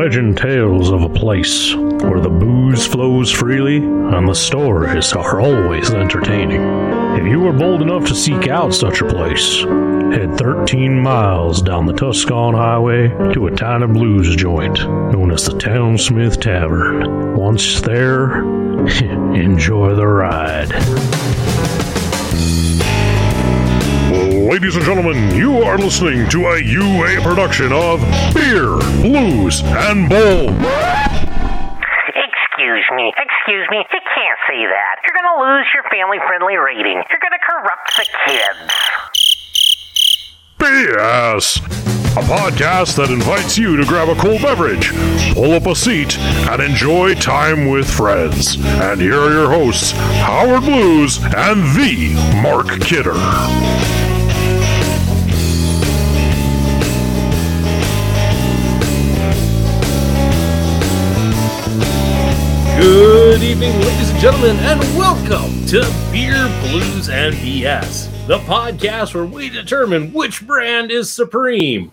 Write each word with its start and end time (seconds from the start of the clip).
legend 0.00 0.38
tales 0.38 0.90
of 0.90 1.02
a 1.02 1.08
place 1.10 1.74
where 1.74 2.20
the 2.20 2.30
booze 2.30 2.86
flows 2.86 3.30
freely 3.30 3.76
and 3.76 4.26
the 4.26 4.34
stories 4.34 5.12
are 5.12 5.42
always 5.42 5.90
entertaining. 5.90 6.62
If 7.18 7.26
you 7.26 7.46
are 7.46 7.52
bold 7.52 7.82
enough 7.82 8.06
to 8.06 8.14
seek 8.14 8.48
out 8.48 8.72
such 8.72 9.02
a 9.02 9.06
place, 9.06 9.60
head 10.14 10.38
13 10.38 10.98
miles 10.98 11.60
down 11.60 11.84
the 11.84 11.92
Tuscan 11.92 12.54
Highway 12.54 13.08
to 13.34 13.48
a 13.48 13.50
tiny 13.50 13.88
blues 13.88 14.34
joint 14.36 14.78
known 14.78 15.32
as 15.32 15.44
the 15.44 15.58
Townsmith 15.58 16.40
Tavern. 16.40 17.36
Once 17.36 17.82
there, 17.82 18.38
enjoy 19.34 19.94
the 19.94 20.06
ride. 20.06 20.70
Ladies 24.50 24.74
and 24.74 24.84
gentlemen, 24.84 25.32
you 25.36 25.62
are 25.62 25.78
listening 25.78 26.28
to 26.30 26.46
a 26.48 26.58
UA 26.60 27.22
production 27.22 27.72
of 27.72 28.00
Beer, 28.34 28.78
Blues, 28.98 29.62
and 29.62 30.08
Bowl. 30.08 30.50
Excuse 32.10 32.84
me, 32.96 33.14
excuse 33.14 33.68
me, 33.70 33.78
you 33.78 34.00
can't 34.10 34.40
say 34.48 34.66
that. 34.66 34.96
You're 35.06 35.14
gonna 35.22 35.38
lose 35.40 35.66
your 35.72 35.84
family 35.84 36.18
friendly 36.26 36.56
rating. 36.56 37.00
You're 37.08 37.20
gonna 37.22 37.38
corrupt 37.38 37.96
the 37.96 38.06
kids. 38.26 38.74
BS! 40.58 41.58
A 42.16 42.22
podcast 42.22 42.96
that 42.96 43.10
invites 43.10 43.56
you 43.56 43.76
to 43.76 43.84
grab 43.84 44.08
a 44.08 44.16
cool 44.16 44.40
beverage, 44.40 44.90
pull 45.32 45.52
up 45.52 45.66
a 45.66 45.76
seat, 45.76 46.18
and 46.18 46.60
enjoy 46.60 47.14
time 47.14 47.68
with 47.70 47.88
friends. 47.88 48.56
And 48.56 49.00
here 49.00 49.20
are 49.20 49.30
your 49.30 49.48
hosts, 49.48 49.92
Howard 49.92 50.64
Blues 50.64 51.18
and 51.22 51.62
the 51.76 52.14
Mark 52.42 52.80
Kidder. 52.80 53.14
Good 63.40 63.52
evening, 63.52 63.80
ladies 63.80 64.10
and 64.10 64.18
gentlemen, 64.18 64.56
and 64.58 64.80
welcome 64.98 65.64
to 65.68 65.80
Beer, 66.12 66.46
Blues, 66.60 67.08
and 67.08 67.34
BS, 67.36 68.26
the 68.26 68.36
podcast 68.40 69.14
where 69.14 69.24
we 69.24 69.48
determine 69.48 70.12
which 70.12 70.46
brand 70.46 70.90
is 70.90 71.10
supreme. 71.10 71.90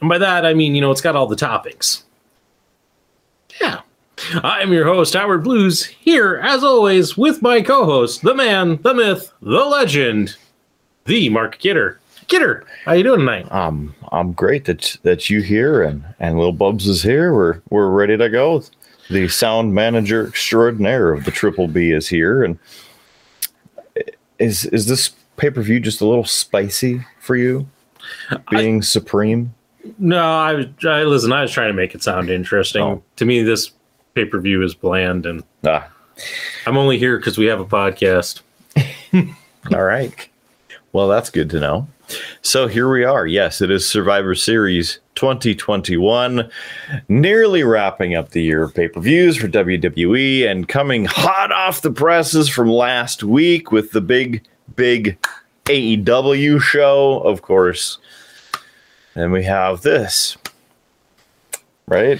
And 0.00 0.10
by 0.10 0.18
that, 0.18 0.44
I 0.44 0.52
mean, 0.52 0.74
you 0.74 0.82
know, 0.82 0.90
it's 0.90 1.00
got 1.00 1.16
all 1.16 1.26
the 1.26 1.36
toppings. 1.36 2.02
Yeah. 3.62 3.80
I'm 4.42 4.74
your 4.74 4.84
host, 4.84 5.14
Howard 5.14 5.42
Blues, 5.42 5.86
here, 5.86 6.36
as 6.36 6.62
always, 6.62 7.16
with 7.16 7.40
my 7.40 7.62
co 7.62 7.86
host, 7.86 8.20
the 8.20 8.34
man, 8.34 8.82
the 8.82 8.92
myth, 8.92 9.32
the 9.40 9.64
legend, 9.64 10.36
the 11.06 11.30
Mark 11.30 11.56
Kidder. 11.56 11.98
Kidder, 12.28 12.66
how 12.84 12.92
you 12.92 13.04
doing 13.04 13.20
tonight? 13.20 13.50
Um, 13.50 13.94
I'm 14.12 14.32
great 14.32 14.66
that 14.66 14.98
that 15.02 15.30
you 15.30 15.40
here 15.40 15.82
and 15.82 16.04
and 16.20 16.38
Lil 16.38 16.52
Bubs 16.52 16.86
is 16.86 17.02
here. 17.02 17.32
We're 17.32 17.62
we're 17.70 17.88
ready 17.88 18.18
to 18.18 18.28
go. 18.28 18.62
The 19.10 19.28
sound 19.28 19.74
manager 19.74 20.26
extraordinaire 20.26 21.12
of 21.12 21.24
the 21.24 21.30
Triple 21.30 21.66
B 21.68 21.90
is 21.90 22.08
here, 22.08 22.44
and 22.44 22.58
is 24.38 24.64
is 24.66 24.86
this 24.86 25.10
pay 25.36 25.50
per 25.50 25.62
view 25.62 25.80
just 25.80 26.00
a 26.00 26.06
little 26.06 26.24
spicy 26.24 27.04
for 27.20 27.36
you? 27.36 27.66
Being 28.50 28.82
supreme. 28.82 29.54
No, 29.98 30.22
I, 30.22 30.54
was- 30.54 30.66
I 30.86 31.02
listen. 31.04 31.32
I 31.32 31.42
was 31.42 31.50
trying 31.50 31.68
to 31.70 31.74
make 31.74 31.94
it 31.94 32.02
sound 32.02 32.30
interesting. 32.30 32.82
Oh. 32.82 33.02
To 33.16 33.24
me, 33.24 33.42
this 33.42 33.72
pay 34.14 34.24
per 34.26 34.38
view 34.40 34.62
is 34.62 34.74
bland, 34.74 35.26
and 35.26 35.42
Ah, 35.66 35.88
I'm 36.66 36.76
only 36.76 36.98
here 36.98 37.16
because 37.18 37.36
we 37.38 37.46
have 37.46 37.60
a 37.60 37.64
podcast. 37.64 38.42
all 39.74 39.82
right. 39.82 40.28
Well, 40.92 41.08
that's 41.08 41.30
good 41.30 41.50
to 41.50 41.60
know. 41.60 41.88
So 42.42 42.66
here 42.66 42.90
we 42.90 43.04
are. 43.04 43.26
Yes, 43.26 43.60
it 43.60 43.70
is 43.70 43.88
Survivor 43.88 44.34
Series 44.34 44.98
2021, 45.20 46.50
nearly 47.08 47.62
wrapping 47.62 48.14
up 48.14 48.30
the 48.30 48.42
year 48.42 48.62
of 48.62 48.74
pay 48.74 48.88
per 48.88 49.00
views 49.00 49.36
for 49.36 49.48
WWE 49.48 50.48
and 50.50 50.66
coming 50.66 51.04
hot 51.04 51.52
off 51.52 51.82
the 51.82 51.90
presses 51.90 52.48
from 52.48 52.70
last 52.70 53.22
week 53.22 53.70
with 53.70 53.92
the 53.92 54.00
big, 54.00 54.42
big 54.76 55.18
AEW 55.66 56.62
show, 56.62 57.20
of 57.20 57.42
course. 57.42 57.98
And 59.14 59.30
we 59.30 59.44
have 59.44 59.82
this, 59.82 60.38
right? 61.86 62.18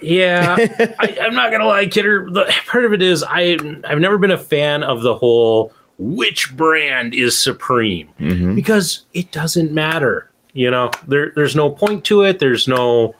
Yeah, 0.00 0.56
I, 0.98 1.18
I'm 1.20 1.34
not 1.34 1.50
gonna 1.52 1.66
lie, 1.66 1.86
Kidder. 1.86 2.28
The, 2.30 2.50
part 2.66 2.86
of 2.86 2.94
it 2.94 3.02
is 3.02 3.22
I 3.28 3.58
I've 3.84 4.00
never 4.00 4.16
been 4.16 4.30
a 4.30 4.38
fan 4.38 4.82
of 4.82 5.02
the 5.02 5.14
whole 5.14 5.72
which 5.98 6.56
brand 6.56 7.14
is 7.14 7.38
supreme 7.38 8.08
Mm-hmm. 8.18 8.54
because 8.54 9.04
it 9.12 9.30
doesn't 9.32 9.70
matter. 9.72 10.30
You 10.54 10.70
know, 10.70 10.90
there 11.08 11.32
there's 11.34 11.56
no 11.56 11.70
point 11.70 12.04
to 12.06 12.22
it. 12.22 12.38
There's 12.38 12.68
no. 12.68 13.14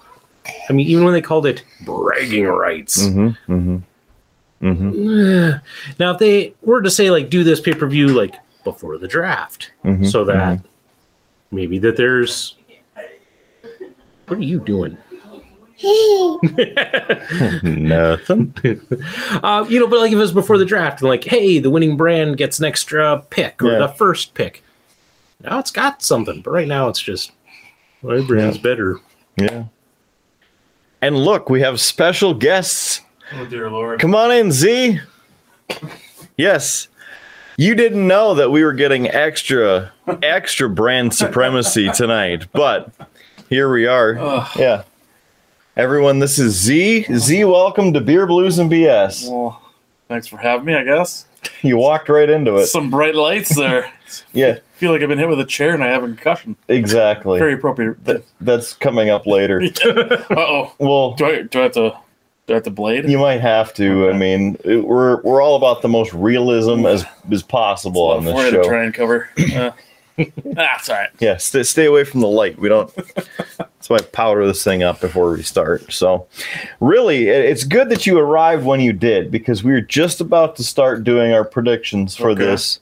I 0.69 0.73
mean, 0.73 0.87
even 0.89 1.05
when 1.05 1.15
they 1.15 1.23
called 1.23 1.47
it 1.47 1.63
bragging 1.85 2.47
rights. 2.47 3.03
Mm-hmm. 3.07 3.53
Mm-hmm. 3.53 4.67
Mm-hmm. 4.67 5.57
Now, 5.99 6.13
if 6.13 6.19
they 6.19 6.55
were 6.63 6.83
to 6.83 6.91
say 6.91 7.11
like 7.11 7.31
do 7.31 7.43
this 7.45 7.61
pay 7.61 7.73
per 7.75 7.87
view 7.87 8.09
like 8.09 8.35
before 8.65 8.99
the 8.99 9.09
draft, 9.09 9.73
Mhm, 9.85 10.07
so 10.11 10.25
that 10.25 10.61
maybe 11.51 11.79
that 11.81 11.97
there's. 11.97 12.55
What 14.29 14.39
are 14.39 14.43
you 14.43 14.61
doing? 14.61 14.97
Nothing. 17.63 18.55
Uh, 19.43 19.65
you 19.69 19.81
know, 19.81 19.87
but 19.89 19.99
like 19.99 20.13
if 20.13 20.17
it 20.17 20.21
was 20.21 20.33
before 20.33 20.59
the 20.59 20.65
draft, 20.65 21.01
and 21.01 21.09
like, 21.09 21.25
hey, 21.25 21.59
the 21.59 21.71
winning 21.71 21.97
brand 21.97 22.37
gets 22.37 22.59
an 22.61 22.65
extra 22.65 23.21
pick 23.31 23.61
or 23.63 23.73
Yeah. 23.73 23.79
the 23.79 23.89
first 23.89 24.35
pick. 24.35 24.62
Now 25.43 25.59
it's 25.59 25.71
got 25.71 26.03
something, 26.03 26.41
but 26.41 26.51
right 26.51 26.69
now 26.69 26.89
it's 26.89 27.01
just 27.01 27.33
my 28.03 28.21
brand's 28.21 28.59
better. 28.59 29.01
Yeah. 29.37 29.65
And 31.01 31.17
look, 31.17 31.51
we 31.51 31.61
have 31.63 31.81
special 31.81 32.33
guests. 32.35 33.01
Oh 33.33 33.45
dear 33.47 33.71
lord! 33.71 33.99
Come 34.01 34.15
on 34.15 34.31
in, 34.31 34.53
Z. 34.53 35.01
Yes. 36.37 36.89
You 37.59 37.75
didn't 37.75 38.07
know 38.07 38.35
that 38.35 38.51
we 38.51 38.65
were 38.65 38.73
getting 38.73 39.09
extra 39.09 39.93
extra 40.23 40.69
brand 40.69 41.15
supremacy 41.15 41.91
tonight, 41.91 42.47
but 42.53 42.91
here 43.49 43.71
we 43.73 43.87
are. 43.87 44.49
Yeah. 44.57 44.85
Everyone, 45.77 46.19
this 46.19 46.39
is 46.39 46.55
Z. 46.55 47.07
Z, 47.15 47.45
welcome 47.45 47.93
to 47.95 48.01
Beer 48.01 48.27
Blues 48.27 48.59
and 48.59 48.71
BS. 48.71 49.29
Well, 49.31 49.63
thanks 50.09 50.27
for 50.27 50.37
having 50.37 50.67
me, 50.67 50.75
I 50.75 50.85
guess. 50.85 51.27
You 51.63 51.77
walked 51.77 52.09
right 52.09 52.29
into 52.29 52.57
it. 52.57 52.67
Some 52.67 52.91
bright 52.91 53.15
lights 53.15 53.55
there. 53.57 53.91
Yeah, 54.33 54.59
feel 54.83 54.91
like 54.93 55.01
I've 55.03 55.09
been 55.09 55.19
hit 55.19 55.29
with 55.29 55.39
a 55.39 55.45
chair 55.45 55.75
and 55.75 55.85
I 55.85 55.89
have 55.89 56.03
a 56.03 56.07
concussion. 56.09 56.57
exactly. 56.67 57.39
Very 57.39 57.55
appropriate. 57.55 58.05
That- 58.05 58.25
that's 58.41 58.73
coming 58.75 59.11
up 59.11 59.27
later. 59.29 59.63
Uh 59.85 60.19
oh. 60.31 60.73
Well, 60.79 61.13
Do 61.15 61.25
I 61.27 61.43
do 61.43 61.61
I 61.61 61.63
have 61.63 61.73
to 61.73 61.97
do 62.49 62.55
I 62.55 62.55
have 62.55 62.65
to 62.65 62.71
blade? 62.71 63.09
You 63.09 63.19
might 63.19 63.41
have 63.41 63.73
to. 63.75 64.11
I 64.11 64.13
mean, 64.13 64.57
it, 64.65 64.85
we're 64.85 65.23
we're 65.23 65.41
all 65.41 65.55
about 65.55 65.83
the 65.83 65.89
most 65.89 66.13
realism 66.13 66.85
as 66.87 67.05
as 67.31 67.45
possible 67.45 68.03
on 68.11 68.25
this 68.25 68.33
Forehead 68.33 68.55
to 68.55 68.63
show. 68.65 68.69
try 68.69 68.83
and 68.85 68.93
cover. 68.93 69.31
Uh, 69.55 69.71
that's 70.45 70.91
all 70.91 70.97
right. 70.97 71.09
Yeah, 71.21 71.39
stay, 71.39 71.63
stay 71.63 71.87
away 71.87 72.05
from 72.05 72.21
the 72.21 72.29
light. 72.29 72.59
We 72.59 72.69
don't. 72.69 72.95
That's 73.57 73.89
why 73.89 73.97
I 73.97 74.03
powder 74.03 74.47
this 74.47 74.63
thing 74.63 74.83
up 74.83 75.01
before 75.01 75.33
we 75.33 75.43
start. 75.43 75.91
So, 75.91 76.27
really, 76.81 77.29
it- 77.29 77.47
it's 77.47 77.65
good 77.65 77.89
that 77.89 78.07
you 78.07 78.19
arrived 78.19 78.63
when 78.67 78.79
you 78.81 78.93
did 78.93 79.31
because 79.31 79.65
we 79.65 79.73
were 79.73 79.81
just 79.81 80.21
about 80.21 80.57
to 80.57 80.65
start 80.65 81.03
doing 81.03 81.33
our 81.33 81.45
predictions 81.47 82.15
for 82.15 82.31
Okay. 82.33 82.45
this 82.45 82.81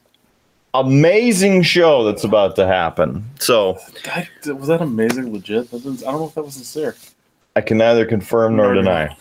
amazing 0.74 1.62
show 1.62 2.04
that's 2.04 2.24
about 2.24 2.56
to 2.56 2.66
happen. 2.66 3.24
So, 3.38 3.78
God, 4.02 4.28
was 4.46 4.68
that 4.68 4.80
amazing? 4.80 5.32
Legit? 5.32 5.68
I 5.72 5.78
don't 5.78 6.02
know 6.02 6.26
if 6.26 6.34
that 6.34 6.44
was 6.44 6.54
sincere. 6.54 6.96
I 7.56 7.60
can 7.60 7.78
neither 7.78 8.06
confirm 8.06 8.56
nor 8.56 8.74
deny. 8.74 9.16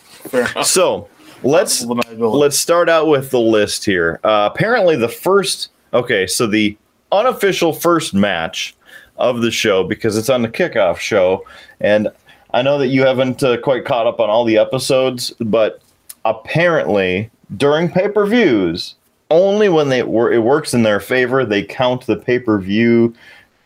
So, 0.62 1.08
let's 1.42 1.84
let's 1.84 2.58
start 2.58 2.88
out 2.88 3.08
with 3.08 3.30
the 3.30 3.40
list 3.40 3.84
here. 3.84 4.20
Uh, 4.22 4.48
apparently, 4.52 4.96
the 4.96 5.08
first 5.08 5.70
okay, 5.92 6.26
so 6.26 6.46
the 6.46 6.76
unofficial 7.12 7.72
first 7.72 8.14
match 8.14 8.74
of 9.16 9.42
the 9.42 9.50
show 9.50 9.84
because 9.84 10.16
it's 10.16 10.30
on 10.30 10.42
the 10.42 10.48
kickoff 10.48 10.98
show, 10.98 11.44
and 11.80 12.08
I 12.52 12.62
know 12.62 12.78
that 12.78 12.88
you 12.88 13.02
haven't 13.02 13.42
uh, 13.42 13.60
quite 13.60 13.84
caught 13.84 14.06
up 14.06 14.20
on 14.20 14.30
all 14.30 14.44
the 14.44 14.58
episodes, 14.58 15.32
but 15.40 15.82
apparently 16.24 17.30
during 17.56 17.90
pay 17.90 18.08
per 18.08 18.26
views, 18.26 18.94
only 19.30 19.68
when 19.68 19.88
they 19.88 20.02
were 20.02 20.32
it 20.32 20.42
works 20.42 20.74
in 20.74 20.82
their 20.82 21.00
favor, 21.00 21.44
they 21.44 21.62
count 21.62 22.06
the 22.06 22.16
pay 22.16 22.38
per 22.38 22.58
view 22.58 23.14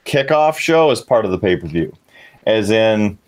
kickoff 0.05 0.57
show 0.57 0.91
as 0.91 1.01
part 1.01 1.25
of 1.25 1.31
the 1.31 1.39
pay 1.39 1.57
per 1.57 1.67
view, 1.67 1.93
as 2.47 2.71
in 2.71 3.19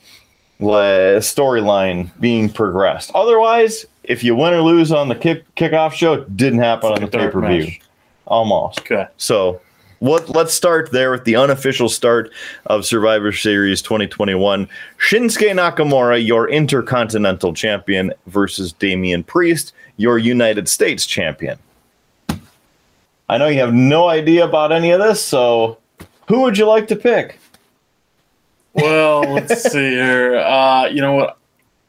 storyline 0.61 2.11
being 2.21 2.49
progressed. 2.49 3.11
Otherwise, 3.15 3.87
if 4.05 4.23
you 4.23 4.35
win 4.35 4.55
or 4.55 4.63
lose 4.63 4.93
on 4.93 5.09
the 5.09 5.15
kick 5.15 5.55
kickoff 5.55 5.93
show, 5.93 6.15
it 6.15 6.37
didn't 6.37 6.61
happen 6.61 6.93
on 6.93 7.01
the 7.01 7.09
pay 7.09 7.29
per 7.29 7.47
view. 7.47 7.73
Almost. 8.27 8.81
Okay. 8.81 9.07
So 9.19 9.61
what, 10.01 10.29
let's 10.29 10.53
start 10.53 10.93
there 10.93 11.11
with 11.11 11.25
the 11.25 11.37
unofficial 11.37 11.89
start 11.89 12.31
of 12.67 12.85
Survivor 12.85 13.33
Series 13.33 13.81
2021. 13.83 14.69
Shinsuke 14.99 15.51
Nakamura, 15.53 16.25
your 16.25 16.49
Intercontinental 16.49 17.55
Champion, 17.55 18.13
versus 18.27 18.73
Damian 18.73 19.25
Priest, 19.25 19.73
your 19.97 20.19
United 20.19 20.69
States 20.69 21.07
Champion. 21.07 21.59
I 23.29 23.39
know 23.39 23.49
you 23.49 23.61
have 23.61 23.75
no 23.75 24.09
idea 24.09 24.45
about 24.45 24.73
any 24.73 24.91
of 24.91 25.01
this, 25.01 25.25
so 25.25 25.79
who 26.29 26.43
would 26.43 26.57
you 26.57 26.67
like 26.67 26.89
to 26.89 26.97
pick? 26.97 27.39
Well, 28.73 29.23
let's 29.33 29.63
see 29.73 29.91
here. 29.91 30.37
Uh, 30.39 30.87
you 30.87 31.01
know 31.01 31.15
what? 31.15 31.39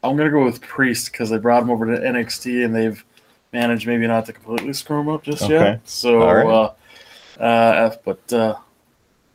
I'm 0.02 0.16
gonna 0.16 0.30
go 0.30 0.44
with 0.44 0.60
Priest 0.60 1.12
because 1.12 1.30
they 1.30 1.38
brought 1.38 1.62
him 1.62 1.70
over 1.70 1.86
to 1.86 2.00
NXT 2.00 2.64
and 2.64 2.74
they've 2.74 3.04
managed 3.52 3.86
maybe 3.86 4.06
not 4.06 4.26
to 4.26 4.32
completely 4.32 4.72
screw 4.72 5.00
him 5.00 5.08
up 5.08 5.22
just 5.22 5.42
Okay. 5.42 5.54
yet. 5.54 5.80
So, 5.88 6.22
All 6.22 6.34
right. 6.34 6.74
uh, 7.38 7.42
uh, 7.42 7.96
but 8.04 8.32
uh, 8.32 8.56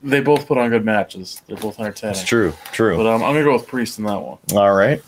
they 0.02 0.20
both 0.20 0.48
put 0.48 0.58
on 0.58 0.70
good 0.72 0.86
matches. 0.86 1.42
They're 1.48 1.58
both 1.58 1.80
entertaining. 1.80 2.16
It's 2.16 2.24
true. 2.24 2.54
True. 2.72 2.98
But 2.98 3.08
um, 3.08 3.24
I'm 3.24 3.34
gonna 3.34 3.44
go 3.44 3.54
with 3.54 3.68
Priest 3.68 3.98
in 4.00 4.06
that 4.06 4.20
one. 4.20 4.38
All 4.54 4.74
right. 4.74 5.02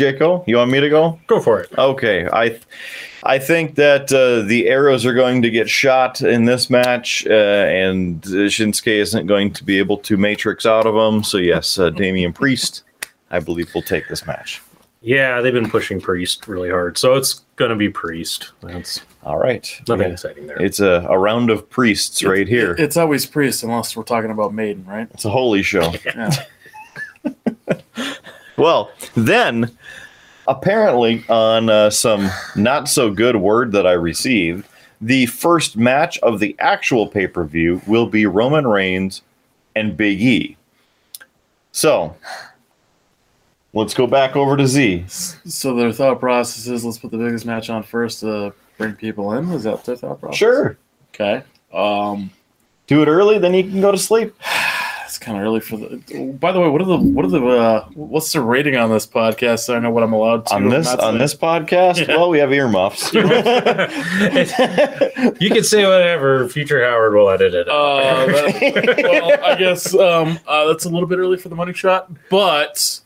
Jaco, 0.00 0.42
you 0.46 0.56
want 0.56 0.70
me 0.70 0.80
to 0.80 0.88
go? 0.88 1.18
Go 1.26 1.40
for 1.40 1.60
it. 1.60 1.70
Okay, 1.78 2.26
I 2.32 2.58
I 3.22 3.38
think 3.38 3.74
that 3.74 4.12
uh, 4.12 4.46
the 4.46 4.68
arrows 4.68 5.04
are 5.04 5.12
going 5.14 5.42
to 5.42 5.50
get 5.50 5.68
shot 5.68 6.22
in 6.22 6.46
this 6.46 6.70
match, 6.70 7.26
uh, 7.28 7.32
and 7.32 8.24
uh, 8.26 8.48
Shinsuke 8.48 8.88
isn't 8.88 9.26
going 9.26 9.52
to 9.52 9.62
be 9.64 9.78
able 9.78 9.98
to 9.98 10.16
matrix 10.16 10.64
out 10.66 10.86
of 10.86 10.94
them. 10.94 11.22
So 11.22 11.36
yes, 11.38 11.78
uh, 11.78 11.90
Damian 11.90 12.32
Priest, 12.32 12.82
I 13.30 13.38
believe, 13.40 13.74
will 13.74 13.82
take 13.82 14.08
this 14.08 14.26
match. 14.26 14.62
Yeah, 15.02 15.40
they've 15.40 15.52
been 15.52 15.70
pushing 15.70 16.00
Priest 16.00 16.46
really 16.48 16.68
hard, 16.70 16.98
so 16.98 17.14
it's 17.14 17.42
gonna 17.56 17.76
be 17.76 17.88
Priest. 17.88 18.52
That's 18.62 19.00
All 19.22 19.38
right, 19.38 19.66
nothing 19.88 20.06
Yeah. 20.08 20.12
exciting 20.12 20.46
there. 20.46 20.60
It's 20.62 20.80
a, 20.80 21.06
a 21.08 21.18
round 21.18 21.50
of 21.50 21.68
priests 21.70 22.22
right 22.24 22.46
here. 22.48 22.74
It's 22.78 22.96
always 22.98 23.24
Priest 23.26 23.62
unless 23.62 23.96
we're 23.96 24.02
talking 24.02 24.30
about 24.30 24.52
Maiden, 24.54 24.84
right? 24.86 25.08
It's 25.14 25.24
a 25.24 25.30
holy 25.30 25.62
show. 25.62 25.92
Yeah. 26.04 26.30
Well, 28.56 28.90
then, 29.14 29.78
apparently, 30.50 31.24
on 31.28 31.70
uh, 31.70 31.88
some 31.90 32.28
not 32.56 32.88
so 32.88 33.10
good 33.10 33.36
word 33.36 33.72
that 33.72 33.86
I 33.86 33.92
received, 33.92 34.66
the 35.00 35.26
first 35.26 35.76
match 35.76 36.18
of 36.18 36.40
the 36.40 36.54
actual 36.58 37.06
pay 37.06 37.26
per 37.26 37.44
view 37.44 37.80
will 37.86 38.06
be 38.06 38.26
Roman 38.26 38.66
Reigns 38.66 39.22
and 39.74 39.96
Big 39.96 40.20
E. 40.20 40.56
So, 41.72 42.16
let's 43.72 43.94
go 43.94 44.06
back 44.06 44.34
over 44.36 44.56
to 44.56 44.66
Z. 44.66 45.04
so 45.08 45.74
their 45.76 45.92
thought 45.92 46.18
process 46.20 46.66
is 46.66 46.84
let's 46.84 46.98
put 46.98 47.12
the 47.12 47.18
biggest 47.18 47.46
match 47.46 47.70
on 47.70 47.82
first 47.84 48.20
to 48.20 48.52
bring 48.76 48.94
people 48.94 49.32
in. 49.34 49.50
Is 49.52 49.62
that 49.62 49.84
their 49.84 49.96
thought 49.96 50.20
process? 50.20 50.36
Sure. 50.36 50.76
Okay. 51.14 51.44
Um, 51.72 52.30
Do 52.88 53.02
it 53.02 53.08
early, 53.08 53.38
then 53.38 53.54
you 53.54 53.62
can 53.62 53.80
go 53.80 53.92
to 53.92 53.98
sleep. 53.98 54.34
It's 55.20 55.26
kind 55.26 55.36
of 55.36 55.44
early 55.44 55.60
for 55.60 55.76
the. 55.76 56.32
By 56.40 56.50
the 56.50 56.60
way, 56.60 56.68
what 56.70 56.80
are 56.80 56.86
the 56.86 56.96
what 56.96 57.26
are 57.26 57.28
the 57.28 57.46
uh, 57.46 57.84
what's 57.92 58.32
the 58.32 58.40
rating 58.40 58.76
on 58.76 58.88
this 58.88 59.06
podcast? 59.06 59.58
So 59.60 59.76
I 59.76 59.78
know 59.78 59.90
what 59.90 60.02
I'm 60.02 60.14
allowed 60.14 60.46
to 60.46 60.54
On 60.54 60.70
this 60.70 60.86
on 60.88 61.18
this 61.18 61.34
podcast, 61.34 62.06
Yeah. 62.08 62.16
well, 62.16 62.30
we 62.30 62.38
have 62.38 62.50
earmuffs. 62.54 63.12
you 63.12 63.20
can 65.50 65.62
say 65.62 65.84
whatever. 65.84 66.48
Future 66.48 66.82
Howard 66.88 67.12
will 67.12 67.28
edit 67.28 67.52
it. 67.54 67.68
Uh, 67.68 68.24
that- 68.26 68.96
well, 69.02 69.44
I 69.44 69.56
guess 69.56 69.94
um, 69.94 70.38
uh, 70.46 70.66
that's 70.68 70.86
a 70.86 70.88
little 70.88 71.06
bit 71.06 71.18
early 71.18 71.36
for 71.36 71.50
the 71.50 71.54
money 71.56 71.74
shot, 71.74 72.10
but 72.30 73.00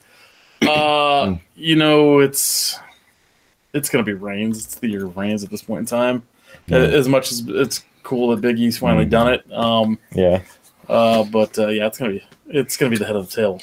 uh, 0.62 1.34
you 1.56 1.75
know, 1.75 2.20
it's 2.20 2.78
it's 3.72 3.88
gonna 3.88 4.05
be 4.05 4.12
Reigns. 4.12 4.64
It's 4.64 4.76
the 4.76 4.87
year 4.88 5.06
of 5.06 5.16
Reigns 5.16 5.43
at 5.43 5.50
this 5.50 5.62
point 5.62 5.81
in 5.81 5.87
time. 5.87 6.22
Yeah. 6.69 6.78
As 6.78 7.08
much 7.08 7.32
as 7.32 7.43
it's 7.49 7.84
cool 8.05 8.31
that 8.31 8.40
Big 8.40 8.58
E's 8.61 8.78
finally 8.78 9.06
Mhm. 9.06 9.11
done 9.11 9.32
it, 9.34 9.52
um, 9.52 9.99
yeah. 10.14 10.43
Uh, 10.88 11.25
but 11.25 11.58
uh, 11.58 11.69
yeah, 11.69 11.86
it's 11.86 11.98
gonna 11.98 12.12
be 12.12 12.25
it's 12.48 12.76
gonna 12.76 12.90
be 12.90 12.96
the 12.96 13.06
head 13.06 13.16
of 13.16 13.28
the 13.31 13.34
tail. 13.36 13.60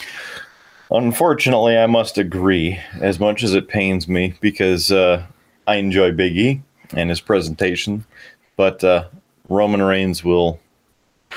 Unfortunately, 0.89 1.77
I 1.77 1.85
must 1.87 2.17
agree, 2.17 2.79
as 2.99 3.19
much 3.19 3.43
as 3.43 3.53
it 3.53 3.67
pains 3.69 4.07
me, 4.09 4.33
because 4.41 4.91
uh, 4.91 5.23
I 5.65 5.75
enjoy 5.75 6.11
Big 6.11 6.37
E 6.37 6.61
and 6.93 7.09
his 7.09 7.21
presentation, 7.21 8.03
but 8.57 8.83
uh, 8.83 9.05
Roman 9.47 9.81
Reigns 9.81 10.21
will 10.23 10.59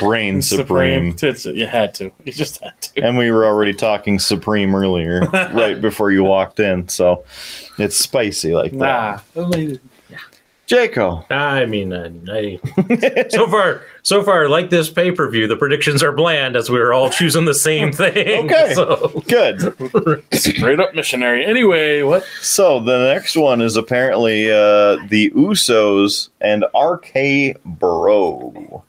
reign 0.02 0.42
supreme. 0.42 1.10
It's- 1.10 1.44
you 1.46 1.66
had 1.68 1.94
to. 1.94 2.10
You 2.24 2.32
just 2.32 2.60
had 2.64 2.80
to. 2.80 3.02
And 3.04 3.16
we 3.16 3.30
were 3.30 3.46
already 3.46 3.72
talking 3.74 4.18
supreme 4.18 4.74
earlier, 4.74 5.20
right 5.52 5.80
before 5.80 6.10
you 6.10 6.24
walked 6.24 6.58
in, 6.58 6.88
so 6.88 7.24
it's 7.78 7.96
spicy 7.96 8.54
like 8.56 8.72
Nah. 8.72 9.20
that. 9.34 9.80
Jaco, 10.66 11.30
I 11.30 11.66
mean, 11.66 11.92
I, 11.92 12.10
I, 12.32 13.26
so 13.28 13.46
far, 13.46 13.82
so 14.02 14.22
far, 14.22 14.48
like 14.48 14.70
this 14.70 14.88
pay 14.88 15.12
per 15.12 15.28
view, 15.30 15.46
the 15.46 15.56
predictions 15.56 16.02
are 16.02 16.10
bland 16.10 16.56
as 16.56 16.70
we 16.70 16.78
are 16.78 16.94
all 16.94 17.10
choosing 17.10 17.44
the 17.44 17.52
same 17.54 17.92
thing. 17.92 18.46
Okay. 18.50 18.72
So, 18.74 19.22
good. 19.28 19.60
Straight 20.32 20.80
up 20.80 20.94
missionary. 20.94 21.44
Anyway, 21.44 22.00
what? 22.02 22.24
So 22.40 22.80
the 22.80 23.12
next 23.12 23.36
one 23.36 23.60
is 23.60 23.76
apparently 23.76 24.50
uh, 24.50 24.96
the 25.08 25.30
Usos 25.36 26.30
and 26.40 26.64
RK 26.74 27.60
Bro. 27.64 28.82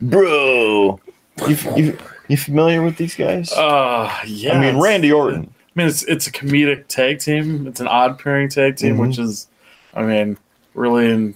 Bro, 0.00 1.00
you, 1.48 1.56
you, 1.76 1.98
you 2.28 2.36
familiar 2.36 2.82
with 2.82 2.96
these 2.96 3.16
guys? 3.16 3.52
Uh, 3.52 4.10
yeah. 4.26 4.56
I 4.56 4.60
mean, 4.60 4.80
Randy 4.80 5.10
Orton. 5.12 5.52
I 5.52 5.70
mean, 5.74 5.88
it's 5.88 6.02
it's 6.04 6.26
a 6.26 6.32
comedic 6.32 6.86
tag 6.88 7.18
team. 7.18 7.66
It's 7.66 7.80
an 7.80 7.88
odd 7.88 8.18
pairing 8.18 8.48
tag 8.48 8.76
team, 8.76 8.96
Mhm. 8.96 9.08
which 9.08 9.18
is, 9.18 9.48
I 9.94 10.02
mean, 10.02 10.36
really 10.74 11.10
in 11.10 11.34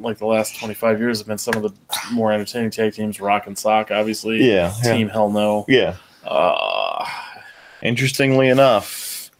like 0.00 0.18
the 0.18 0.26
last 0.26 0.58
twenty 0.58 0.74
five 0.74 0.98
years 1.00 1.18
have 1.18 1.26
been 1.28 1.38
some 1.38 1.54
of 1.54 1.62
the 1.62 1.72
more 2.12 2.32
entertaining 2.32 2.70
tag 2.70 2.92
teams. 2.94 3.20
Rock 3.20 3.46
and 3.46 3.56
Sock, 3.58 3.90
obviously. 3.90 4.38
Yeah, 4.48 4.74
yeah. 4.84 4.92
Team 4.94 5.08
Hell 5.08 5.30
No. 5.30 5.64
Yeah. 5.68 5.96
Uh, 6.24 7.06
Interestingly 7.82 8.48
enough, 8.48 9.30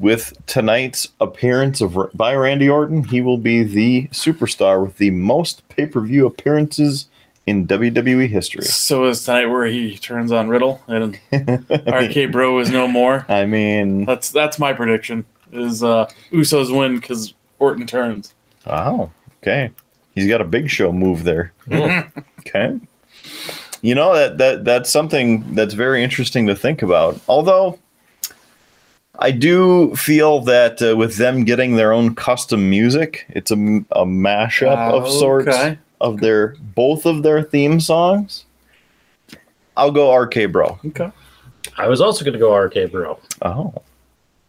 with 0.00 0.36
tonight's 0.46 1.08
appearance 1.20 1.80
of 1.80 1.96
by 2.14 2.34
Randy 2.34 2.68
Orton, 2.68 3.04
he 3.04 3.20
will 3.20 3.38
be 3.38 3.62
the 3.62 4.08
superstar 4.08 4.82
with 4.84 4.96
the 4.98 5.10
most 5.10 5.66
pay 5.68 5.86
per 5.86 6.00
view 6.00 6.26
appearances 6.26 7.06
in 7.46 7.64
WWE 7.68 8.28
history. 8.28 8.64
so 8.64 9.04
is 9.04 9.24
tonight 9.24 9.46
where 9.46 9.66
he 9.66 9.96
turns 9.96 10.32
on 10.32 10.48
Riddle 10.48 10.82
and 10.88 11.16
RK 11.32 12.32
Bro 12.32 12.58
is 12.58 12.70
no 12.72 12.88
more. 12.88 13.24
I 13.28 13.46
mean, 13.46 14.04
That's 14.04 14.30
that's 14.30 14.58
my 14.58 14.72
prediction. 14.72 15.24
Is 15.52 15.84
uh 15.84 16.10
Usos 16.32 16.76
win 16.76 16.96
because 16.98 17.34
Orton 17.60 17.86
turns. 17.86 18.34
Wow. 18.66 19.10
Okay, 19.42 19.70
he's 20.14 20.28
got 20.28 20.40
a 20.40 20.44
big 20.44 20.68
show 20.70 20.92
move 20.92 21.24
there. 21.24 21.52
Okay. 22.40 22.78
You 23.82 23.94
know 23.96 24.14
that 24.14 24.38
that 24.38 24.64
that's 24.64 24.88
something 24.88 25.54
that's 25.56 25.74
very 25.74 26.04
interesting 26.04 26.46
to 26.46 26.54
think 26.54 26.80
about. 26.80 27.20
Although 27.28 27.78
I 29.18 29.32
do 29.32 29.94
feel 29.96 30.40
that 30.42 30.80
uh, 30.80 30.96
with 30.96 31.16
them 31.16 31.44
getting 31.44 31.74
their 31.74 31.92
own 31.92 32.14
custom 32.14 32.70
music, 32.70 33.26
it's 33.30 33.50
a, 33.50 33.54
a 33.56 34.04
mashup 34.06 34.76
of 34.92 35.10
sorts 35.10 35.48
Okay. 35.48 35.76
of 36.00 36.20
their 36.20 36.54
both 36.60 37.04
of 37.04 37.24
their 37.24 37.42
theme 37.42 37.80
songs. 37.80 38.44
I'll 39.76 39.90
go 39.90 40.14
RK 40.14 40.52
Bro. 40.52 40.78
Okay. 40.86 41.10
I 41.76 41.88
was 41.88 42.00
also 42.00 42.24
going 42.24 42.32
to 42.34 42.38
go 42.38 42.54
RK 42.54 42.92
Bro. 42.92 43.18
Oh. 43.42 43.74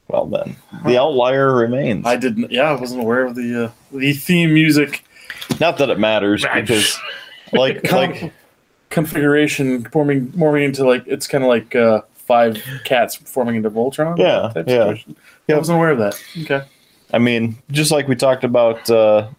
Well 0.08 0.26
then, 0.26 0.56
the 0.86 0.98
outlier 0.98 1.54
remains. 1.54 2.06
I 2.06 2.16
didn't. 2.16 2.52
Yeah, 2.52 2.70
I 2.70 2.76
wasn't 2.76 3.02
aware 3.02 3.26
of 3.26 3.36
the 3.36 3.66
uh, 3.66 3.72
the 3.92 4.14
theme 4.14 4.54
music 4.54 5.04
Not 5.60 5.78
that 5.78 5.90
it 5.90 6.00
matters 6.00 6.46
because, 6.54 6.98
like, 7.54 7.92
like 7.92 8.34
configuration 8.90 9.84
forming 9.86 10.32
forming 10.32 10.64
into 10.64 10.86
like 10.86 11.04
it's 11.08 11.28
kind 11.28 11.44
of 11.44 11.48
like 11.50 11.76
uh, 11.76 12.02
five 12.14 12.62
cats 12.84 13.16
forming 13.16 13.56
into 13.56 13.70
Voltron. 13.70 14.18
Yeah, 14.18 14.52
type 14.54 14.68
yeah. 14.68 14.78
situation. 14.78 15.16
I 15.50 15.54
wasn't 15.56 15.78
aware 15.78 15.92
of 15.92 16.00
that. 16.00 16.22
Okay. 16.44 16.64
I 17.14 17.20
mean, 17.20 17.58
just 17.72 17.92
like 17.92 18.08
we 18.08 18.16
talked 18.16 18.44
about 18.44 18.90
uh, 18.90 19.30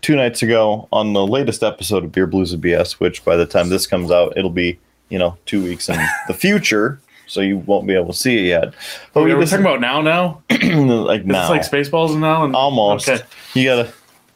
two 0.00 0.14
nights 0.14 0.42
ago 0.42 0.88
on 0.92 1.12
the 1.12 1.26
latest 1.26 1.62
episode 1.62 2.04
of 2.04 2.12
Beer 2.12 2.26
Blues 2.26 2.52
and 2.52 2.62
BS, 2.62 2.92
which 2.92 3.24
by 3.24 3.36
the 3.36 3.46
time 3.46 3.68
this 3.68 3.86
comes 3.86 4.10
out, 4.10 4.32
it'll 4.36 4.50
be 4.50 4.78
you 5.08 5.18
know 5.18 5.36
two 5.46 5.62
weeks 5.62 5.88
in 5.88 6.00
the 6.28 6.34
future, 6.34 7.00
so 7.26 7.40
you 7.40 7.58
won't 7.58 7.86
be 7.86 7.94
able 7.94 8.08
to 8.08 8.12
see 8.18 8.38
it 8.38 8.42
yet. 8.48 8.74
But 9.12 9.24
we 9.24 9.34
we're 9.34 9.40
just 9.40 9.52
talking 9.52 9.66
about 9.66 9.80
now. 9.80 10.00
Now 10.00 10.42
like 10.50 11.24
now, 11.24 11.52
this 11.52 11.70
like 11.72 11.86
Spaceballs 11.86 12.18
now. 12.18 12.44
And 12.44 12.54
almost. 12.54 13.08
Okay. 13.08 13.22
You 13.54 13.64
gotta 13.64 13.92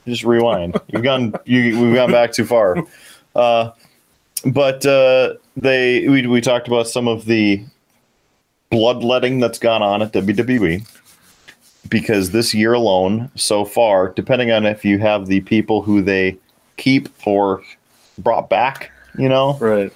just 0.06 0.25
rewind. 0.25 0.80
You've 0.88 1.02
gone. 1.02 1.35
You 1.44 1.80
we've 1.80 1.94
gone 1.94 2.11
back 2.12 2.32
too 2.32 2.44
far. 2.47 2.76
Uh, 3.37 3.70
but 4.44 4.85
uh, 4.85 5.35
they 5.56 6.09
we 6.09 6.26
we 6.26 6.40
talked 6.40 6.66
about 6.66 6.88
some 6.88 7.06
of 7.06 7.26
the 7.26 7.62
bloodletting 8.70 9.38
that's 9.38 9.59
gone 9.61 9.82
on 9.82 10.02
at 10.02 10.12
WWE 10.12 10.85
because 11.88 12.30
this 12.32 12.52
year 12.52 12.73
alone, 12.73 13.30
so 13.37 13.64
far, 13.64 14.09
depending 14.11 14.50
on 14.50 14.66
if 14.66 14.85
you 14.85 14.99
have 14.99 15.26
the 15.28 15.40
people 15.42 15.80
who 15.82 16.02
they 16.02 16.37
keep 16.76 17.09
or 17.25 17.62
brought 18.18 18.50
back, 18.50 18.90
you 19.16 19.28
know, 19.28 19.56
Right. 19.61 19.92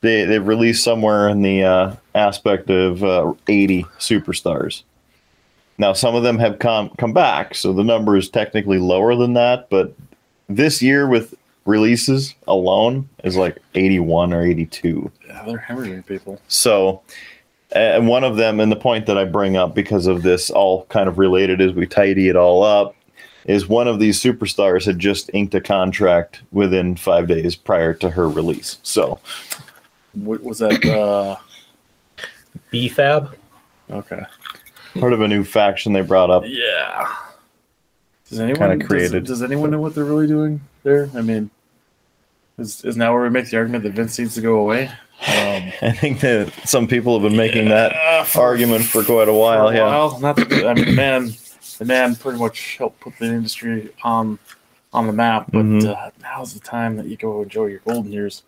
they 0.00 0.24
they've 0.24 0.46
released 0.46 0.84
somewhere 0.84 1.28
in 1.28 1.42
the 1.42 1.64
uh, 1.64 1.96
aspect 2.14 2.70
of 2.70 3.02
uh, 3.02 3.34
80 3.48 3.84
superstars. 3.98 4.82
Now, 5.76 5.92
some 5.92 6.14
of 6.14 6.22
them 6.22 6.38
have 6.38 6.58
come 6.60 6.90
come 6.98 7.12
back, 7.12 7.54
so 7.54 7.72
the 7.72 7.82
number 7.82 8.16
is 8.16 8.28
technically 8.28 8.78
lower 8.78 9.16
than 9.16 9.32
that. 9.34 9.68
But 9.70 9.94
this 10.48 10.80
year, 10.80 11.08
with 11.08 11.34
releases 11.64 12.34
alone, 12.46 13.08
is 13.24 13.36
like 13.36 13.58
81 13.74 14.32
or 14.32 14.42
82. 14.42 15.10
Yeah, 15.26 15.42
they're 15.44 15.58
hemorrhaging 15.58 16.06
people. 16.06 16.40
So, 16.46 17.02
and 17.72 18.06
one 18.06 18.22
of 18.22 18.36
them, 18.36 18.60
and 18.60 18.70
the 18.70 18.76
point 18.76 19.06
that 19.06 19.18
I 19.18 19.24
bring 19.24 19.56
up 19.56 19.74
because 19.74 20.06
of 20.06 20.22
this, 20.22 20.50
all 20.50 20.84
kind 20.86 21.08
of 21.08 21.18
related 21.18 21.60
as 21.60 21.72
we 21.72 21.86
tidy 21.86 22.28
it 22.28 22.36
all 22.36 22.62
up, 22.62 22.94
is 23.46 23.68
one 23.68 23.88
of 23.88 23.98
these 23.98 24.20
superstars 24.20 24.86
had 24.86 24.98
just 24.98 25.28
inked 25.34 25.54
a 25.54 25.60
contract 25.60 26.42
within 26.52 26.96
five 26.96 27.26
days 27.26 27.56
prior 27.56 27.92
to 27.94 28.10
her 28.10 28.28
release. 28.28 28.78
So, 28.82 29.18
What 30.12 30.42
was 30.42 30.58
that? 30.60 30.84
Uh, 30.84 31.36
BFAB. 32.74 33.34
okay. 33.90 34.22
Part 35.00 35.12
of 35.12 35.20
a 35.20 35.28
new 35.28 35.42
faction 35.44 35.92
they 35.92 36.02
brought 36.02 36.30
up. 36.30 36.44
Yeah. 36.46 37.14
Does 38.28 38.38
anyone 38.40 38.58
Kinda 38.70 38.76
does- 38.78 38.88
created. 38.88 39.24
Does, 39.24 39.42
anyone 39.42 39.70
know 39.70 39.80
what 39.80 39.94
they're 39.94 40.04
really 40.04 40.26
doing 40.26 40.60
there? 40.82 41.10
I 41.16 41.20
mean, 41.20 41.50
is 42.58 42.84
is 42.84 42.96
now 42.96 43.12
where 43.12 43.22
we 43.22 43.30
make 43.30 43.50
the 43.50 43.56
argument 43.56 43.82
that 43.84 43.92
Vince 43.94 44.18
needs 44.18 44.34
to 44.36 44.40
go 44.40 44.56
away? 44.60 44.86
Um, 44.86 44.92
I 45.82 45.92
think 45.98 46.20
that 46.20 46.52
some 46.64 46.86
people 46.86 47.18
have 47.18 47.28
been 47.28 47.36
making 47.36 47.68
that 47.70 47.92
uh, 47.94 48.24
for- 48.24 48.40
argument 48.42 48.84
for 48.84 49.02
quite 49.02 49.24
a 49.28 49.32
for 49.32 49.38
while. 49.40 49.68
a 49.68 49.74
Yeah. 49.74 49.84
while. 49.86 50.20
Not 50.20 50.36
the, 50.36 50.66
I 50.68 50.74
mean, 50.74 50.84
the 50.86 50.92
man, 50.92 51.30
the 51.78 51.84
man 51.84 52.14
pretty 52.16 52.38
much 52.38 52.76
helped 52.78 53.00
put 53.00 53.18
the 53.18 53.26
industry 53.26 53.90
on 54.04 54.38
on 54.92 55.06
the 55.08 55.12
map. 55.12 55.46
But 55.50 55.64
Mhm. 55.64 55.86
uh, 55.86 56.10
now's 56.22 56.54
the 56.54 56.60
time 56.60 56.96
that 56.98 57.06
you 57.06 57.16
go 57.16 57.42
enjoy 57.42 57.66
your 57.66 57.80
golden 57.80 58.12
years. 58.12 58.42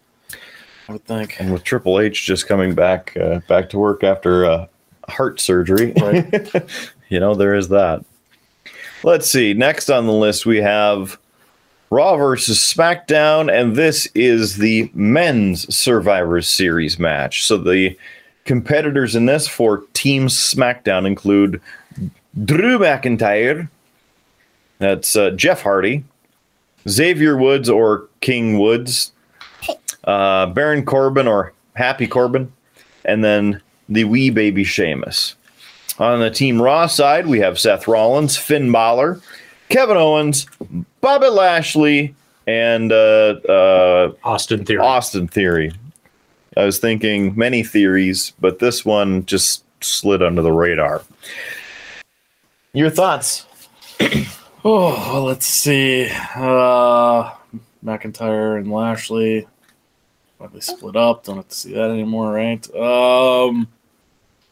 I 0.89 0.93
would 0.93 1.05
think. 1.05 1.41
And 1.41 1.53
with 1.53 1.65
Triple 1.65 2.01
H 2.01 2.25
just 2.25 2.47
coming 2.47 2.75
back 2.75 3.17
uh, 3.17 3.41
back 3.49 3.69
to 3.71 3.79
work 3.79 4.05
after 4.05 4.45
uh, 4.45 4.67
heart 5.09 5.41
surgery, 5.41 5.93
Right. 6.01 6.53
you 7.09 7.21
know 7.21 7.35
there 7.35 7.55
is 7.55 7.69
that. 7.69 8.05
Let's 9.03 9.31
see. 9.31 9.53
Next 9.55 9.91
on 9.91 10.07
the 10.07 10.13
list 10.13 10.47
we 10.47 10.59
have 10.59 11.19
Raw 11.91 12.17
versus 12.17 12.59
SmackDown, 12.59 13.53
and 13.53 13.77
this 13.77 14.07
is 14.15 14.57
the 14.57 14.91
men's 14.95 15.73
Survivor 15.75 16.43
Series 16.43 16.99
match. 16.99 17.45
So 17.45 17.57
the 17.57 17.97
competitors 18.45 19.15
in 19.15 19.27
this 19.27 19.47
for 19.47 19.85
Team 19.93 20.27
SmackDown 20.27 21.07
include 21.07 21.61
Drew 22.45 22.79
McIntyre, 22.79 23.69
that's 24.79 25.15
uh, 25.15 25.31
Jeff 25.31 25.63
Hardy, 25.63 26.05
Xavier 26.89 27.37
Woods 27.37 27.69
or 27.69 28.09
King 28.21 28.59
Woods, 28.59 29.13
uh, 30.07 30.47
Baron 30.47 30.85
Corbin 30.85 31.27
or 31.27 31.53
Happy 31.75 32.07
Corbin, 32.07 32.53
and 33.05 33.23
then 33.25 33.61
the 33.89 34.05
wee 34.05 34.31
baby 34.31 34.65
Sheamus. 34.65 35.35
On 35.99 36.21
the 36.21 36.31
Team 36.31 36.61
Raw 36.61 36.87
side, 36.87 37.27
we 37.27 37.39
have 37.41 37.59
Seth 37.59 37.89
Rollins, 37.89 38.37
Finn 38.37 38.71
Balor, 38.71 39.21
Kevin 39.69 39.97
Owens, 39.97 40.47
Bobby 41.01 41.29
Lashley, 41.29 42.15
and 42.47 42.93
uh, 42.93 43.37
uh, 43.49 44.13
Austin 44.23 44.65
Theory. 44.65 44.81
Austin 44.81 45.27
Theory. 45.27 45.73
I 46.57 46.65
was 46.65 46.79
thinking 46.79 47.37
many 47.37 47.63
theories, 47.63 48.33
but 48.41 48.59
this 48.59 48.85
one 48.85 49.27
just 49.27 49.65
slid 49.83 50.23
under 50.23 50.43
the 50.43 50.53
radar. 50.53 51.03
Your 52.73 52.91
thoughts? 52.91 53.47
Oh, 54.65 55.13
well, 55.13 55.25
let's 55.25 55.47
see. 55.47 56.11
Uh, 56.35 57.33
McIntyre 57.85 58.59
and 58.59 58.71
Lashley. 58.71 59.47
They 60.53 60.61
split 60.61 60.97
up. 60.97 61.25
Don't 61.25 61.37
have 61.37 61.49
to 61.49 61.55
see 61.55 61.73
that 61.75 61.91
anymore, 61.91 62.33
right? 62.33 62.75
Um, 62.75 63.69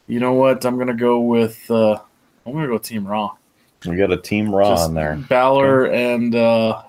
you 0.07 0.19
know 0.21 0.33
what? 0.33 0.65
I'm 0.65 0.77
gonna 0.79 0.95
go 0.95 1.21
with. 1.21 1.71
Uh, 1.71 1.99
I'm 2.45 2.53
gonna 2.53 2.67
go 2.69 2.79
Team 2.79 3.07
Raw. 3.07 3.37
We 3.87 3.97
got 3.97 4.11
a 4.11 4.17
Team 4.17 4.55
Raw 4.55 4.71
Just 4.71 4.89
on 4.89 4.95
there. 4.95 5.17
Balor 5.29 5.87
and 5.87 6.35
uh, 6.35 6.83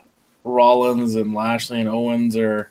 Rollins 0.44 1.16
and 1.16 1.34
Lashley 1.34 1.80
and 1.82 1.90
Owens 1.90 2.36
are. 2.38 2.70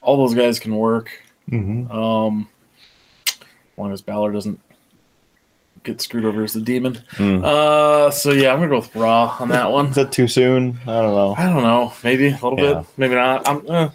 All 0.00 0.16
those 0.16 0.34
guys 0.34 0.58
can 0.58 0.74
work. 0.76 1.10
Mm-hmm. 1.48 1.90
Um, 1.92 2.48
as 3.26 3.34
long 3.76 3.92
as 3.92 4.02
Balor 4.02 4.32
doesn't 4.32 4.60
get 5.84 6.00
screwed 6.00 6.24
over 6.24 6.42
as 6.42 6.52
the 6.52 6.60
demon. 6.60 6.94
Mm. 7.12 7.44
Uh, 7.44 8.10
so 8.10 8.30
yeah, 8.32 8.52
I'm 8.52 8.58
gonna 8.58 8.68
go 8.68 8.80
with 8.80 8.94
Raw 8.96 9.36
on 9.38 9.48
that 9.50 9.70
one. 9.70 9.86
Is 9.86 9.94
that 9.94 10.12
too 10.12 10.26
soon? 10.28 10.78
I 10.82 11.00
don't 11.00 11.14
know. 11.14 11.34
I 11.38 11.44
don't 11.46 11.62
know. 11.62 11.92
Maybe 12.04 12.28
a 12.28 12.32
little 12.32 12.58
Yeah. 12.58 12.74
bit. 12.80 12.86
Maybe 12.96 13.14
not. 13.14 13.48
I'm. 13.48 13.68
Uh, 13.70 13.88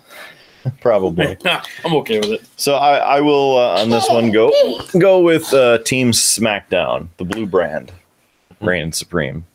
Probably. 0.82 1.38
I'm 1.86 1.94
okay 1.96 2.20
with 2.20 2.32
it. 2.32 2.42
So 2.56 2.76
I, 2.76 2.98
I 2.98 3.22
will 3.22 3.58
uh, 3.58 3.82
on 3.82 3.90
this 3.90 4.08
one 4.10 4.32
go 4.32 4.52
go 5.00 5.22
with 5.22 5.54
uh, 5.54 5.80
Team 5.80 6.12
SmackDown, 6.12 7.08
the 7.18 7.26
blue 7.26 7.46
brand, 7.46 7.92
reign 8.62 8.92
supreme. 8.92 9.46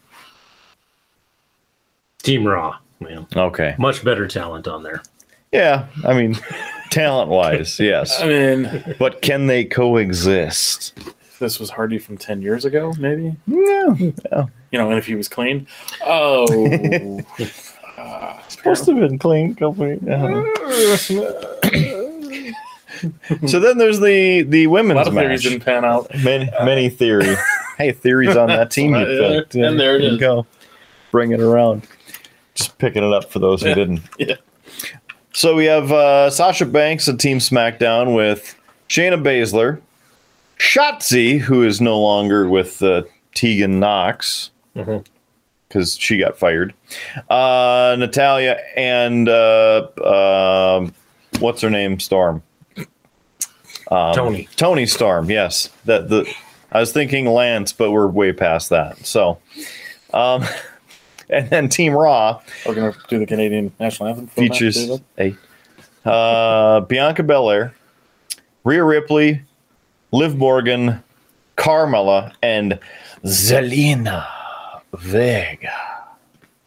Team 2.22 2.46
Raw, 2.46 2.78
man. 3.00 3.26
Okay. 3.34 3.74
Much 3.78 4.04
better 4.04 4.28
talent 4.28 4.68
on 4.68 4.82
there. 4.82 5.02
Yeah, 5.50 5.86
I 6.04 6.14
mean, 6.14 6.38
talent 6.90 7.28
wise, 7.28 7.78
yes, 7.80 8.20
I 8.20 8.26
mean, 8.26 8.96
but 8.98 9.20
can 9.20 9.46
they 9.48 9.64
coexist? 9.64 10.98
this 11.40 11.58
was 11.58 11.68
Hardy 11.70 11.98
from 11.98 12.16
ten 12.16 12.40
years 12.40 12.64
ago, 12.64 12.92
maybe. 12.98 13.36
Yeah, 13.46 13.94
You 13.96 14.78
know, 14.78 14.88
and 14.88 14.98
if 14.98 15.06
he 15.06 15.14
was 15.14 15.28
clean. 15.28 15.66
Oh. 16.06 17.20
Uh, 18.64 18.74
supposed 18.74 18.84
to 18.86 18.92
have 18.96 19.08
been 19.10 19.18
clean 19.18 19.54
company. 19.54 19.98
so 23.46 23.58
then 23.60 23.78
there's 23.78 24.00
the 24.00 24.42
the 24.42 24.64
a 24.64 24.66
women's 24.70 24.96
lot 24.96 25.08
of 25.08 25.14
theories 25.14 25.42
didn't 25.42 25.60
pan 25.64 25.84
out. 25.84 26.08
Many 26.22 26.50
many 26.64 26.88
theory. 26.88 27.34
hey, 27.78 27.92
theories 27.92 28.36
on 28.36 28.48
that 28.48 28.70
team. 28.70 28.94
You 28.94 29.04
picked. 29.04 29.54
and 29.54 29.78
there 29.78 29.96
it 29.96 30.02
you 30.02 30.10
is. 30.10 30.18
Go, 30.20 30.46
bring 31.10 31.32
it 31.32 31.40
around. 31.40 31.86
Just 32.54 32.78
picking 32.78 33.02
it 33.02 33.12
up 33.12 33.30
for 33.30 33.38
those 33.38 33.62
who 33.62 33.68
Yeah. 33.68 33.74
didn't. 33.74 34.00
Yeah. 34.18 34.36
So 35.34 35.54
we 35.56 35.64
have 35.64 35.90
uh, 35.90 36.28
Sasha 36.28 36.66
Banks 36.66 37.08
and 37.08 37.18
Team 37.18 37.38
SmackDown 37.38 38.14
with 38.14 38.54
Shayna 38.90 39.22
Baszler, 39.22 39.80
Shotzi, 40.58 41.38
who 41.40 41.62
is 41.64 41.80
no 41.80 41.98
longer 41.98 42.46
with 42.46 42.82
uh, 42.82 43.02
Tegan 43.34 43.80
Nox 43.80 44.50
Mhm. 44.76 45.04
Because 45.72 45.96
she 45.96 46.18
got 46.18 46.36
fired, 46.36 46.74
uh, 47.30 47.96
Natalya, 47.98 48.60
and 48.76 49.26
uh, 49.26 49.88
um 50.76 50.94
what's 51.38 51.62
her 51.62 51.70
name? 51.70 51.98
Storm. 51.98 52.42
Um, 53.90 54.14
Toni. 54.14 54.48
Toni 54.56 54.84
Storm. 54.84 55.30
Yes, 55.30 55.70
that 55.86 56.10
the 56.10 56.30
I 56.72 56.80
was 56.80 56.92
thinking 56.92 57.26
Lance, 57.26 57.72
but 57.72 57.90
we're 57.90 58.06
way 58.06 58.34
past 58.34 58.68
that. 58.68 59.06
So, 59.06 59.38
um, 60.12 60.44
and 61.30 61.48
then 61.48 61.70
Team 61.70 61.94
Raw 61.94 62.42
We're 62.66 62.74
gonna 62.74 62.94
do 63.08 63.18
the 63.18 63.26
Canadian 63.26 63.72
national 63.80 64.10
anthem. 64.10 64.26
for 64.26 64.34
the 64.34 64.48
match, 64.48 64.58
features 64.58 65.00
a 65.18 65.34
uh, 66.04 66.80
Bianca 66.80 67.22
Belair, 67.22 67.74
Rhea 68.64 68.84
Ripley, 68.84 69.40
Liv 70.10 70.36
Morgan, 70.36 71.02
Carmella, 71.56 72.34
and 72.42 72.78
Zelina 73.24 74.41
Vega, 74.94 75.72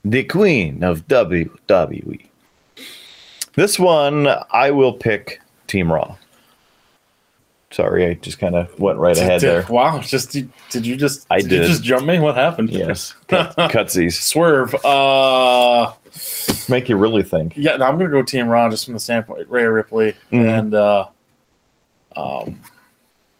the 0.04 0.24
queen 0.24 0.84
of 0.84 1.08
WWE. 1.08 2.26
This 3.54 3.80
one, 3.80 4.28
I 4.52 4.72
will 4.72 4.94
pick 4.94 5.40
Team 5.68 5.92
Raw. 5.92 6.16
Sorry, 7.72 8.06
I 8.08 8.14
just 8.16 8.40
kind 8.40 8.56
of 8.56 8.78
went 8.80 9.00
right 9.00 9.18
ahead 9.18 9.42
Did- 9.42 9.50
there. 9.50 9.66
Wow! 9.70 10.00
Just 10.00 10.32
did, 10.32 10.50
did 10.70 10.86
you 10.86 10.96
just? 10.96 11.26
I 11.30 11.38
You 11.38 11.48
did. 11.48 11.68
just 11.68 11.84
jump 11.84 12.06
me. 12.06 12.20
What 12.20 12.36
happened? 12.36 12.70
Yes, 12.70 13.14
cut, 13.28 13.56
cutsies 13.58 14.14
Swerve. 14.14 14.74
Uh, 14.86 15.94
make 16.70 16.88
you 16.90 16.96
really 16.98 17.24
think. 17.24 17.54
yeah. 17.58 17.76
No, 17.78 17.86
I'm 17.86 17.98
gonna 17.98 18.10
go 18.10 18.24
Team 18.24 18.48
Raw 18.48 18.70
just 18.70 18.86
from 18.86 18.94
the 18.94 19.00
standpoint 19.00 19.50
Rhea 19.50 19.70
Ripley 19.72 20.16
Mhm. 20.32 20.60
and 20.60 20.74
uh, 20.74 21.08
um. 22.16 22.60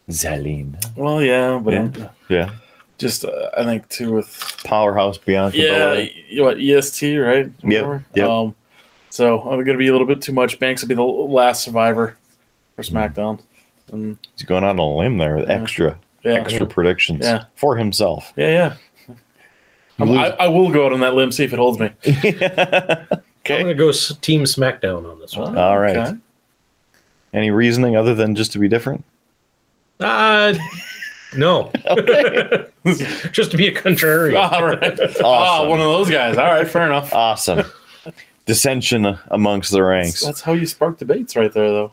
Zelina, 0.08 0.78
Well, 0.96 1.20
yeah, 1.20 1.58
but 1.60 1.72
Yeah. 1.74 2.08
yeah, 2.28 2.50
just 2.98 3.24
uh, 3.24 3.50
I 3.56 3.64
think 3.64 3.88
too 3.88 4.12
with 4.12 4.56
powerhouse 4.64 5.18
Bianca 5.18 5.56
yeah, 5.56 5.70
Belair. 5.72 6.08
you 6.28 6.42
what 6.42 6.58
EST 6.60 7.16
right? 7.18 7.50
Yep, 7.62 8.02
yep. 8.14 8.28
Um, 8.28 8.54
so 9.10 9.40
I'm 9.42 9.62
gonna 9.64 9.78
be 9.78 9.88
a 9.88 9.92
little 9.92 10.06
bit 10.06 10.20
too 10.22 10.32
much. 10.32 10.58
Banks 10.58 10.82
will 10.82 10.88
be 10.88 10.94
the 10.94 11.02
last 11.02 11.62
survivor 11.62 12.16
for 12.74 12.82
Mm-hmm. 12.82 12.96
SmackDown. 12.96 13.40
And 13.92 14.18
He's 14.36 14.44
going 14.46 14.64
on 14.64 14.78
a 14.78 14.86
limb 14.96 15.18
there 15.18 15.36
with 15.36 15.48
Yeah. 15.48 15.62
extra 15.62 15.98
yeah, 16.24 16.32
extra 16.34 16.66
predictions 16.66 17.20
Yeah. 17.24 17.44
for 17.54 17.76
himself. 17.76 18.32
yeah, 18.36 18.48
yeah. 19.08 19.14
I'm- 19.98 20.10
I, 20.18 20.30
I 20.40 20.48
will 20.48 20.70
go 20.70 20.84
out 20.86 20.92
on 20.92 21.00
that 21.00 21.14
limb, 21.14 21.32
see 21.32 21.44
if 21.44 21.52
it 21.54 21.58
holds 21.58 21.78
me. 21.78 21.90
okay. 22.06 23.06
I'm 23.48 23.62
going 23.62 23.66
to 23.68 23.74
go 23.74 23.92
Team 23.92 24.42
SmackDown 24.42 25.10
on 25.10 25.18
this 25.20 25.34
one. 25.36 25.56
All 25.56 25.78
right. 25.78 25.96
Okay. 25.96 26.16
Any 27.32 27.50
reasoning 27.50 27.96
other 27.96 28.14
than 28.14 28.34
just 28.34 28.52
to 28.52 28.58
be 28.58 28.68
different? 28.68 29.04
Uh, 30.00 30.52
no. 31.34 31.72
Just 33.32 33.50
to 33.50 33.56
be 33.56 33.68
a 33.68 33.72
contrarian. 33.74 34.38
All 34.52 34.64
right. 34.64 35.00
Awesome. 35.00 35.22
Oh, 35.24 35.68
one 35.68 35.80
of 35.80 35.86
those 35.86 36.10
guys. 36.10 36.36
All 36.36 36.44
right, 36.44 36.68
fair 36.68 36.86
enough. 36.86 37.12
Awesome. 37.12 37.64
Dissension 38.46 39.18
amongst 39.28 39.72
the 39.72 39.82
ranks. 39.82 40.24
That's 40.24 40.40
how 40.40 40.52
you 40.52 40.66
spark 40.66 40.98
debates, 40.98 41.34
right 41.34 41.52
there, 41.52 41.68
though. 41.70 41.92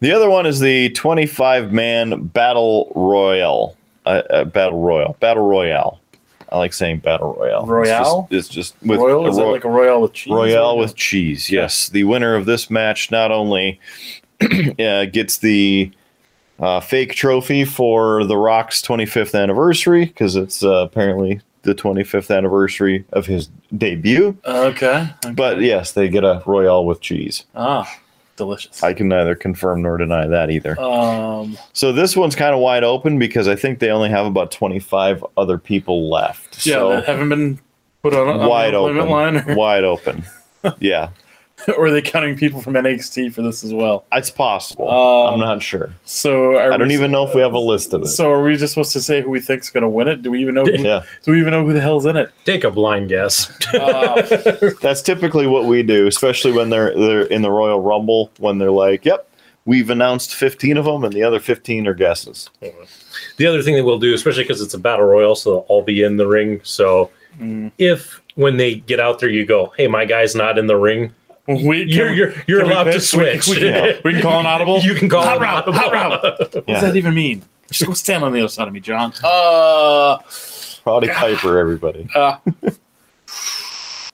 The 0.00 0.12
other 0.12 0.30
one 0.30 0.46
is 0.46 0.60
the 0.60 0.90
25 0.90 1.72
man 1.72 2.26
battle 2.26 2.92
royal. 2.94 3.76
Uh, 4.04 4.22
uh, 4.30 4.44
battle 4.44 4.80
royal. 4.80 5.16
Battle 5.20 5.48
royale. 5.48 6.00
I 6.52 6.58
like 6.58 6.72
saying 6.72 6.98
battle 6.98 7.34
royale. 7.34 7.66
Royale? 7.66 8.28
It's 8.30 8.48
just, 8.48 8.74
it's 8.76 8.78
just 8.78 8.86
with 8.86 8.98
Royal 8.98 9.26
a 9.26 9.30
is 9.30 9.36
that 9.36 9.42
ro- 9.42 9.52
like 9.52 9.64
a 9.64 9.70
royale 9.70 10.02
with 10.02 10.12
cheese? 10.12 10.32
Royale 10.32 10.76
with 10.76 10.94
cheese. 10.94 11.50
Yes, 11.50 11.88
the 11.88 12.04
winner 12.04 12.34
of 12.34 12.44
this 12.44 12.68
match 12.68 13.10
not 13.10 13.32
only 13.32 13.80
uh, 14.78 15.06
gets 15.06 15.38
the 15.38 15.90
uh, 16.62 16.80
fake 16.80 17.14
trophy 17.14 17.64
for 17.64 18.24
The 18.24 18.36
Rock's 18.38 18.80
25th 18.80 19.38
anniversary 19.38 20.06
because 20.06 20.36
it's 20.36 20.62
uh, 20.64 20.68
apparently 20.76 21.40
the 21.62 21.74
25th 21.74 22.34
anniversary 22.36 23.04
of 23.12 23.26
his 23.26 23.48
debut. 23.76 24.36
Okay. 24.46 25.08
okay. 25.24 25.32
But 25.34 25.60
yes, 25.60 25.92
they 25.92 26.08
get 26.08 26.24
a 26.24 26.42
Royale 26.46 26.84
with 26.86 27.00
cheese. 27.00 27.44
ah, 27.54 27.88
delicious. 28.36 28.82
I 28.82 28.94
can 28.94 29.08
neither 29.08 29.34
confirm 29.34 29.82
nor 29.82 29.96
deny 29.98 30.26
that 30.26 30.50
either. 30.50 30.80
um, 30.80 31.56
So 31.72 31.92
this 31.92 32.16
one's 32.16 32.34
kind 32.34 32.54
of 32.54 32.60
wide 32.60 32.82
open 32.84 33.18
because 33.18 33.46
I 33.48 33.54
think 33.56 33.78
they 33.78 33.90
only 33.90 34.08
have 34.08 34.24
about 34.26 34.50
25 34.50 35.24
other 35.36 35.58
people 35.58 36.08
left. 36.10 36.64
yeah, 36.66 36.74
so 36.74 37.00
haven't 37.02 37.28
been 37.28 37.60
put 38.02 38.14
on, 38.14 38.28
on 38.40 38.48
wide 38.48 38.74
open. 38.74 39.08
line, 39.08 39.36
or, 39.48 39.54
wide 39.54 39.84
open. 39.84 40.24
Yeah, 40.78 41.08
or 41.76 41.86
are 41.86 41.90
they 41.90 42.02
counting 42.02 42.36
people 42.36 42.60
from 42.60 42.74
NXT 42.74 43.32
for 43.32 43.42
this 43.42 43.62
as 43.64 43.72
well? 43.72 44.04
it's 44.12 44.30
possible. 44.30 44.88
Um, 44.90 45.34
I'm 45.34 45.40
not 45.40 45.62
sure. 45.62 45.94
So 46.04 46.56
are 46.56 46.72
I 46.72 46.76
don't 46.76 46.88
we- 46.88 46.94
even 46.94 47.10
know 47.10 47.26
if 47.26 47.34
we 47.34 47.40
have 47.40 47.52
a 47.54 47.58
list 47.58 47.92
of 47.92 48.02
it. 48.02 48.06
So 48.06 48.30
are 48.30 48.42
we 48.42 48.56
just 48.56 48.74
supposed 48.74 48.92
to 48.92 49.00
say 49.00 49.20
who 49.22 49.30
we 49.30 49.40
think's 49.40 49.70
going 49.70 49.82
to 49.82 49.88
win 49.88 50.08
it? 50.08 50.22
Do 50.22 50.30
we 50.30 50.40
even 50.40 50.54
know? 50.54 50.64
Who, 50.64 50.72
yeah, 50.72 51.02
Do 51.22 51.32
we 51.32 51.40
even 51.40 51.52
know 51.52 51.64
who 51.64 51.72
the 51.72 51.80
hell's 51.80 52.06
in 52.06 52.16
it? 52.16 52.30
Take 52.44 52.64
a 52.64 52.70
blind 52.70 53.08
guess. 53.08 53.50
Uh, 53.74 54.70
that's 54.82 55.02
typically 55.02 55.46
what 55.46 55.64
we 55.64 55.82
do, 55.82 56.06
especially 56.06 56.52
when 56.52 56.70
they're 56.70 56.94
they're 56.94 57.22
in 57.26 57.42
the 57.42 57.50
Royal 57.50 57.80
Rumble 57.80 58.30
when 58.38 58.58
they're 58.58 58.70
like, 58.70 59.04
"Yep, 59.04 59.28
we've 59.64 59.90
announced 59.90 60.34
15 60.34 60.76
of 60.76 60.84
them, 60.84 61.04
and 61.04 61.12
the 61.12 61.22
other 61.22 61.40
15 61.40 61.86
are 61.86 61.94
guesses." 61.94 62.50
The 63.36 63.46
other 63.46 63.62
thing 63.62 63.76
that 63.76 63.84
we'll 63.84 63.98
do, 63.98 64.14
especially 64.14 64.44
because 64.44 64.60
it's 64.60 64.74
a 64.74 64.78
battle 64.78 65.06
royal, 65.06 65.34
so 65.34 65.50
they'll 65.50 65.58
all 65.68 65.82
be 65.82 66.02
in 66.02 66.16
the 66.16 66.26
ring. 66.26 66.60
So 66.64 67.10
Mm. 67.40 67.72
if 67.78 68.20
when 68.34 68.58
they 68.58 68.74
get 68.74 69.00
out 69.00 69.18
there, 69.20 69.30
you 69.30 69.46
go, 69.46 69.72
"Hey, 69.78 69.86
my 69.88 70.04
guy's 70.04 70.34
not 70.34 70.58
in 70.58 70.66
the 70.66 70.76
ring," 70.76 71.12
we, 71.48 71.82
you're 71.84 72.12
you're, 72.12 72.32
you're 72.46 72.62
can 72.62 72.70
allowed 72.70 72.84
to 72.84 73.00
switch. 73.00 73.46
We, 73.48 73.54
we, 73.54 73.60
can, 73.60 74.00
we 74.04 74.12
can 74.12 74.22
call 74.22 74.40
an 74.40 74.46
audible. 74.46 74.78
you 74.80 74.94
can 74.94 75.08
call 75.08 75.22
Hot 75.22 75.36
it 75.36 75.40
route, 75.40 75.62
audible. 75.68 75.78
hot 75.78 75.92
route. 75.92 76.22
What 76.54 76.64
Yeah. 76.68 76.74
does 76.74 76.82
that 76.82 76.96
even 76.96 77.14
mean? 77.14 77.42
Just 77.70 77.86
go 77.86 77.94
stand 77.94 78.22
on 78.22 78.32
the 78.32 78.40
other 78.40 78.48
side 78.48 78.68
of 78.68 78.74
me, 78.74 78.80
John. 78.80 79.12
Uh, 79.24 80.18
Roddy 80.84 81.08
Piper, 81.08 81.58
everybody. 81.58 82.08
uh 82.14 82.36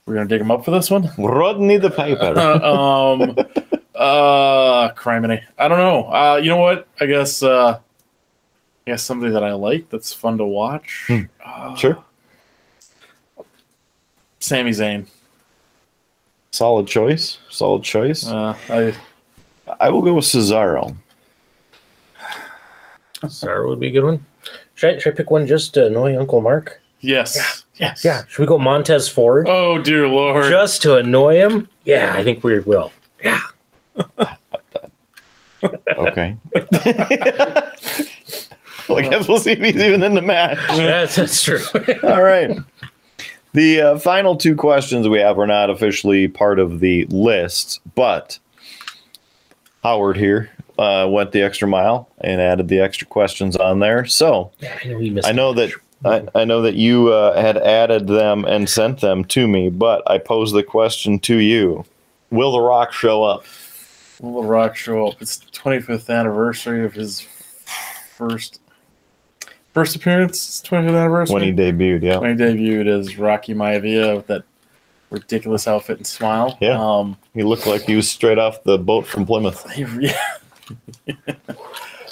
we're 0.05 0.15
gonna 0.15 0.27
dig 0.27 0.41
him 0.41 0.49
up 0.49 0.65
for 0.65 0.71
this 0.71 0.89
one. 0.89 1.09
Rodney 1.19 1.77
the 1.77 1.91
Piper. 1.91 2.33
Uh, 2.35 3.13
um, 3.13 3.21
uh, 3.95 4.89
criminy. 4.93 5.43
I 5.57 5.67
don't 5.67 5.77
know. 5.77 6.05
Uh, 6.11 6.37
you 6.41 6.49
know 6.49 6.57
what? 6.57 6.87
I 6.99 7.05
guess. 7.05 7.43
Uh, 7.43 7.79
I 8.87 8.91
guess 8.93 9.03
somebody 9.03 9.33
that 9.33 9.43
I 9.43 9.53
like 9.53 9.87
that's 9.91 10.11
fun 10.13 10.39
to 10.39 10.45
watch. 10.45 11.03
Hmm. 11.07 11.21
Uh, 11.45 11.75
Sure, 11.75 12.03
Sami 14.39 14.71
Zayn. 14.71 15.05
Solid 16.51 16.87
choice. 16.87 17.37
Solid 17.49 17.83
choice. 17.83 18.27
Uh, 18.27 18.55
I 18.69 18.93
I 19.79 19.89
will 19.89 20.01
go 20.01 20.13
with 20.15 20.25
Cesaro. 20.25 20.95
Cesaro 23.21 23.67
would 23.69 23.79
be 23.79 23.87
a 23.87 23.91
good 23.91 24.03
one. 24.03 24.25
Should 24.75 24.95
I, 24.95 24.97
should 24.99 25.13
I 25.13 25.15
pick 25.17 25.29
one 25.31 25.45
just 25.45 25.73
to 25.75 25.85
annoy 25.87 26.17
Uncle 26.17 26.41
Mark? 26.41 26.81
yes, 27.01 27.63
yes. 27.75 28.03
Yeah. 28.03 28.23
Should 28.27 28.41
we 28.41 28.47
go 28.47 28.57
Montez 28.57 29.07
Ford 29.07 29.47
Oh 29.49 29.77
dear 29.81 30.07
lord. 30.07 30.49
just 30.49 30.81
to 30.83 30.95
annoy 30.97 31.35
him? 31.35 31.69
Yeah, 31.85 32.13
I 32.15 32.23
think 32.23 32.43
we 32.43 32.59
will. 32.59 32.91
Yeah. 33.23 33.41
Okay. 35.97 36.37
well, 38.87 38.97
I 38.97 39.01
guess 39.09 39.27
we'll 39.27 39.39
see 39.39 39.51
if 39.51 39.59
he's 39.59 39.75
even 39.75 40.01
in 40.03 40.13
the 40.15 40.21
match. 40.21 40.57
That's, 40.69 41.15
that's 41.17 41.43
true. 41.43 41.59
All 42.03 42.21
right. 42.21 42.57
The 43.53 43.81
uh, 43.81 43.99
final 43.99 44.35
two 44.35 44.55
questions 44.55 45.07
we 45.07 45.19
have 45.19 45.39
are 45.39 45.47
not 45.47 45.69
officially 45.69 46.27
part 46.27 46.59
of 46.59 46.79
the 46.79 47.05
list, 47.05 47.79
but 47.95 48.37
Howard 49.83 50.17
here 50.17 50.51
uh, 50.77 51.07
went 51.09 51.31
the 51.31 51.41
extra 51.41 51.67
mile 51.67 52.09
and 52.21 52.39
added 52.39 52.67
the 52.67 52.79
extra 52.79 53.07
questions 53.07 53.55
on 53.55 53.79
there. 53.79 54.05
So 54.05 54.51
yeah, 54.59 54.77
I 54.83 54.93
know. 54.93 55.21
I 55.25 55.31
know 55.31 55.53
that 55.53 55.71
I, 56.05 56.27
I 56.35 56.45
know 56.45 56.61
that 56.61 56.75
you 56.75 57.11
uh, 57.11 57.39
had 57.41 57.57
added 57.57 58.07
them 58.07 58.45
and 58.45 58.69
sent 58.69 59.01
them 59.01 59.25
to 59.25 59.47
me, 59.47 59.69
but 59.69 60.09
I 60.09 60.19
pose 60.19 60.51
the 60.51 60.63
question 60.63 61.19
to 61.21 61.35
you: 61.35 61.85
Will 62.29 62.51
The 62.51 62.61
Rock 62.61 62.93
show 62.93 63.23
up? 63.23 63.45
Will 64.21 64.41
The 64.41 64.47
Rock 64.47 64.75
show 64.75 65.07
up? 65.07 65.21
It's 65.21 65.37
the 65.37 65.51
25th 65.51 66.09
anniversary 66.09 66.85
of 66.85 66.93
his 66.93 67.21
first 67.21 68.61
first 69.79 69.95
appearance. 69.95 70.35
It's 70.47 70.61
25th 70.69 70.89
anniversary. 70.89 71.33
When 71.33 71.43
he 71.43 71.51
debuted, 71.53 72.03
yeah. 72.03 72.17
when 72.17 72.37
he 72.37 72.43
debuted 72.43 72.87
as 72.87 73.17
Rocky 73.17 73.53
Maivia 73.53 74.15
with 74.17 74.27
that 74.27 74.43
ridiculous 75.09 75.67
outfit 75.67 75.97
and 75.97 76.05
smile. 76.07 76.57
Yeah. 76.59 76.79
Um, 76.79 77.17
He 77.33 77.43
looked 77.43 77.65
like 77.65 77.81
he 77.83 77.95
was 77.95 78.09
straight 78.09 78.37
off 78.37 78.63
the 78.63 78.77
boat 78.77 79.07
from 79.07 79.25
Plymouth. 79.25 79.69
he- 79.71 79.85
yeah. 80.01 81.15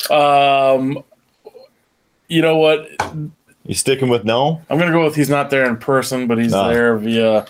um, 0.10 1.04
you 2.28 2.41
know 2.41 2.58
what? 2.58 2.89
You 3.65 3.74
sticking 3.76 4.08
with 4.10 4.24
no? 4.24 4.62
I'm 4.70 4.78
gonna 4.80 4.91
go 4.91 5.04
with 5.04 5.15
he's 5.15 5.30
not 5.30 5.50
there 5.50 5.65
in 5.68 5.78
person, 5.78 6.26
but 6.28 6.38
he's 6.38 6.54
Ah. 6.54 6.70
there 6.70 6.98
via 6.98 7.46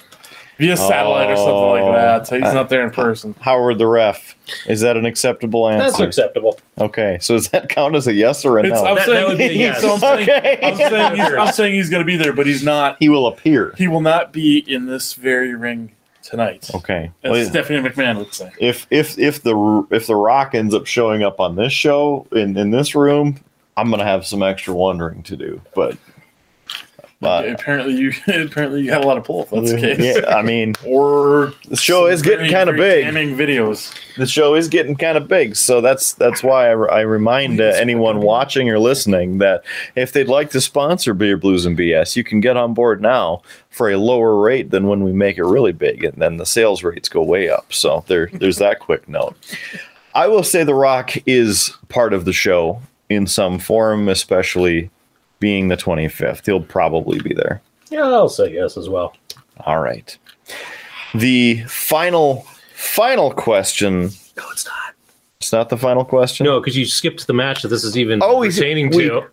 via 0.57 0.75
satellite 0.77 1.29
or 1.29 1.35
something 1.35 1.53
Oh. 1.53 1.71
like 1.71 1.95
that. 1.95 2.27
So 2.27 2.35
he's 2.37 2.45
I- 2.45 2.53
not 2.53 2.69
there 2.69 2.83
in 2.83 2.91
person. 2.91 3.35
Howard 3.41 3.77
the 3.77 3.87
ref. 3.87 4.35
Is 4.67 4.81
that 4.81 4.95
an 4.97 5.05
acceptable 5.05 5.67
answer? 5.69 5.85
That's 5.85 5.99
acceptable. 5.99 6.59
Okay, 6.79 7.17
so 7.21 7.35
does 7.35 7.49
that 7.49 7.69
count 7.69 7.95
as 7.95 8.07
a 8.07 8.13
yes 8.13 8.45
or 8.45 8.59
a 8.59 8.63
It's, 8.63 8.71
no? 8.71 8.85
I'm, 8.85 8.95
That- 8.95 9.05
saying, 9.05 9.17
that 9.19 9.27
would 9.27 9.37
be 9.37 9.45
yes. 9.55 9.81
so 9.81 9.93
I'm 9.93 9.99
saying, 9.99 10.29
Okay. 10.29 10.59
I'm, 10.63 10.75
saying 10.77 11.15
he's, 11.15 11.33
I'm 11.33 11.53
saying 11.53 11.73
he's 11.73 11.89
gonna 11.89 12.03
be 12.05 12.15
there, 12.17 12.33
but 12.33 12.45
he's 12.47 12.63
not. 12.63 12.97
he 12.99 13.09
will 13.09 13.27
appear. 13.27 13.73
He 13.77 13.87
will 13.87 14.01
not 14.01 14.31
be 14.31 14.57
in 14.59 14.85
this 14.85 15.13
very 15.13 15.53
ring 15.55 15.91
tonight. 16.23 16.69
Okay. 16.75 17.11
As 17.23 17.31
Well, 17.31 17.45
Stephanie 17.45 17.87
McMahon 17.87 18.17
would 18.17 18.33
say. 18.33 18.51
if 18.59 18.85
if 18.89 19.17
if 19.19 19.43
the 19.43 19.87
if 19.91 20.07
the 20.07 20.15
Rock 20.15 20.55
ends 20.55 20.73
up 20.73 20.85
showing 20.85 21.23
up 21.23 21.39
on 21.39 21.55
this 21.55 21.71
show 21.73 22.25
in 22.31 22.57
in 22.57 22.71
this 22.71 22.95
room, 22.95 23.37
I'm 23.77 23.89
gonna 23.89 24.03
have 24.05 24.25
some 24.25 24.41
extra 24.43 24.73
wondering 24.73 25.23
to 25.23 25.35
do. 25.37 25.61
But 25.75 25.97
but 27.19 27.49
apparently 27.49 27.95
you 27.95 28.11
apparently 28.27 28.81
you 28.83 28.91
had 28.91 29.03
a 29.03 29.07
lot 29.07 29.17
of 29.17 29.23
pull 29.23 29.43
if 29.43 29.49
that's 29.49 29.71
the 29.71 29.79
case. 29.79 30.17
yeah, 30.21 30.35
I 30.35 30.41
mean 30.41 30.75
Or 30.85 31.53
the 31.67 31.75
show 31.75 32.05
is 32.05 32.21
getting 32.21 32.51
kind 32.51 32.69
of 32.69 32.75
big. 32.75 33.05
videos. 33.05 33.93
the 34.17 34.27
show 34.27 34.53
is 34.55 34.67
getting 34.67 34.95
kind 34.95 35.17
of 35.17 35.27
big 35.27 35.55
so 35.55 35.81
that's 35.81 36.13
that's 36.13 36.43
why 36.43 36.67
i, 36.67 36.71
I 36.71 37.01
remind 37.01 37.59
uh, 37.59 37.65
anyone 37.75 38.21
watching 38.21 38.69
or 38.69 38.79
listening 38.79 39.39
that 39.39 39.63
if 39.95 40.13
they'd 40.13 40.27
like 40.27 40.51
to 40.51 40.61
sponsor 40.61 41.13
beer 41.13 41.37
blues 41.37 41.65
and 41.65 41.77
bs 41.77 42.15
you 42.15 42.23
can 42.23 42.39
get 42.39 42.55
on 42.57 42.73
board 42.73 43.01
now 43.01 43.41
for 43.69 43.89
a 43.91 43.97
lower 43.97 44.39
rate 44.39 44.69
than 44.71 44.87
when 44.87 45.03
we 45.03 45.11
make 45.11 45.37
it 45.37 45.43
really 45.43 45.71
big 45.71 46.03
and 46.03 46.15
then 46.21 46.37
the 46.37 46.45
sales 46.45 46.83
rates 46.83 47.09
go 47.09 47.21
way 47.23 47.49
up 47.49 47.71
so 47.73 48.03
there 48.07 48.29
there's 48.33 48.57
that 48.57 48.79
quick 48.79 49.07
note 49.09 49.35
i 50.15 50.27
will 50.27 50.43
say 50.43 50.63
the 50.63 50.73
rock 50.75 51.11
is 51.27 51.75
part 51.89 52.13
of 52.13 52.25
the 52.25 52.33
show 52.33 52.81
in 53.09 53.25
some 53.27 53.57
form 53.59 54.07
especially 54.09 54.89
being 55.39 55.67
the 55.67 55.77
25th 55.77 56.45
he'll 56.45 56.61
probably 56.61 57.19
be 57.19 57.33
there 57.33 57.61
Yeah, 57.89 58.03
I'll 58.03 58.29
say 58.29 58.51
yes 58.53 58.77
as 58.77 58.89
well. 58.89 59.13
all 59.61 59.79
right 59.79 60.17
the 61.13 61.63
final 61.67 62.45
final 62.73 63.31
question 63.31 64.09
No, 64.35 64.43
it's 64.51 64.65
not. 64.65 64.93
it's 65.39 65.51
not 65.53 65.69
the 65.69 65.77
final 65.77 66.03
question 66.05 66.45
No, 66.45 66.59
because 66.59 66.77
you 66.77 66.85
skipped 66.85 67.27
the 67.27 67.33
match 67.33 67.61
that 67.61 67.69
this 67.69 67.83
is 67.83 67.97
even 67.97 68.19
Oh, 68.21 68.39
we- 68.39 68.49
pertaining 68.49 68.89
we- 68.89 69.07
to. 69.09 69.23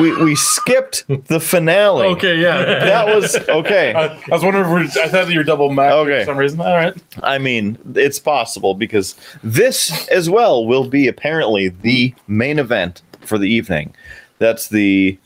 we 0.00 0.16
we 0.24 0.34
skipped 0.34 1.04
the 1.28 1.38
finale. 1.40 2.06
Okay, 2.08 2.36
yeah. 2.36 2.56
That 2.64 3.14
was 3.14 3.36
okay. 3.48 3.92
I, 3.94 4.06
I 4.06 4.20
was 4.30 4.42
wondering 4.42 4.64
if 4.64 4.70
we're, 4.96 5.02
I 5.02 5.08
thought 5.08 5.28
you 5.30 5.38
were 5.38 5.44
double 5.44 5.70
match 5.72 5.92
Okay. 5.92 6.20
for 6.20 6.26
some 6.26 6.36
reason. 6.38 6.60
All 6.60 6.74
right. 6.74 6.94
I 7.22 7.38
mean, 7.38 7.78
it's 7.94 8.18
possible 8.18 8.74
because 8.74 9.14
this 9.42 10.08
as 10.08 10.28
well 10.30 10.66
will 10.66 10.88
be 10.88 11.06
apparently 11.06 11.68
the 11.68 12.14
main 12.26 12.58
event 12.58 13.02
for 13.20 13.38
the 13.38 13.46
evening. 13.48 13.94
That's 14.38 14.68
the 14.68 15.16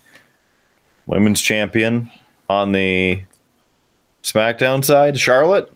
women's 1.09 1.41
champion 1.41 2.11
on 2.49 2.71
the 2.71 3.21
SmackDown 4.23 4.85
side, 4.85 5.19
Charlotte, 5.19 5.73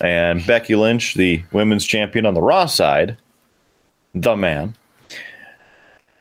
and 0.00 0.46
Becky 0.46 0.76
Lynch, 0.76 1.14
the 1.14 1.42
women's 1.52 1.84
champion 1.84 2.24
on 2.24 2.34
the 2.34 2.40
Raw 2.40 2.66
side, 2.66 3.18
the 4.14 4.36
man. 4.36 4.74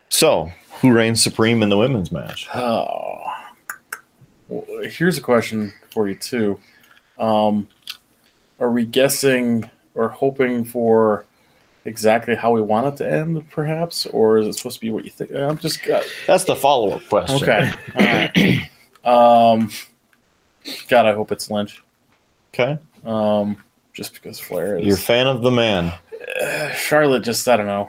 So, 0.10 0.52
who 0.82 0.92
reigns 0.92 1.24
supreme 1.24 1.64
in 1.64 1.70
the 1.70 1.78
women's 1.78 2.12
match? 2.12 2.48
Oh. 2.54 3.24
Well, 4.50 4.84
here's 4.90 5.18
a 5.18 5.22
question 5.22 5.74
for 5.92 6.10
you 6.10 6.16
too. 6.16 6.60
Um, 7.18 7.68
are 8.60 8.72
we 8.72 8.86
guessing 8.86 9.70
or 9.94 10.10
hoping 10.10 10.66
for 10.66 11.26
exactly 11.86 12.36
how 12.36 12.52
we 12.52 12.62
want 12.62 12.88
it 12.88 12.98
to 13.04 13.10
end, 13.12 13.50
perhaps, 13.50 14.06
or 14.08 14.38
is 14.40 14.48
it 14.48 14.54
supposed 14.54 14.76
to 14.78 14.82
be 14.82 14.90
what 14.92 15.06
you 15.06 15.12
think? 15.12 15.32
I'm 15.34 15.58
just 15.58 15.88
uh, 15.88 16.02
That's 16.28 16.44
the 16.44 16.56
follow-up 16.56 17.08
question. 17.08 17.36
okay. 17.38 17.72
Right. 17.96 18.70
Um, 19.06 19.70
God, 20.90 21.06
I 21.06 21.14
hope 21.14 21.32
it's 21.32 21.52
Lynch. 21.52 21.84
Okay. 22.52 22.80
Um, 23.06 23.64
just 23.94 24.16
because 24.16 24.40
Flair 24.40 24.80
is 24.80 24.86
You're 24.88 24.96
a 24.96 25.00
fan 25.00 25.28
of 25.28 25.44
the 25.44 25.52
man. 25.52 25.94
Charlotte. 26.76 27.22
Just 27.24 27.48
I 27.48 27.56
don't 27.58 27.68
know. 27.68 27.88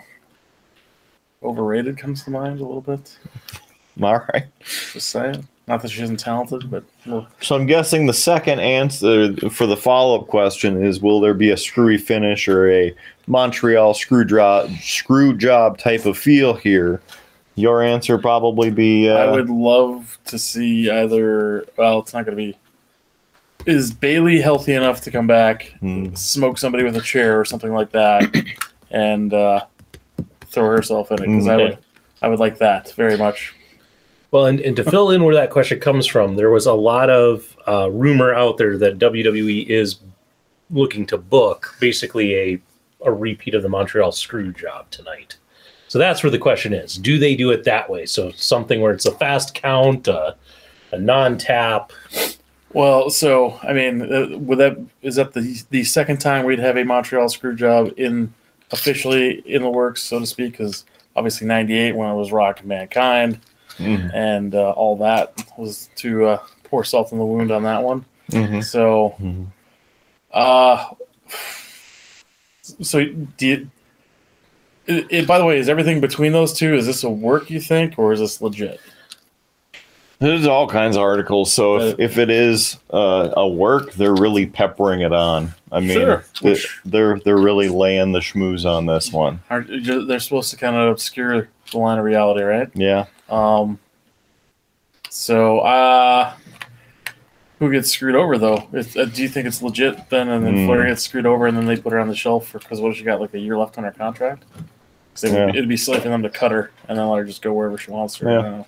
Overrated 1.43 1.97
comes 1.97 2.23
to 2.25 2.31
mind 2.31 2.61
a 2.61 2.65
little 2.65 2.83
bit. 2.83 3.19
All 4.03 4.19
right. 4.35 4.45
Just 4.93 5.09
saying. 5.09 5.49
Not 5.69 5.83
that 5.83 5.91
she 5.91 6.03
isn't 6.03 6.21
talented, 6.21 6.71
but 6.71 6.85
well, 7.07 7.27
So 7.41 7.57
I'm 7.57 7.67
guessing 7.67 8.07
the 8.07 8.13
second 8.13 8.61
answer 8.61 9.35
for 9.51 9.67
the 9.67 9.77
follow-up 9.77 10.29
question 10.29 10.83
is: 10.83 11.01
Will 11.01 11.21
there 11.21 11.35
be 11.35 11.51
a 11.51 11.57
screwy 11.57 11.99
finish 11.99 12.47
or 12.47 12.71
a 12.71 12.95
Montreal 13.27 13.93
screw 13.95 14.25
job, 14.25 14.71
screw 14.81 15.37
job 15.37 15.77
type 15.79 16.07
of 16.07 16.17
feel 16.17 16.55
here? 16.55 17.01
Your 17.57 17.83
answer 17.83 18.17
probably 18.19 18.71
be 18.71 19.09
uh, 19.09 19.15
I 19.17 19.31
would 19.33 19.51
love 19.51 20.19
to 20.27 20.39
see 20.39 20.89
either. 20.89 21.65
Well, 21.77 21.99
it's 21.99 22.13
not 22.15 22.27
going 22.27 22.37
to 22.37 22.43
be. 22.43 22.57
Is 23.65 23.93
Bayley 23.93 24.41
healthy 24.41 24.75
enough 24.75 25.01
to 25.01 25.11
come 25.11 25.27
back, 25.27 25.75
Hmm. 25.81 26.15
smoke 26.15 26.59
somebody 26.59 26.85
with 26.85 26.97
a 26.97 27.01
chair 27.01 27.41
or 27.41 27.45
something 27.45 27.73
like 27.73 27.91
that, 27.91 28.33
and 28.93 29.35
uh, 29.35 29.65
throw 30.45 30.67
herself 30.69 31.11
in 31.11 31.21
it 31.25 31.27
because 31.27 31.49
I 31.49 31.57
would 31.57 31.79
I 32.23 32.29
would 32.29 32.39
like 32.39 32.59
that 32.59 32.93
very 32.93 33.17
much. 33.19 33.53
Well, 34.31 34.47
and, 34.47 34.61
and 34.61 34.77
to 34.77 34.85
fill 34.85 35.11
in 35.11 35.23
where 35.25 35.35
that 35.35 35.51
question 35.51 35.79
comes 35.79 36.07
from, 36.07 36.37
there 36.37 36.51
was 36.51 36.67
a 36.67 36.73
lot 36.73 37.11
of 37.11 37.57
uh, 37.69 37.91
rumor 37.91 38.35
out 38.35 38.59
there 38.59 38.77
that 38.79 38.99
WWE 38.99 39.67
is 39.67 40.01
looking 40.71 41.07
to 41.07 41.17
book 41.17 41.77
basically 41.81 42.35
a, 42.35 42.61
a 43.05 43.13
repeat 43.13 43.55
of 43.55 43.63
the 43.63 43.69
Montreal 43.69 44.13
screw 44.13 44.53
job 44.53 44.91
tonight. 44.91 45.37
So 45.89 45.99
that's 45.99 46.23
where 46.23 46.31
the 46.31 46.39
question 46.39 46.75
is. 46.75 46.97
Do 46.97 47.19
they 47.19 47.37
do 47.37 47.51
it 47.51 47.65
that 47.65 47.89
way? 47.89 48.07
So 48.07 48.33
something 48.33 48.81
where 48.81 48.93
it's 48.93 49.07
a 49.07 49.13
fast 49.13 49.55
count, 49.55 50.09
uh, 50.09 50.35
a 50.91 50.99
non 50.99 51.39
tap. 51.39 51.93
Well, 52.73 53.11
so 53.11 53.59
I 53.63 53.73
mean, 53.73 54.03
uh, 54.13 54.37
would 54.39 54.59
that 54.59 54.79
is 55.03 55.15
that 55.15 55.33
the 55.33 55.63
the 55.71 55.85
second 55.85 56.19
time 56.19 56.45
we'd 56.45 56.59
have 56.59 56.77
a 56.77 56.85
Montreal 56.85 57.29
screw 57.29 57.55
job 57.55 57.93
in 57.97 58.35
officially 58.73 59.39
in 59.47 59.63
the 59.63 59.71
works, 59.71 60.03
so 60.03 60.19
to 60.19 60.27
speak? 60.27 60.53
Because 60.53 60.85
obviously 61.15 61.47
'98 61.47 61.95
when 61.95 62.11
it 62.11 62.15
was 62.17 62.33
Rock 62.33 62.59
and 62.59 62.69
Mankind 62.69 63.41
Mhm. 63.79 64.11
and 64.15 64.55
uh, 64.55 64.71
all 64.71 64.97
that 64.99 65.33
was 65.57 65.89
to 65.97 66.27
uh, 66.27 66.39
pour 66.65 66.85
salt 66.85 67.13
in 67.13 67.19
the 67.19 67.25
wound 67.25 67.51
on 67.51 67.63
that 67.65 67.83
one. 67.83 68.05
Mhm. 68.31 68.65
So, 68.65 69.15
Mhm. 69.21 69.47
uh, 70.33 70.85
so 72.83 73.05
do 73.37 73.47
you? 73.47 73.71
It, 74.87 75.07
it- 75.11 75.27
by 75.27 75.39
the 75.39 75.45
way, 75.45 75.59
is 75.59 75.69
everything 75.69 76.01
between 76.01 76.33
those 76.33 76.53
two? 76.53 76.75
Is 76.75 76.87
this 76.87 77.05
a 77.05 77.11
work 77.11 77.51
you 77.51 77.61
think, 77.61 77.99
or 77.99 78.13
is 78.13 78.21
this 78.21 78.41
legit? 78.41 78.81
There's 80.19 80.47
all 80.47 80.67
kinds 80.67 80.97
of 80.97 81.03
articles. 81.03 81.53
So 81.53 81.79
if, 81.79 81.99
if 82.01 82.19
it 82.19 82.31
is 82.31 82.79
uh, 82.91 83.35
a 83.37 83.47
work, 83.47 83.93
they're 83.93 84.15
really 84.15 84.47
peppering 84.47 85.03
it 85.03 85.13
on. 85.13 85.53
I 85.71 85.81
mean, 85.81 85.91
Sure. 85.91 86.25
th- 86.41 86.67
they're 86.87 87.19
they're 87.21 87.37
really 87.37 87.69
laying 87.69 88.13
the 88.13 88.21
schmooze 88.21 88.65
on 88.65 88.87
this 88.87 89.13
one. 89.13 89.41
Are, 89.51 89.63
they're 89.63 90.21
supposed 90.21 90.51
to 90.53 90.57
kind 90.57 90.75
of 90.75 90.89
obscure 90.91 91.49
the 91.71 91.79
line 91.79 91.99
of 91.99 92.05
reality, 92.07 92.43
right? 92.45 92.69
Yeah. 92.75 93.05
Um, 93.29 93.79
so, 95.11 95.61
uh, 95.61 96.35
who 97.59 97.71
gets 97.73 97.91
screwed 97.91 98.15
over 98.15 98.37
though? 98.39 98.69
If, 98.73 98.97
uh, 98.97 99.07
do 99.07 99.23
you 99.23 99.29
think 99.29 99.47
it's 99.47 99.63
legit 99.63 100.11
then? 100.11 100.29
And 100.29 100.45
then 100.47 100.57
Hmm. 100.57 100.67
Flair 100.67 100.87
gets 100.87 101.03
screwed 101.03 101.27
over, 101.27 101.47
and 101.47 101.57
then 101.57 101.65
they 101.67 101.77
put 101.77 101.93
her 101.93 101.99
on 101.99 102.09
the 102.09 102.15
shelf 102.15 102.53
because 102.53 102.81
what 102.81 102.93
if 102.93 102.99
she 102.99 103.05
got 103.05 103.21
like 103.21 103.35
a 103.35 103.39
year 103.39 103.57
left 103.57 103.79
on 103.79 103.85
her 103.85 103.91
contract? 103.93 104.45
Because 105.15 105.33
Yeah. 105.33 105.49
it'd 105.49 105.69
be 105.69 105.77
silly 105.77 106.01
for 106.01 106.09
them 106.09 106.23
to 106.23 106.31
cut 106.31 106.53
her 106.53 106.71
and 106.89 106.99
then 106.99 107.09
let 107.09 107.19
her 107.19 107.25
just 107.25 107.41
go 107.43 107.53
wherever 107.53 107.79
she 107.79 107.91
wants 107.91 108.19
to. 108.19 108.29
I 108.29 108.33
Yeah. 108.33 108.43
know. 108.43 108.67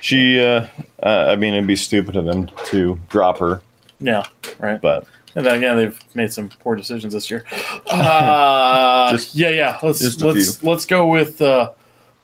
She, 0.00 0.40
uh, 0.44 0.66
uh, 1.02 1.26
I 1.30 1.36
mean, 1.36 1.54
it'd 1.54 1.66
be 1.66 1.76
stupid 1.76 2.16
of 2.16 2.24
them 2.24 2.50
to 2.66 2.98
drop 3.08 3.38
her, 3.38 3.60
Yeah, 4.00 4.24
right. 4.58 4.80
but 4.80 5.06
And 5.34 5.44
then 5.46 5.56
again, 5.56 5.76
they've 5.76 5.98
made 6.14 6.32
some 6.32 6.48
poor 6.48 6.74
decisions 6.74 7.12
this 7.14 7.30
year. 7.30 7.44
Uh, 7.90 9.10
Just- 9.12 9.34
yeah, 9.34 9.50
yeah. 9.50 9.78
Let's 9.82 10.20
let's 10.22 10.62
let's 10.64 10.86
go 10.86 11.06
with 11.06 11.40
uh, 11.42 11.70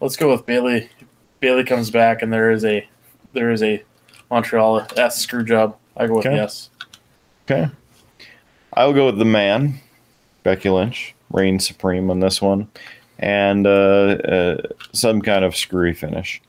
let's 0.05 0.17
go 0.17 0.31
with 0.31 0.45
Bayley. 0.45 0.90
Bayley 1.40 1.64
comes 1.64 1.90
back, 1.90 2.21
and 2.23 2.33
there 2.33 2.51
is 2.51 2.64
a 2.64 2.87
there 3.33 3.51
is 3.51 3.62
a 3.62 3.83
Montreal 4.31 4.87
S 4.97 5.19
screw 5.19 5.45
job. 5.45 5.77
I 5.97 6.07
go 6.07 6.17
with 6.17 6.27
Okay. 6.27 6.37
yes. 6.37 6.71
okay. 7.51 7.71
I 8.75 8.85
will 8.85 8.93
go 8.93 9.07
with 9.07 9.19
the 9.19 9.25
man, 9.25 9.81
Becky 10.43 10.69
Lynch, 10.69 11.14
reigns 11.31 11.67
supreme 11.67 12.11
on 12.11 12.21
this 12.21 12.43
one, 12.43 12.69
and 13.19 13.67
uh, 13.67 13.71
uh, 13.71 14.57
some 14.93 15.23
kind 15.23 15.45
of 15.45 15.57
screwy 15.57 15.95
finish. 15.95 16.43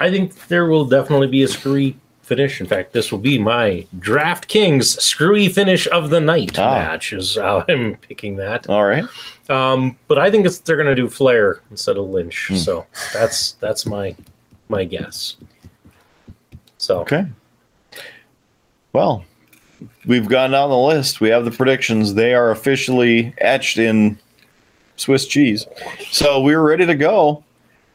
I 0.00 0.10
think 0.10 0.48
there 0.48 0.66
will 0.66 0.86
definitely 0.86 1.28
be 1.28 1.42
a 1.42 1.48
screwy 1.48 1.96
finish. 2.24 2.60
In 2.60 2.66
fact, 2.66 2.92
this 2.92 3.10
will 3.12 3.18
be 3.18 3.38
my 3.38 3.86
DraftKings 3.98 5.00
screwy 5.00 5.48
finish 5.48 5.86
of 5.88 6.10
the 6.10 6.20
night 6.20 6.58
Ah. 6.58 6.74
match, 6.74 7.12
is 7.12 7.36
how 7.36 7.64
I'm 7.68 7.96
picking 7.96 8.36
that. 8.36 8.68
All 8.68 8.84
right. 8.84 9.04
Um, 9.50 9.96
but 10.08 10.18
I 10.18 10.30
think 10.30 10.46
it's, 10.46 10.58
they're 10.60 10.76
going 10.76 10.88
to 10.88 10.94
do 10.94 11.08
Flair 11.08 11.60
instead 11.70 11.96
of 11.96 12.06
Lynch. 12.08 12.48
Hmm. 12.48 12.56
So 12.56 12.86
that's 13.12 13.52
that's 13.60 13.84
my 13.86 14.14
my 14.68 14.84
guess. 14.84 15.36
So 16.78 17.00
Okay. 17.00 17.26
Well, 18.92 19.24
we've 20.06 20.28
gone 20.28 20.52
down 20.52 20.70
the 20.70 20.78
list. 20.78 21.20
We 21.20 21.28
have 21.30 21.44
the 21.44 21.50
predictions. 21.50 22.14
They 22.14 22.32
are 22.34 22.50
officially 22.52 23.34
etched 23.38 23.78
in 23.78 24.18
Swiss 24.96 25.26
cheese. 25.26 25.66
So 26.10 26.40
we're 26.40 26.62
ready 26.62 26.86
to 26.86 26.94
go. 26.94 27.42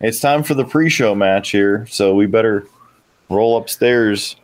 It's 0.02 0.20
time 0.20 0.44
for 0.44 0.54
the 0.56 0.66
pre-show 0.66 1.16
match 1.16 1.52
here. 1.52 1.86
So 1.90 2.14
we 2.16 2.26
better 2.26 2.68
roll 3.30 3.58
upstairs 3.58 4.36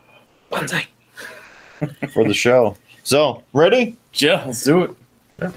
Bonsai. 0.51 0.85
for 2.13 2.23
the 2.23 2.33
show. 2.33 2.77
So, 3.03 3.43
ready? 3.53 3.97
Yeah, 4.13 4.43
let's 4.45 4.63
do 4.63 4.83
it. 4.83 5.51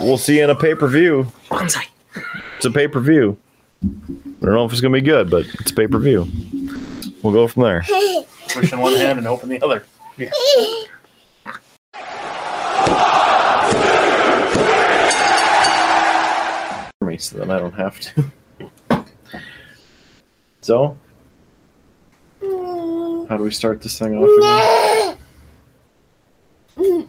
We'll 0.00 0.18
see 0.18 0.38
you 0.38 0.44
in 0.44 0.50
a 0.50 0.54
pay-per-view. 0.54 1.30
Bonsai. 1.50 1.84
It's 2.56 2.66
a 2.66 2.70
pay-per-view. 2.70 3.36
I 3.84 3.86
don't 3.86 4.54
know 4.54 4.64
if 4.64 4.72
it's 4.72 4.80
going 4.80 4.92
to 4.92 5.00
be 5.00 5.04
good, 5.04 5.30
but 5.30 5.46
it's 5.60 5.72
pay-per-view. 5.72 6.26
We'll 7.22 7.32
go 7.32 7.46
from 7.46 7.62
there. 7.64 7.84
Push 8.48 8.72
in 8.72 8.80
one 8.80 8.94
hand 8.94 9.18
and 9.18 9.26
open 9.26 9.48
the 9.48 9.62
other. 9.62 9.84
me 17.08 17.16
so 17.18 17.38
then 17.38 17.50
I 17.50 17.58
don't 17.58 17.74
have 17.74 17.98
to. 18.00 18.24
so, 20.60 20.96
how 23.28 23.36
do 23.36 23.42
we 23.42 23.50
start 23.50 23.82
this 23.82 23.98
thing 23.98 24.16
off 24.16 25.18
again? 26.76 27.08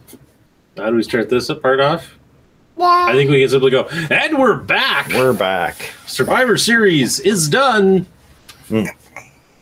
How 0.76 0.88
do 0.88 0.96
we 0.96 1.02
start 1.02 1.28
this 1.28 1.50
part 1.62 1.80
off? 1.80 2.16
I 2.80 3.12
think 3.12 3.30
we 3.30 3.40
can 3.40 3.48
simply 3.50 3.70
go, 3.70 3.84
and 4.10 4.38
we're 4.38 4.56
back. 4.56 5.08
We're 5.08 5.34
back. 5.34 5.92
Survivor 6.06 6.56
Series 6.56 7.20
is 7.20 7.48
done. 7.48 8.06
Hmm. 8.68 8.86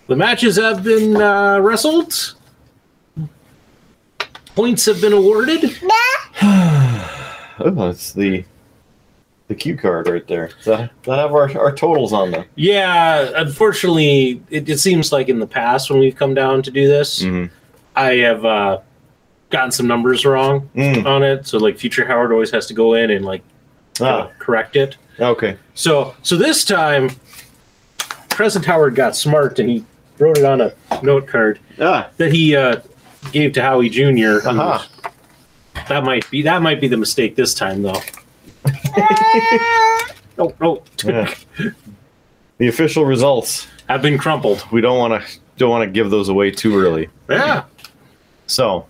The 0.07 0.14
matches 0.16 0.57
have 0.57 0.85
been 0.85 1.21
uh, 1.21 1.59
wrestled. 1.59 2.37
Points 4.55 4.87
have 4.87 5.01
been 5.01 5.12
awarded. 5.12 5.79
Oh, 7.61 7.88
it's 7.88 8.12
the 8.12 8.44
the 9.48 9.54
cue 9.54 9.76
card 9.76 10.06
right 10.08 10.26
there. 10.28 10.48
Does 10.48 10.64
that, 10.66 11.02
does 11.02 11.06
that 11.06 11.18
have 11.18 11.32
our, 11.32 11.58
our 11.58 11.74
totals 11.74 12.12
on 12.12 12.30
them? 12.30 12.44
Yeah, 12.54 13.30
unfortunately, 13.37 14.42
it, 14.50 14.68
it 14.68 14.78
seems 14.78 15.11
like 15.11 15.28
in 15.28 15.38
the 15.38 15.46
past 15.46 15.90
when 15.90 15.98
we've 15.98 16.14
come 16.16 16.34
down 16.34 16.62
to 16.62 16.70
do 16.70 16.87
this, 16.87 17.22
Mm-hmm. 17.22 17.52
I 17.96 18.16
have 18.18 18.44
uh, 18.44 18.78
gotten 19.50 19.72
some 19.72 19.87
numbers 19.88 20.24
wrong 20.24 20.68
Mm. 20.76 21.04
on 21.06 21.22
it. 21.24 21.46
So, 21.48 21.58
like, 21.58 21.76
Future 21.78 22.06
Howard 22.06 22.30
always 22.30 22.50
has 22.52 22.66
to 22.66 22.74
go 22.74 22.94
in 22.94 23.11
and 23.11 23.24
like 23.24 23.42
Ah, 24.00 24.30
correct 24.38 24.76
it. 24.76 24.96
okay. 25.18 25.56
So, 25.74 26.14
so 26.22 26.37
this 26.37 26.64
time, 26.64 27.11
present 28.28 28.64
Howard 28.64 28.94
got 28.94 29.16
smart 29.16 29.58
and 29.58 29.68
he 29.68 29.84
wrote 30.18 30.38
it 30.38 30.44
on 30.44 30.61
a 30.61 30.72
note 31.02 31.26
card 31.26 31.58
Ah, 31.80 32.08
that 32.18 32.32
he 32.32 32.54
uh, 32.54 32.80
gave 33.32 33.52
to 33.54 33.62
Howie 33.62 33.88
Jr. 33.88 34.38
who- 34.40 34.48
Aha. 34.50 34.88
That 35.88 36.04
might 36.04 36.30
be 36.30 36.42
that 36.42 36.61
might 36.62 36.80
be 36.80 36.87
the 36.88 36.96
mistake 36.98 37.34
this 37.34 37.54
time, 37.54 37.82
though. 37.82 38.00
no, 40.38 40.55
no, 40.61 40.83
yeah. 41.05 41.33
the 42.59 42.68
official 42.68 43.05
results. 43.05 43.66
have 43.88 44.03
been 44.03 44.18
crumpled. 44.18 44.64
We 44.70 44.81
don't 44.81 44.98
want 44.98 45.22
to 45.22 45.38
don't 45.57 45.70
want 45.70 45.87
to 45.87 45.90
give 45.90 46.11
those 46.11 46.29
away 46.29 46.51
too 46.51 46.79
early. 46.79 47.09
Yeah, 47.29 47.64
So, 48.46 48.87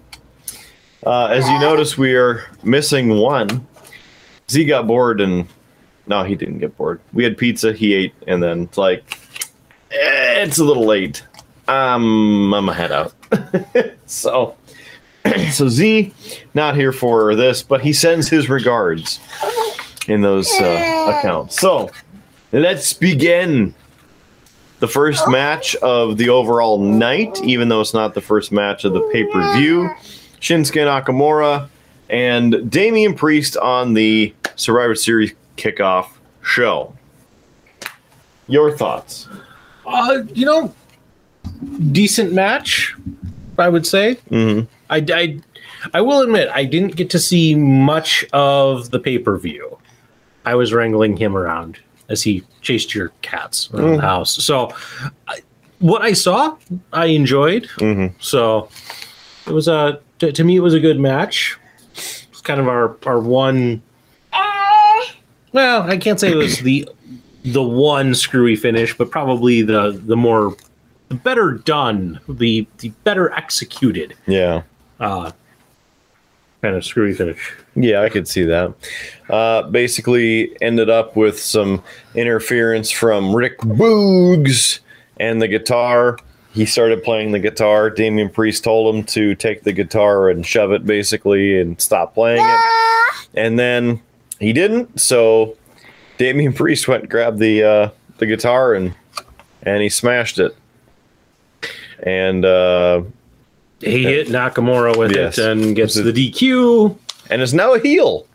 uh, 1.05 1.27
as 1.27 1.49
you 1.49 1.59
notice, 1.59 1.97
we 1.97 2.15
are 2.15 2.45
missing 2.63 3.17
one. 3.17 3.67
Z 4.51 4.65
got 4.67 4.87
bored 4.87 5.21
and 5.21 5.49
no, 6.07 6.25
he 6.25 6.35
didn't 6.35 6.59
get 6.59 6.77
bored. 6.77 7.01
We 7.13 7.23
had 7.25 7.37
pizza, 7.37 7.73
he 7.73 7.95
ate, 7.95 8.15
and 8.27 8.43
then 8.43 8.63
it's 8.63 8.79
like, 8.79 9.19
eh, 9.91 10.43
it's 10.43 10.59
a 10.59 10.65
little 10.65 10.87
late. 10.87 11.23
Um, 11.69 12.55
I'm 12.55 12.67
gonna 12.67 12.75
head 12.75 12.93
out. 12.93 13.15
so, 14.07 14.57
so 15.53 15.69
Z 15.69 16.15
not 16.55 16.77
here 16.77 16.93
for 16.93 17.35
this, 17.35 17.63
but 17.63 17.83
he 17.83 17.93
sends 17.93 18.29
his 18.29 18.49
regards 18.49 19.21
in 20.09 20.23
those 20.23 20.51
uh, 20.61 21.19
accounts. 21.19 21.61
So, 21.61 21.91
let's 22.53 22.93
begin 22.93 23.75
the 24.81 24.89
first 24.89 25.29
match 25.29 25.75
of 25.77 26.17
the 26.17 26.29
overall 26.29 26.79
night, 26.79 27.41
even 27.43 27.69
though 27.69 27.81
it's 27.81 27.95
not 27.95 28.15
the 28.15 28.21
first 28.21 28.53
match 28.53 28.85
of 28.85 28.93
the 28.93 29.01
pay 29.13 29.25
per 29.25 29.57
view. 29.57 29.91
Shinsuke 30.41 30.85
Nakamura 30.87 31.69
and 32.09 32.71
Damian 32.71 33.15
Priest 33.15 33.57
on 33.57 33.95
the 33.95 34.35
Survivor 34.57 34.95
Series 34.95 35.33
kickoff 35.57 36.09
show. 36.43 36.95
Your 38.47 38.77
thoughts? 38.77 39.29
uh, 39.89 40.23
you 40.35 40.45
know, 40.45 40.75
decent 41.93 42.33
match, 42.33 42.95
I 43.59 43.69
would 43.69 43.87
say. 43.87 44.17
Mm-hmm. 44.31 44.67
I, 44.91 45.05
I, 45.13 45.41
I 45.95 46.01
will 46.01 46.21
admit, 46.21 46.49
I 46.53 46.65
didn't 46.65 46.97
get 46.97 47.11
to 47.11 47.19
see 47.19 47.55
much 47.55 48.25
of 48.33 48.91
the 48.91 48.99
pay 48.99 49.19
per 49.19 49.37
view. 49.39 49.78
I 50.49 50.55
was 50.55 50.73
wrangling 50.73 51.17
him 51.17 51.37
around 51.37 51.79
as 52.09 52.23
he 52.23 52.43
chased 52.63 52.95
your 52.95 53.13
cats 53.21 53.69
around 53.75 53.97
the 53.97 54.01
house. 54.01 54.33
So, 54.43 54.73
I, 55.27 55.41
what 55.79 56.01
I 56.01 56.15
saw, 56.15 56.57
I 56.93 57.07
enjoyed. 57.07 57.65
Mm-hmm. 57.77 58.17
So, 58.19 58.71
it 59.47 59.53
was 59.53 59.69
a 59.69 60.01
to, 60.21 60.33
to 60.33 60.45
me, 60.45 60.57
it 60.57 60.61
was 60.61 60.73
a 60.75 60.81
good 60.81 60.99
match. 60.99 61.59
It's 61.95 62.41
kind 62.43 62.61
of 62.61 62.67
our 62.69 62.97
our 63.05 63.21
one. 63.21 63.83
Well, 65.53 65.83
I 65.83 65.97
can't 65.97 66.21
say 66.21 66.31
it 66.33 66.37
was 66.37 66.59
the 66.61 66.89
the 67.45 67.63
one 67.63 68.15
screwy 68.15 68.57
finish, 68.57 68.97
but 68.97 69.11
probably 69.11 69.63
the 69.63 70.01
the 70.05 70.17
more 70.17 70.57
the 71.09 71.15
better 71.15 71.53
done, 71.53 72.21
the 72.29 72.67
the 72.79 72.89
better 73.05 73.33
executed 73.33 74.15
Yeah. 74.27 74.63
uh, 75.01 75.33
kind 76.63 76.77
of 76.77 76.85
screwy 76.85 77.15
finish. 77.15 77.55
Yeah, 77.75 78.03
I 78.03 78.09
could 78.09 78.27
see 78.27 78.45
that. 78.45 78.75
Uh, 79.29 79.63
basically, 79.63 80.57
ended 80.61 80.91
up 80.91 81.17
with 81.17 81.39
some 81.41 81.83
interference 82.15 82.91
from 82.91 83.35
Rick 83.35 83.59
Boogs 83.59 84.81
and 85.19 85.41
the 85.41 85.49
guitar. 85.49 86.19
He 86.53 86.67
started 86.67 87.05
playing 87.05 87.33
the 87.33 87.39
guitar. 87.39 87.91
Damian 87.91 88.31
Priest 88.31 88.65
told 88.65 88.95
him 88.95 89.05
to 89.05 89.35
take 89.35 89.63
the 89.63 89.73
guitar 89.73 90.31
and 90.31 90.45
shove 90.45 90.73
it, 90.73 90.85
basically, 90.85 91.61
and 91.61 91.81
stop 91.81 92.15
playing 92.15 92.45
it. 92.45 92.61
And 93.35 93.59
then 93.59 94.01
he 94.41 94.53
didn't. 94.53 95.01
So 95.01 95.57
Damian 96.17 96.53
Priest 96.53 96.89
went 96.89 97.03
and 97.03 97.11
grabbed 97.11 97.39
the 97.39 97.63
uh, 97.63 97.91
the 98.19 98.27
guitar 98.27 98.75
and 98.75 98.95
and 99.63 99.83
he 99.83 99.89
smashed 99.89 100.39
it. 100.39 100.57
And 102.03 102.45
uh, 102.45 103.03
He 103.81 104.03
hit 104.05 104.29
Nakamura 104.29 104.97
with 104.97 105.15
Yes. 105.15 105.39
it 105.39 105.47
and 105.51 105.77
gets 105.77 105.95
the 105.95 106.13
DQ, 106.13 106.97
and 107.31 107.41
is 107.43 107.55
now 107.55 107.75
a 107.75 107.79
heel. 107.81 108.27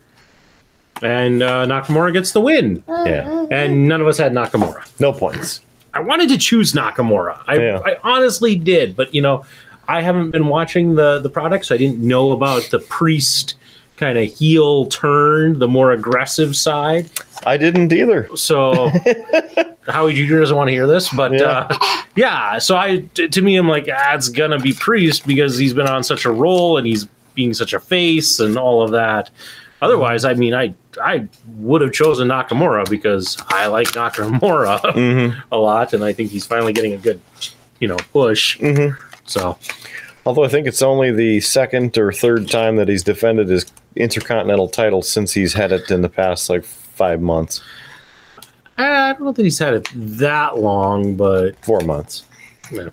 and 1.02 1.44
uh, 1.44 1.66
Nakamura 1.66 2.14
gets 2.14 2.32
the 2.32 2.40
win. 2.40 2.82
Yeah, 2.88 3.46
And 3.52 3.88
none 3.90 4.00
of 4.00 4.08
us 4.08 4.18
had 4.18 4.32
Nakamura. 4.32 4.88
no 5.00 5.12
points. 5.12 5.60
I 5.94 6.00
wanted 6.00 6.30
to 6.30 6.38
choose 6.38 6.72
Nakamura. 6.74 7.40
I, 7.48 7.58
Yeah. 7.58 7.82
I 7.86 7.98
honestly 8.04 8.56
did, 8.56 8.96
but 8.96 9.14
you 9.14 9.22
know, 9.22 9.46
I 9.88 10.02
haven't 10.02 10.32
been 10.32 10.48
watching 10.48 10.96
the 10.96 11.20
the 11.20 11.30
product, 11.30 11.66
so 11.66 11.76
I 11.76 11.78
didn't 11.78 12.00
know 12.00 12.32
about 12.32 12.64
the 12.72 12.80
priest 12.80 13.56
kind 13.98 14.18
of 14.18 14.32
heel 14.32 14.86
turn, 14.86 15.60
the 15.60 15.68
more 15.68 15.92
aggressive 15.92 16.56
side. 16.56 17.10
I 17.46 17.58
didn't 17.58 17.92
either. 17.92 18.30
So 18.36 18.90
Howie 19.88 20.14
Jr. 20.14 20.40
doesn't 20.40 20.56
want 20.56 20.68
to 20.70 20.72
hear 20.72 20.88
this, 20.88 21.10
but 21.14 21.34
Yeah. 21.34 21.68
uh, 21.70 21.78
yeah. 22.16 22.58
So 22.60 22.76
I, 22.78 23.00
t- 23.14 23.28
to 23.28 23.42
me, 23.42 23.56
I'm 23.58 23.68
like, 23.68 23.88
ah, 23.92 24.14
it's 24.16 24.30
gonna 24.30 24.60
be 24.60 24.74
priest 24.74 25.26
because 25.28 25.58
he's 25.58 25.74
been 25.74 25.88
on 25.88 26.04
such 26.04 26.26
a 26.26 26.32
roll 26.32 26.78
and 26.78 26.88
he's 26.88 27.06
being 27.36 27.54
such 27.54 27.74
a 27.74 27.80
face 27.80 28.40
and 28.40 28.58
all 28.58 28.82
of 28.82 28.92
that. 28.92 29.30
Otherwise, 29.82 30.24
I 30.24 30.34
mean, 30.36 30.54
I 30.54 30.74
I 31.02 31.28
would 31.58 31.82
have 31.82 31.92
chosen 31.92 32.28
Nakamura 32.30 32.90
because 32.90 33.38
I 33.50 33.66
like 33.68 33.88
Nakamura 33.90 34.94
hmm 34.94 35.40
a 35.52 35.58
lot, 35.58 35.94
and 35.94 36.04
I 36.04 36.14
think 36.14 36.32
he's 36.32 36.46
finally 36.46 36.72
getting 36.72 36.94
a 36.94 36.98
good, 36.98 37.20
you 37.80 37.88
know, 37.88 37.98
push. 38.14 38.58
Mhm. 38.60 38.96
So 39.26 39.58
Although 40.26 40.46
I 40.46 40.48
think 40.48 40.68
it's 40.68 40.82
only 40.82 41.12
the 41.12 41.42
second 41.42 41.98
or 41.98 42.14
third 42.14 42.50
time 42.50 42.78
that 42.78 42.88
he's 42.88 43.04
defended 43.04 43.50
his 43.50 43.66
intercontinental 43.98 44.70
title 44.70 45.02
since 45.02 45.34
he's 45.34 45.54
had 45.54 45.74
it 45.74 45.92
in 45.92 46.02
the 46.02 46.08
past 46.08 46.50
like 46.50 46.64
five 46.64 47.20
months, 47.20 47.60
I 48.86 49.14
don't 49.14 49.22
know 49.24 49.32
that 49.32 49.44
he's 49.44 49.60
had 49.60 49.74
it 49.74 49.88
that 49.94 50.58
long, 50.60 51.16
but 51.16 51.56
four 51.64 51.80
months. 51.82 52.26
Yeah. 52.72 52.90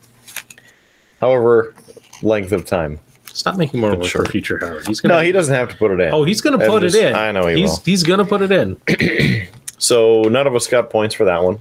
However, 1.20 1.74
length 2.22 2.52
of 2.52 2.64
time. 2.64 2.98
stop 3.32 3.56
making 3.56 3.80
more 3.80 3.94
work 3.96 4.04
Sure. 4.06 4.24
for 4.24 4.30
future 4.32 4.58
Howard. 4.58 4.86
He's 4.86 5.00
gonna. 5.00 5.14
No, 5.14 5.20
he 5.22 5.32
doesn't 5.32 5.54
have 5.54 5.68
to 5.70 5.76
put 5.76 5.90
it 5.92 6.00
in. 6.00 6.12
Oh, 6.12 6.24
he's 6.24 6.40
gonna 6.40 6.58
put 6.58 6.82
just- 6.82 6.96
it 6.96 7.06
in. 7.10 7.14
I 7.14 7.30
know 7.32 7.46
he 7.46 7.60
he's 7.60 7.70
will. 7.70 7.82
he's 7.84 8.02
gonna 8.02 8.24
put 8.24 8.42
it 8.42 8.52
in. 8.52 8.76
So 9.82 10.24
none 10.24 10.46
of 10.46 10.54
us 10.54 10.66
got 10.66 10.90
points 10.90 11.14
for 11.14 11.24
that 11.24 11.42
one. 11.42 11.58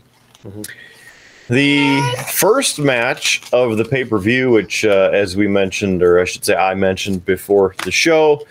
The 1.47 1.99
first 2.27 2.77
match 2.77 3.41
of 3.53 3.77
the 3.77 3.85
pay 3.85 4.03
per 4.03 4.19
view, 4.19 4.51
which, 4.51 4.83
uh, 4.85 5.09
as 5.13 5.35
we 5.37 5.47
mentioned, 5.47 6.03
or 6.03 6.19
I 6.19 6.25
should 6.25 6.43
say, 6.45 6.53
I 6.55 6.75
mentioned 6.75 7.23
before 7.25 7.75
the 7.85 7.91
show, 7.91 8.45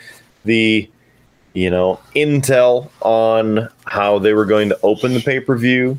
the 0.44 0.90
you 1.54 1.70
know 1.70 1.98
intel 2.14 2.90
on 3.00 3.68
how 3.86 4.18
they 4.18 4.32
were 4.32 4.44
going 4.44 4.68
to 4.68 4.78
open 4.82 5.14
the 5.14 5.20
pay 5.20 5.40
per 5.40 5.56
view 5.56 5.98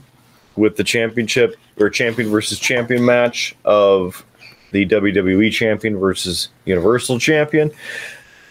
with 0.56 0.76
the 0.76 0.84
championship 0.84 1.56
or 1.80 1.90
champion 1.90 2.30
versus 2.30 2.60
champion 2.60 3.06
match 3.06 3.56
of 3.66 4.26
the 4.72 4.86
WWE 4.86 5.52
champion 5.52 5.98
versus 5.98 6.50
Universal 6.66 7.20
champion. 7.20 7.72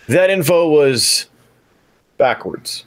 That 0.09 0.31
info 0.31 0.69
was 0.69 1.27
backwards. 2.17 2.85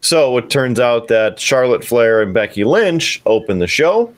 So 0.00 0.36
it 0.38 0.50
turns 0.50 0.80
out 0.80 1.08
that 1.08 1.38
Charlotte 1.38 1.84
Flair 1.84 2.22
and 2.22 2.34
Becky 2.34 2.64
Lynch 2.64 3.22
opened 3.24 3.62
the 3.62 3.68
show. 3.68 4.12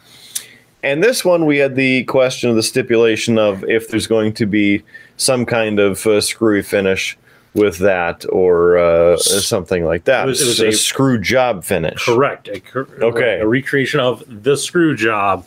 And 0.82 1.02
this 1.02 1.24
one, 1.24 1.46
we 1.46 1.58
had 1.58 1.76
the 1.76 2.04
question 2.04 2.48
of 2.48 2.56
the 2.56 2.62
stipulation 2.62 3.38
of 3.38 3.64
if 3.64 3.88
there's 3.88 4.06
going 4.06 4.34
to 4.34 4.46
be 4.46 4.82
some 5.16 5.44
kind 5.46 5.78
of 5.78 6.06
uh, 6.06 6.20
screwy 6.20 6.62
finish 6.62 7.18
with 7.54 7.78
that 7.78 8.24
or 8.30 8.76
uh, 8.78 9.16
something 9.16 9.84
like 9.84 10.04
that. 10.04 10.24
It 10.24 10.28
was- 10.30 10.42
it 10.42 10.46
was 10.46 10.60
a, 10.60 10.68
a- 10.68 10.72
screw 10.72 11.18
job 11.20 11.64
finish. 11.64 12.04
Correct. 12.04 12.48
A, 12.48 12.60
Okay. 13.02 13.40
A 13.40 13.46
recreation 13.46 14.00
of 14.00 14.22
the 14.28 14.56
screw 14.56 14.96
job, 14.96 15.46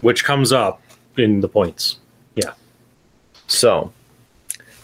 which 0.00 0.24
comes 0.24 0.52
up 0.52 0.82
in 1.16 1.40
the 1.40 1.48
points. 1.48 1.98
Yeah. 2.34 2.52
So, 3.46 3.92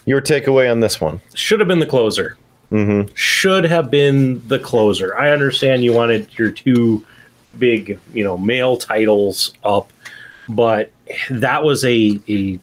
your 0.05 0.21
takeaway 0.21 0.71
on 0.71 0.79
this 0.79 0.99
one? 1.01 1.21
Should 1.33 1.59
have 1.59 1.67
been 1.67 1.79
the 1.79 1.85
closer. 1.85 2.37
Mm-hmm. 2.71 3.13
Should 3.15 3.63
have 3.65 3.89
been 3.89 4.45
the 4.47 4.59
closer. 4.59 5.15
I 5.17 5.31
understand 5.31 5.83
you 5.83 5.93
wanted 5.93 6.27
your 6.37 6.51
two 6.51 7.05
big, 7.57 7.99
you 8.13 8.23
know, 8.23 8.37
male 8.37 8.75
titles 8.77 9.53
up, 9.63 9.91
but 10.49 10.91
that 11.29 11.63
was 11.63 11.83
a 11.85 12.19
a 12.29 12.59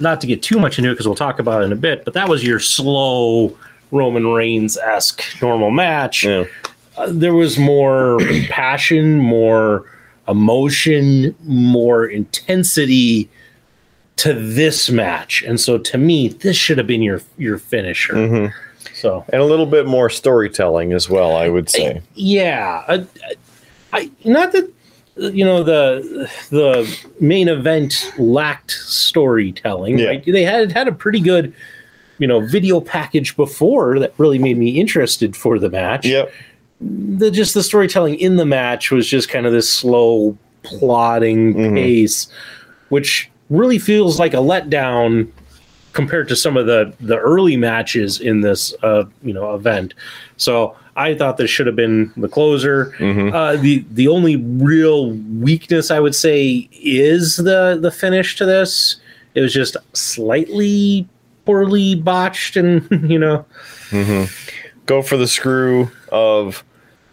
not 0.00 0.20
to 0.20 0.26
get 0.26 0.42
too 0.42 0.58
much 0.58 0.78
into 0.78 0.90
it 0.90 0.94
because 0.94 1.06
we'll 1.06 1.16
talk 1.16 1.38
about 1.38 1.62
it 1.62 1.66
in 1.66 1.72
a 1.72 1.76
bit, 1.76 2.04
but 2.04 2.14
that 2.14 2.28
was 2.28 2.44
your 2.44 2.60
slow 2.60 3.56
Roman 3.90 4.26
Reigns 4.26 4.76
esque 4.76 5.22
normal 5.42 5.70
match. 5.70 6.24
Yeah. 6.24 6.44
Uh, 6.96 7.08
there 7.10 7.34
was 7.34 7.58
more 7.58 8.18
passion, 8.48 9.18
more 9.18 9.84
emotion, 10.26 11.34
more 11.44 12.06
intensity 12.06 13.28
to 14.16 14.34
this 14.34 14.90
match, 14.90 15.42
and 15.42 15.60
so 15.60 15.78
to 15.78 15.96
me, 15.96 16.28
this 16.28 16.56
should 16.56 16.76
have 16.78 16.86
been 16.88 17.02
your 17.02 17.20
your 17.36 17.56
finisher. 17.58 18.14
Mhm. 18.14 18.52
So 18.94 19.24
And 19.32 19.40
a 19.40 19.44
little 19.44 19.66
bit 19.66 19.86
more 19.86 20.10
storytelling 20.10 20.92
as 20.92 21.08
well, 21.08 21.36
I 21.36 21.48
would 21.48 21.70
say. 21.70 22.02
yeah, 22.14 22.82
I, 22.88 23.06
I 23.92 24.10
not 24.24 24.50
that 24.52 24.68
you 25.18 25.44
know 25.44 25.62
the 25.62 26.30
the 26.50 26.98
main 27.20 27.48
event 27.48 28.12
lacked 28.18 28.70
storytelling. 28.72 29.98
Yeah. 29.98 30.06
Right? 30.08 30.24
They 30.24 30.44
had 30.44 30.72
had 30.72 30.88
a 30.88 30.92
pretty 30.92 31.20
good 31.20 31.52
you 32.18 32.26
know 32.26 32.40
video 32.46 32.80
package 32.80 33.36
before 33.36 33.98
that 33.98 34.12
really 34.18 34.38
made 34.38 34.58
me 34.58 34.70
interested 34.80 35.36
for 35.36 35.58
the 35.58 35.70
match. 35.70 36.06
Yep. 36.06 36.32
the 36.80 37.30
just 37.30 37.54
the 37.54 37.62
storytelling 37.62 38.14
in 38.20 38.36
the 38.36 38.46
match 38.46 38.90
was 38.90 39.08
just 39.08 39.28
kind 39.28 39.46
of 39.46 39.52
this 39.52 39.68
slow 39.68 40.36
plodding 40.62 41.54
Mhm. 41.54 41.74
pace 41.74 42.28
which 42.88 43.30
really 43.50 43.78
feels 43.78 44.18
like 44.18 44.34
a 44.34 44.38
letdown 44.38 45.28
compared 45.92 46.28
to 46.28 46.36
some 46.36 46.56
of 46.56 46.66
the 46.66 46.92
the 47.00 47.16
early 47.18 47.56
matches 47.56 48.20
in 48.20 48.42
this 48.42 48.74
uh 48.82 49.04
you 49.22 49.32
know 49.32 49.54
event 49.54 49.94
so 50.36 50.76
i 50.98 51.14
thought 51.14 51.36
this 51.38 51.48
should 51.50 51.66
have 51.66 51.76
been 51.76 52.12
the 52.16 52.28
closer 52.28 52.92
Mhm. 52.98 53.32
uh 53.32 53.56
the 53.60 53.84
the 53.92 54.08
only 54.08 54.36
real 54.36 55.12
weakness 55.12 55.90
i 55.90 55.98
would 56.00 56.14
say 56.14 56.68
is 56.72 57.36
the 57.36 57.78
the 57.80 57.90
finish 57.90 58.36
to 58.36 58.44
this 58.44 58.96
it 59.34 59.40
was 59.40 59.52
just 59.54 59.76
slightly 59.94 61.08
poorly 61.46 61.94
botched 61.94 62.56
and 62.56 62.86
you 63.10 63.18
know 63.18 63.44
go 64.86 65.00
for 65.02 65.16
the 65.16 65.26
screw 65.28 65.90
of 66.10 66.64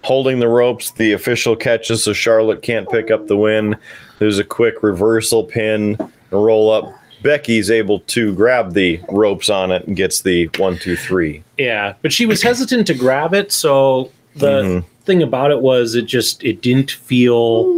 holding 0.04 0.40
the 0.40 0.48
ropes. 0.48 0.92
The 0.92 1.14
official 1.14 1.56
catches, 1.56 2.04
so 2.04 2.14
Charlotte 2.14 2.62
can't 2.62 2.88
pick 2.90 3.10
up 3.10 3.26
the 3.28 3.36
win. 3.38 3.76
There's 4.20 4.38
a 4.38 4.44
quick 4.44 4.84
reversal 4.84 5.44
pin, 5.44 5.98
roll 6.30 6.70
up. 6.72 6.94
Becky's 7.26 7.72
able 7.72 8.02
to 8.02 8.34
grab 8.36 8.74
the 8.76 9.00
ropes 9.10 9.50
on 9.50 9.72
it 9.72 9.86
and 9.88 9.96
gets 9.98 10.22
the 10.22 10.46
one, 10.58 10.78
two, 10.78 10.96
three. 10.96 11.44
Yeah, 11.58 11.94
but 12.04 12.14
she 12.14 12.28
was 12.28 12.44
hesitant 12.44 12.86
to 12.88 12.94
grab 12.94 13.34
it. 13.34 13.52
So 13.52 14.12
the 14.36 14.62
Mhm. 14.62 14.86
thing 15.06 15.24
about 15.24 15.50
it 15.50 15.60
was, 15.60 15.96
it 15.96 16.06
just 16.06 16.44
it 16.44 16.62
didn't 16.62 16.92
feel 16.92 17.74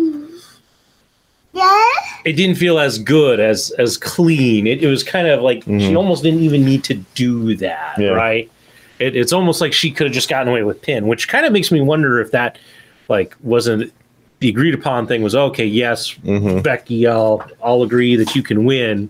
it 2.26 2.34
didn't 2.34 2.56
feel 2.58 2.78
as 2.78 3.00
good 3.00 3.40
as 3.40 3.72
as 3.80 3.98
clean. 3.98 4.68
It, 4.68 4.84
it 4.84 4.88
was 4.88 5.04
kind 5.04 5.28
of 5.28 5.42
like 5.42 5.64
she 5.64 5.70
Mhm. 5.70 5.96
almost 5.98 6.24
didn't 6.24 6.42
even 6.42 6.66
need 6.66 6.84
to 6.86 6.96
do 7.16 7.56
that, 7.56 7.96
Yeah. 7.98 8.10
right? 8.10 8.50
It, 9.00 9.16
it's 9.16 9.32
almost 9.32 9.62
like 9.62 9.74
she 9.74 9.92
could 9.92 10.08
have 10.08 10.14
just 10.14 10.28
gotten 10.30 10.48
away 10.50 10.64
with 10.64 10.82
pin, 10.82 11.08
which 11.08 11.28
kind 11.28 11.46
of 11.46 11.54
makes 11.54 11.72
me 11.72 11.80
wonder 11.82 12.20
if 12.20 12.32
that 12.32 12.58
like 13.08 13.34
wasn't 13.42 13.94
the 14.40 14.50
agreed 14.50 14.74
upon 14.76 15.08
thing 15.08 15.24
was 15.24 15.34
okay. 15.36 15.66
Yes, 15.66 16.14
Mm-hmm. 16.26 16.60
Becky, 16.60 17.08
I'll 17.08 17.44
I'll 17.64 17.82
agree 17.84 18.16
that 18.18 18.36
you 18.36 18.44
can 18.44 18.66
win. 18.66 19.10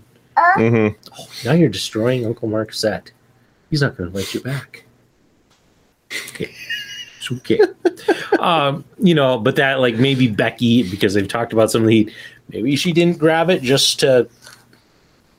Mm-hmm. 0.56 1.46
Now 1.48 1.54
you're 1.54 1.68
destroying 1.68 2.26
Uncle 2.26 2.48
Mark's 2.48 2.78
set. 2.78 3.10
He's 3.70 3.82
not 3.82 3.96
going 3.96 4.10
to 4.10 4.16
let 4.16 4.32
you 4.34 4.40
back. 4.40 4.84
It's 6.10 7.30
okay. 7.32 7.60
um, 8.38 8.84
you 8.98 9.14
know, 9.14 9.38
but 9.38 9.56
that 9.56 9.80
like 9.80 9.96
maybe 9.96 10.28
Becky 10.28 10.88
because 10.88 11.14
they've 11.14 11.28
talked 11.28 11.52
about 11.52 11.70
some 11.70 11.82
of 11.82 11.88
the 11.88 12.10
maybe 12.48 12.76
she 12.76 12.92
didn't 12.92 13.18
grab 13.18 13.50
it 13.50 13.62
just 13.62 14.00
to 14.00 14.28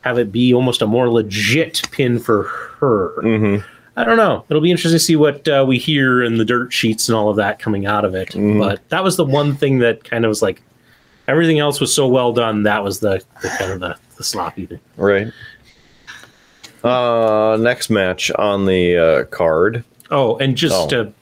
have 0.02 0.18
it 0.18 0.32
be 0.32 0.54
almost 0.54 0.82
a 0.82 0.88
more 0.88 1.10
legit 1.10 1.82
pin 1.92 2.20
for 2.20 2.44
her. 2.44 3.22
Mm-hmm. 3.22 3.66
I 4.00 4.06
don't 4.06 4.18
know. 4.18 4.46
It'll 4.48 4.62
be 4.62 4.72
interesting 4.72 4.96
to 4.98 5.04
see 5.04 5.18
what 5.18 5.46
uh, 5.48 5.66
we 5.68 5.78
hear 5.78 6.24
in 6.24 6.38
the 6.38 6.46
dirt 6.46 6.72
sheets 6.72 7.10
and 7.10 7.18
all 7.18 7.30
of 7.30 7.36
that 7.36 7.60
coming 7.60 7.86
out 7.86 8.06
of 8.06 8.16
it. 8.16 8.30
Mhm. 8.30 8.58
But 8.58 8.88
that 8.90 9.04
was 9.04 9.18
the 9.18 9.26
one 9.26 9.56
thing 9.56 9.80
that 9.80 10.06
kind 10.06 10.24
of 10.24 10.30
was 10.30 10.42
like 10.42 10.62
everything 11.28 11.60
else 11.60 11.82
was 11.82 11.94
so 11.94 12.08
well 12.08 12.32
done. 12.32 12.64
That 12.64 12.82
was 12.82 13.02
the, 13.02 13.22
the 13.42 13.50
kind 13.50 13.72
of 13.74 13.80
the, 13.82 13.98
the 14.20 14.24
sloppy 14.26 14.66
thing. 14.68 14.80
Right. 14.98 15.32
Uh, 16.84 17.58
next 17.60 17.90
match 17.90 18.30
on 18.32 18.66
the 18.66 18.98
uh, 18.98 19.24
card. 19.36 19.84
Oh, 20.12 20.38
and 20.38 20.56
just 20.56 20.76
Oh. 20.76 20.88
to 20.90 21.14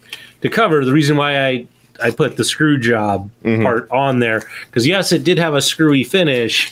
to 0.42 0.50
cover 0.50 0.84
the 0.86 0.92
reason 0.92 1.16
why 1.18 1.46
I 1.48 1.68
I 2.04 2.12
put 2.12 2.38
the 2.38 2.44
screw 2.44 2.78
job 2.80 3.30
Mhm. 3.44 3.64
part 3.64 3.88
on 3.92 4.20
there 4.20 4.42
because 4.66 4.86
yes, 4.88 5.12
it 5.12 5.24
did 5.24 5.38
have 5.40 5.54
a 5.56 5.62
screwy 5.62 6.04
finish, 6.04 6.72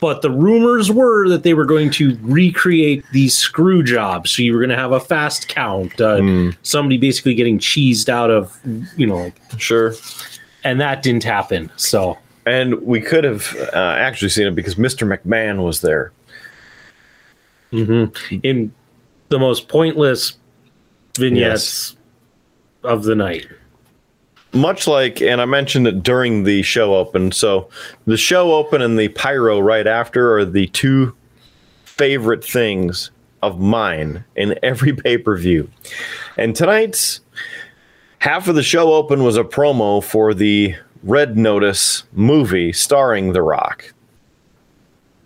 but 0.00 0.22
the 0.22 0.30
rumors 0.30 0.90
were 0.90 1.28
that 1.28 1.42
they 1.42 1.52
were 1.54 1.66
going 1.66 1.90
to 1.92 2.16
recreate 2.22 3.04
these 3.12 3.36
screw 3.36 3.82
jobs. 3.82 4.30
So 4.30 4.42
you 4.42 4.52
were 4.54 4.58
going 4.60 4.70
to 4.70 4.76
have 4.76 4.92
a 4.92 5.00
fast 5.00 5.48
count, 5.48 5.98
uh, 6.00 6.16
Mm, 6.18 6.56
somebody 6.62 6.96
basically 6.98 7.34
getting 7.34 7.58
cheesed 7.58 8.08
out 8.08 8.30
of 8.30 8.56
you 8.96 9.06
know, 9.06 9.32
sure. 9.58 9.94
and 10.64 10.80
that 10.80 11.02
didn't 11.02 11.24
happen. 11.24 11.70
So 11.76 12.16
And 12.48 12.80
we 12.82 13.00
could 13.00 13.24
have 13.24 13.54
uh, 13.74 13.76
actually 13.76 14.30
seen 14.30 14.46
it 14.46 14.54
because 14.54 14.76
Mr. 14.76 15.06
McMahon 15.06 15.64
was 15.64 15.80
there. 15.80 16.12
mhm. 17.72 18.40
in 18.42 18.72
the 19.28 19.38
most 19.38 19.68
pointless 19.68 20.38
vignettes 21.18 21.96
of 22.82 23.04
the 23.04 23.14
night. 23.14 23.46
Much 24.54 24.86
like, 24.86 25.20
and 25.20 25.42
I 25.42 25.44
mentioned 25.44 25.86
it 25.86 26.02
during 26.02 26.44
the 26.44 26.62
show 26.62 26.94
open. 26.94 27.32
So 27.32 27.68
the 28.06 28.16
show 28.16 28.54
open 28.54 28.80
and 28.80 28.98
the 28.98 29.08
pyro 29.08 29.58
right 29.60 29.86
after 29.86 30.38
are 30.38 30.44
the 30.46 30.68
two 30.68 31.14
favorite 31.84 32.42
things 32.42 33.10
of 33.42 33.60
mine 33.60 34.24
in 34.36 34.58
every 34.62 34.94
pay 34.94 35.18
per 35.18 35.36
view. 35.36 35.68
And 36.38 36.56
tonight's 36.56 37.20
half 38.18 38.48
of 38.48 38.54
the 38.54 38.62
show 38.62 38.94
open 38.94 39.22
was 39.22 39.36
a 39.36 39.44
promo 39.44 40.02
for 40.02 40.32
the 40.32 40.74
Red 41.02 41.36
Notice 41.36 42.04
movie 42.12 42.72
starring 42.72 43.32
The 43.32 43.42
Rock. 43.42 43.92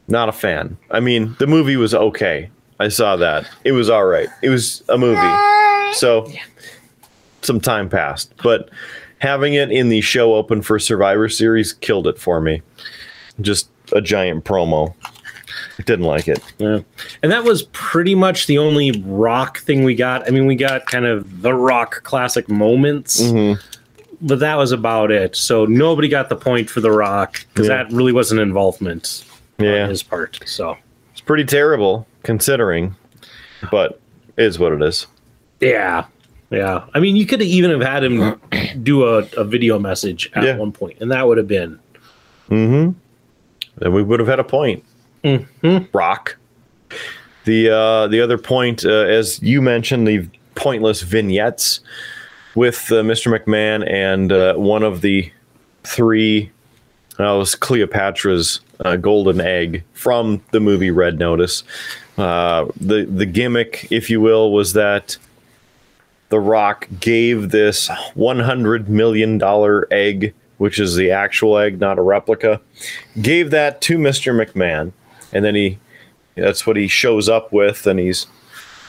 Not 0.08 0.28
a 0.28 0.32
fan. 0.32 0.76
I 0.90 1.00
mean, 1.00 1.36
the 1.38 1.46
movie 1.46 1.76
was 1.76 1.94
okay. 1.94 2.50
I 2.80 2.88
saw 2.88 3.16
that. 3.16 3.48
It 3.64 3.72
was 3.72 3.88
all 3.88 4.04
right. 4.04 4.28
It 4.42 4.48
was 4.50 4.82
a 4.88 4.98
movie. 4.98 5.94
So 5.94 6.30
some 7.42 7.60
time 7.60 7.88
passed, 7.88 8.32
but 8.42 8.70
having 9.18 9.54
it 9.54 9.70
in 9.70 9.88
the 9.88 10.00
show 10.00 10.34
open 10.34 10.62
for 10.62 10.78
Survivor 10.78 11.28
Series 11.28 11.72
killed 11.72 12.06
it 12.06 12.18
for 12.18 12.40
me. 12.40 12.62
Just 13.40 13.68
a 13.92 14.00
giant 14.00 14.44
promo. 14.44 14.94
I 15.78 15.82
didn't 15.84 16.06
like 16.06 16.28
it. 16.28 16.42
Yeah. 16.58 16.80
And 17.22 17.30
that 17.32 17.44
was 17.44 17.64
pretty 17.72 18.14
much 18.14 18.46
the 18.46 18.58
only 18.58 18.90
rock 19.04 19.58
thing 19.58 19.84
we 19.84 19.94
got. 19.94 20.26
I 20.26 20.30
mean, 20.30 20.46
we 20.46 20.56
got 20.56 20.86
kind 20.86 21.04
of 21.06 21.42
the 21.42 21.54
rock 21.54 22.02
classic 22.02 22.48
moments, 22.48 23.20
Mm-hmm. 23.22 23.60
But 24.22 24.38
that 24.38 24.56
was 24.56 24.72
about 24.72 25.10
it. 25.10 25.36
So 25.36 25.64
nobody 25.66 26.08
got 26.08 26.28
the 26.28 26.36
point 26.36 26.70
for 26.70 26.80
the 26.80 26.90
rock 26.90 27.44
because 27.52 27.68
Yeah. 27.68 27.82
that 27.84 27.92
really 27.92 28.12
wasn't 28.12 28.40
involvement 28.40 29.24
Yeah, 29.58 29.82
on 29.84 29.90
his 29.90 30.02
part. 30.02 30.38
So 30.46 30.76
it's 31.12 31.20
pretty 31.20 31.44
terrible 31.44 32.06
considering, 32.22 32.94
but 33.70 34.00
is 34.38 34.58
what 34.58 34.72
it 34.72 34.82
is. 34.82 35.06
yeah. 35.60 36.04
Yeah. 36.50 36.84
I 36.94 37.00
mean, 37.00 37.16
you 37.16 37.24
could 37.24 37.40
even 37.40 37.70
have 37.70 37.80
had 37.80 38.04
him 38.04 38.38
do 38.82 39.04
a, 39.04 39.26
a 39.38 39.44
video 39.44 39.78
message 39.78 40.30
at 40.34 40.44
Yeah. 40.44 40.56
one 40.56 40.70
point, 40.70 40.98
and 41.00 41.10
that 41.10 41.26
would 41.26 41.38
have 41.38 41.48
been 41.48 41.78
Mm-hmm. 42.50 42.90
Then 43.78 43.92
we 43.94 44.02
would 44.02 44.20
have 44.20 44.28
had 44.28 44.38
a 44.38 44.44
point. 44.44 44.84
Mhm. 45.24 45.88
Rock. 45.94 46.36
The 47.44 47.70
uh, 47.70 48.06
the 48.08 48.20
other 48.20 48.36
point, 48.36 48.84
uh, 48.84 48.90
as 48.90 49.40
you 49.42 49.62
mentioned, 49.62 50.06
the 50.06 50.28
pointless 50.54 51.00
vignettes 51.00 51.80
with 52.54 52.90
uh, 52.92 52.96
Mr. 52.96 53.36
McMahon 53.36 53.88
and 53.90 54.32
uh, 54.32 54.54
one 54.54 54.82
of 54.82 55.00
the 55.00 55.30
three. 55.84 56.50
Uh, 57.18 57.36
was 57.36 57.54
Cleopatra's 57.54 58.60
uh, 58.84 58.96
golden 58.96 59.40
egg 59.40 59.84
from 59.92 60.42
the 60.50 60.60
movie 60.60 60.90
Red 60.90 61.18
Notice. 61.18 61.62
Uh, 62.16 62.66
the 62.80 63.04
the 63.04 63.26
gimmick, 63.26 63.86
if 63.90 64.08
you 64.08 64.20
will, 64.20 64.50
was 64.50 64.72
that 64.72 65.18
The 66.30 66.40
Rock 66.40 66.88
gave 67.00 67.50
this 67.50 67.90
one 68.14 68.40
hundred 68.40 68.88
million 68.88 69.36
dollar 69.38 69.86
egg, 69.90 70.34
which 70.56 70.80
is 70.80 70.96
the 70.96 71.10
actual 71.10 71.58
egg, 71.58 71.80
not 71.80 71.98
a 71.98 72.02
replica, 72.02 72.60
gave 73.20 73.50
that 73.50 73.82
to 73.82 73.98
Mr. 73.98 74.34
McMahon, 74.34 74.92
and 75.32 75.44
then 75.44 75.54
he 75.54 75.78
that's 76.34 76.66
what 76.66 76.76
he 76.76 76.88
shows 76.88 77.28
up 77.28 77.52
with, 77.52 77.86
and 77.86 78.00
he's 78.00 78.26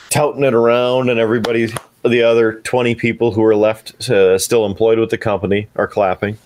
touting 0.09 0.43
it 0.43 0.53
around, 0.53 1.09
and 1.09 1.19
everybody, 1.19 1.73
the 2.03 2.21
other 2.23 2.53
20 2.61 2.95
people 2.95 3.31
who 3.31 3.43
are 3.43 3.55
left 3.55 4.09
uh, 4.09 4.37
still 4.37 4.65
employed 4.65 4.99
with 4.99 5.09
the 5.09 5.17
company, 5.17 5.67
are 5.75 5.87
clapping. 5.87 6.37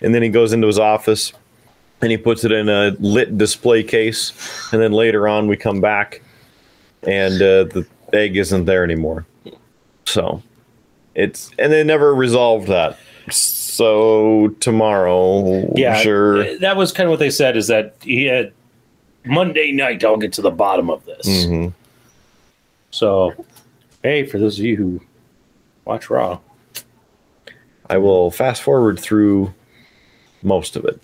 And 0.00 0.14
then 0.14 0.22
he 0.22 0.28
goes 0.28 0.52
into 0.52 0.66
his 0.66 0.78
office 0.78 1.32
and 2.00 2.10
he 2.10 2.16
puts 2.16 2.44
it 2.44 2.52
in 2.52 2.68
a 2.68 2.96
lit 2.98 3.36
display 3.36 3.82
case. 3.82 4.32
And 4.72 4.80
then 4.80 4.92
later 4.92 5.28
on, 5.28 5.46
we 5.46 5.56
come 5.56 5.80
back 5.80 6.22
and 7.02 7.34
uh, 7.34 7.64
the 7.64 7.86
egg 8.12 8.36
isn't 8.36 8.64
there 8.64 8.82
anymore. 8.84 9.26
So 10.06 10.42
it's, 11.14 11.50
and 11.58 11.72
they 11.72 11.84
never 11.84 12.14
resolved 12.14 12.68
that. 12.68 12.98
So 13.30 14.48
tomorrow, 14.60 15.72
yeah. 15.76 15.96
sure. 16.00 16.58
That 16.58 16.76
was 16.76 16.92
kind 16.92 17.06
of 17.06 17.10
what 17.10 17.20
they 17.20 17.30
said 17.30 17.56
is 17.56 17.68
that 17.68 17.94
he 18.00 18.24
had 18.24 18.52
Monday 19.24 19.72
night. 19.72 20.04
I'll 20.04 20.16
get 20.16 20.32
to 20.34 20.42
the 20.42 20.50
bottom 20.50 20.90
of 20.90 21.04
this. 21.04 21.26
Mhm. 21.26 21.74
So, 22.90 23.34
hey, 24.02 24.24
for 24.24 24.38
those 24.38 24.58
of 24.58 24.64
you 24.64 24.76
who 24.76 25.00
watch 25.84 26.10
Raw, 26.10 26.38
I 27.88 27.98
will 27.98 28.30
fast 28.30 28.62
forward 28.62 28.98
through 28.98 29.52
most 30.42 30.76
of 30.76 30.84
it. 30.84 31.00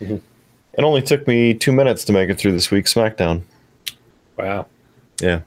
Mhm. 0.00 0.20
It 0.74 0.84
only 0.84 1.00
took 1.02 1.26
me 1.26 1.54
two 1.54 1.72
minutes 1.72 2.04
to 2.04 2.12
make 2.12 2.28
it 2.28 2.38
through 2.38 2.52
this 2.52 2.70
week's 2.70 2.92
SmackDown. 2.92 3.42
wow. 4.36 4.66
Yeah. 5.20 5.40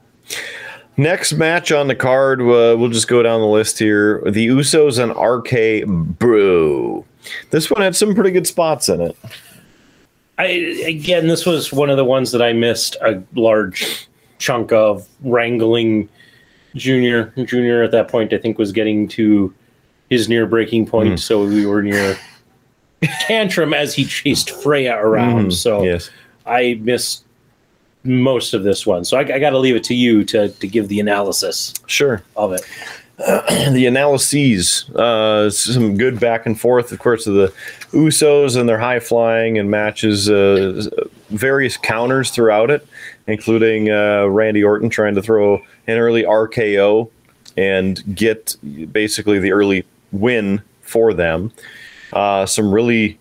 Next 0.98 1.34
match 1.34 1.72
on 1.72 1.88
the 1.88 1.96
card, 1.96 2.42
uh, 2.42 2.76
we'll 2.78 2.90
just 2.90 3.08
go 3.08 3.22
down 3.22 3.40
the 3.40 3.48
list 3.48 3.78
here. 3.78 4.22
The 4.26 4.48
Usos 4.48 4.98
and 4.98 5.12
RK 5.16 5.86
Bro. 5.86 7.06
This 7.52 7.70
one 7.70 7.82
had 7.82 7.96
some 7.96 8.16
pretty 8.16 8.32
good 8.32 8.48
spots 8.48 8.90
in 8.90 9.00
it. 9.02 9.16
I 10.40 10.46
again, 10.88 11.28
this 11.28 11.46
was 11.46 11.72
one 11.72 11.90
of 11.90 11.98
the 11.98 12.04
ones 12.06 12.32
that 12.32 12.42
I 12.42 12.52
missed 12.54 12.96
a 13.02 13.22
large 13.36 14.08
chunk 14.40 14.72
of 14.72 15.08
wrangling. 15.22 16.10
Junior, 16.76 17.34
Junior 17.46 17.84
at 17.84 17.92
that 17.92 18.08
point, 18.08 18.34
I 18.34 18.38
think 18.38 18.58
was 18.58 18.72
getting 18.72 19.08
to 19.10 19.54
his 20.10 20.28
near 20.30 20.46
breaking 20.46 20.86
point, 20.88 21.20
so 21.20 21.46
we 21.46 21.66
were 21.66 21.82
near 21.84 22.18
tantrum 23.22 23.74
as 23.74 23.94
he 23.94 24.06
chased 24.06 24.50
Freya 24.50 24.96
around. 24.98 25.48
Mhm. 25.48 25.54
So 25.54 25.84
yes. 25.84 26.10
I 26.46 26.80
missed 26.82 27.24
most 28.04 28.54
of 28.54 28.64
this 28.64 28.86
one. 28.88 29.06
So 29.06 29.18
I, 29.18 29.22
I 29.22 29.40
got 29.40 29.52
to 29.52 29.60
leave 29.60 29.76
it 29.76 29.84
to 29.86 29.94
you 29.96 30.24
to 30.26 30.50
to 30.50 30.68
give 30.68 30.88
the 30.88 31.00
analysis 31.00 31.74
Sure. 31.86 32.24
of 32.36 32.54
it. 32.54 32.62
the 33.74 33.86
analyses, 33.86 34.90
uh, 34.96 35.50
some 35.50 35.98
good 35.98 36.20
back 36.22 36.46
and 36.46 36.58
forth, 36.60 36.94
of 36.94 37.00
course, 37.00 37.28
of 37.28 37.34
the 37.34 37.54
Usos 37.92 38.56
and 38.58 38.70
their 38.70 38.80
high 38.80 39.02
flying 39.02 39.58
and 39.58 39.70
matches, 39.70 40.30
uh, 40.30 40.90
various 41.30 41.76
counters 41.76 42.30
throughout 42.32 42.72
it, 42.72 42.88
including 43.30 43.92
uh, 43.92 44.26
Randy 44.26 44.64
Orton 44.64 44.90
trying 44.90 45.16
to 45.16 45.22
throw 45.22 45.62
an 45.88 45.98
early 45.98 46.24
RKO 46.24 47.10
and 47.56 48.16
get 48.16 48.56
basically 48.92 49.40
the 49.40 49.52
early 49.52 49.86
win 50.12 50.62
for 50.82 51.14
them. 51.14 51.52
Uh, 52.12 52.46
some 52.46 52.74
really 52.74 53.20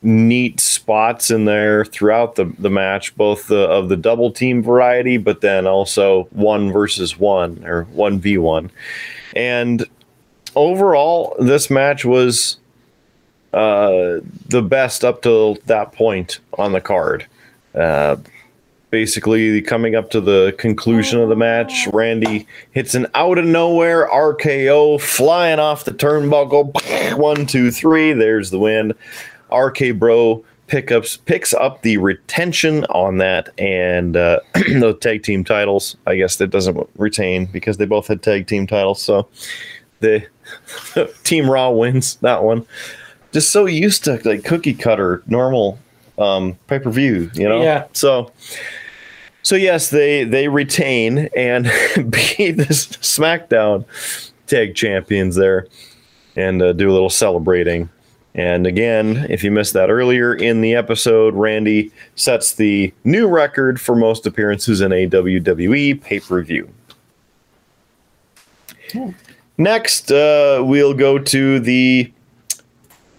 neat 0.00 0.60
spots 0.60 1.32
in 1.32 1.44
there 1.44 1.84
throughout 1.84 2.36
the, 2.36 2.44
the 2.60 2.70
match, 2.70 3.16
both 3.16 3.48
the, 3.48 3.62
of 3.68 3.88
the 3.88 3.96
double 3.96 4.30
team 4.30 4.62
variety, 4.62 5.16
but 5.16 5.40
then 5.40 5.66
also 5.66 6.24
one 6.30 6.70
versus 6.70 7.18
one 7.18 7.64
or 7.64 7.84
one 7.84 8.20
v 8.20 8.38
one. 8.38 8.70
And 9.34 9.84
overall, 10.54 11.34
this 11.40 11.70
match 11.70 12.04
was 12.04 12.58
uh, 13.52 14.20
the 14.46 14.62
best 14.62 15.04
up 15.04 15.22
to 15.22 15.56
that 15.66 15.92
point 15.92 16.38
on 16.56 16.70
the 16.72 16.80
card. 16.80 17.26
Uh, 17.74 18.16
basically, 18.90 19.60
coming 19.62 19.94
up 19.94 20.10
to 20.10 20.20
the 20.20 20.54
conclusion 20.58 21.20
of 21.20 21.28
the 21.28 21.36
match, 21.36 21.88
Randy 21.92 22.46
hits 22.72 22.94
an 22.94 23.06
out 23.14 23.38
of 23.38 23.44
nowhere 23.44 24.08
RKO 24.08 25.00
flying 25.00 25.58
off 25.58 25.84
the 25.84 25.92
turnbuckle. 25.92 27.16
One, 27.18 27.46
two, 27.46 27.70
three. 27.70 28.12
There's 28.12 28.50
the 28.50 28.58
win. 28.58 28.94
RK 29.52 29.98
Bro 29.98 30.44
pickups 30.66 31.16
picks 31.16 31.54
up 31.54 31.80
the 31.80 31.96
retention 31.96 32.84
on 32.86 33.16
that 33.16 33.48
and 33.58 34.16
uh, 34.16 34.40
the 34.54 34.96
tag 35.00 35.22
team 35.22 35.42
titles. 35.42 35.96
I 36.06 36.16
guess 36.16 36.36
that 36.36 36.48
doesn't 36.48 36.88
retain 36.96 37.46
because 37.46 37.78
they 37.78 37.86
both 37.86 38.06
had 38.06 38.22
tag 38.22 38.46
team 38.46 38.66
titles. 38.66 39.02
So 39.02 39.28
the 40.00 40.26
Team 41.24 41.50
Raw 41.50 41.70
wins 41.70 42.16
that 42.16 42.44
one. 42.44 42.66
Just 43.32 43.50
so 43.50 43.66
used 43.66 44.04
to 44.04 44.20
like 44.24 44.44
cookie 44.44 44.74
cutter 44.74 45.22
normal 45.26 45.78
um, 46.18 46.58
pay 46.66 46.78
per 46.78 46.90
view, 46.90 47.30
you 47.34 47.48
know. 47.48 47.62
Yeah. 47.62 47.86
So 47.92 48.32
So 49.42 49.56
yes, 49.56 49.90
they 49.90 50.24
they 50.24 50.48
retain 50.48 51.28
and 51.36 51.64
be 51.96 52.50
the 52.50 52.66
SmackDown 52.68 53.84
Tag 54.46 54.74
Champions 54.74 55.36
there, 55.36 55.66
and 56.36 56.60
uh, 56.60 56.72
do 56.72 56.90
a 56.90 56.92
little 56.92 57.10
celebrating. 57.10 57.88
And 58.34 58.66
again, 58.66 59.26
if 59.28 59.42
you 59.42 59.50
missed 59.50 59.72
that 59.72 59.90
earlier 59.90 60.34
in 60.34 60.60
the 60.60 60.74
episode, 60.74 61.34
Randy 61.34 61.90
sets 62.14 62.54
the 62.54 62.92
new 63.04 63.26
record 63.26 63.80
for 63.80 63.96
most 63.96 64.26
appearances 64.26 64.80
in 64.80 64.92
a 64.92 65.08
WWE 65.08 66.00
pay 66.00 66.20
per 66.20 66.42
view. 66.42 66.72
Next, 69.56 70.12
uh, 70.12 70.62
we'll 70.64 70.94
go 70.94 71.18
to 71.18 71.58
the 71.58 72.12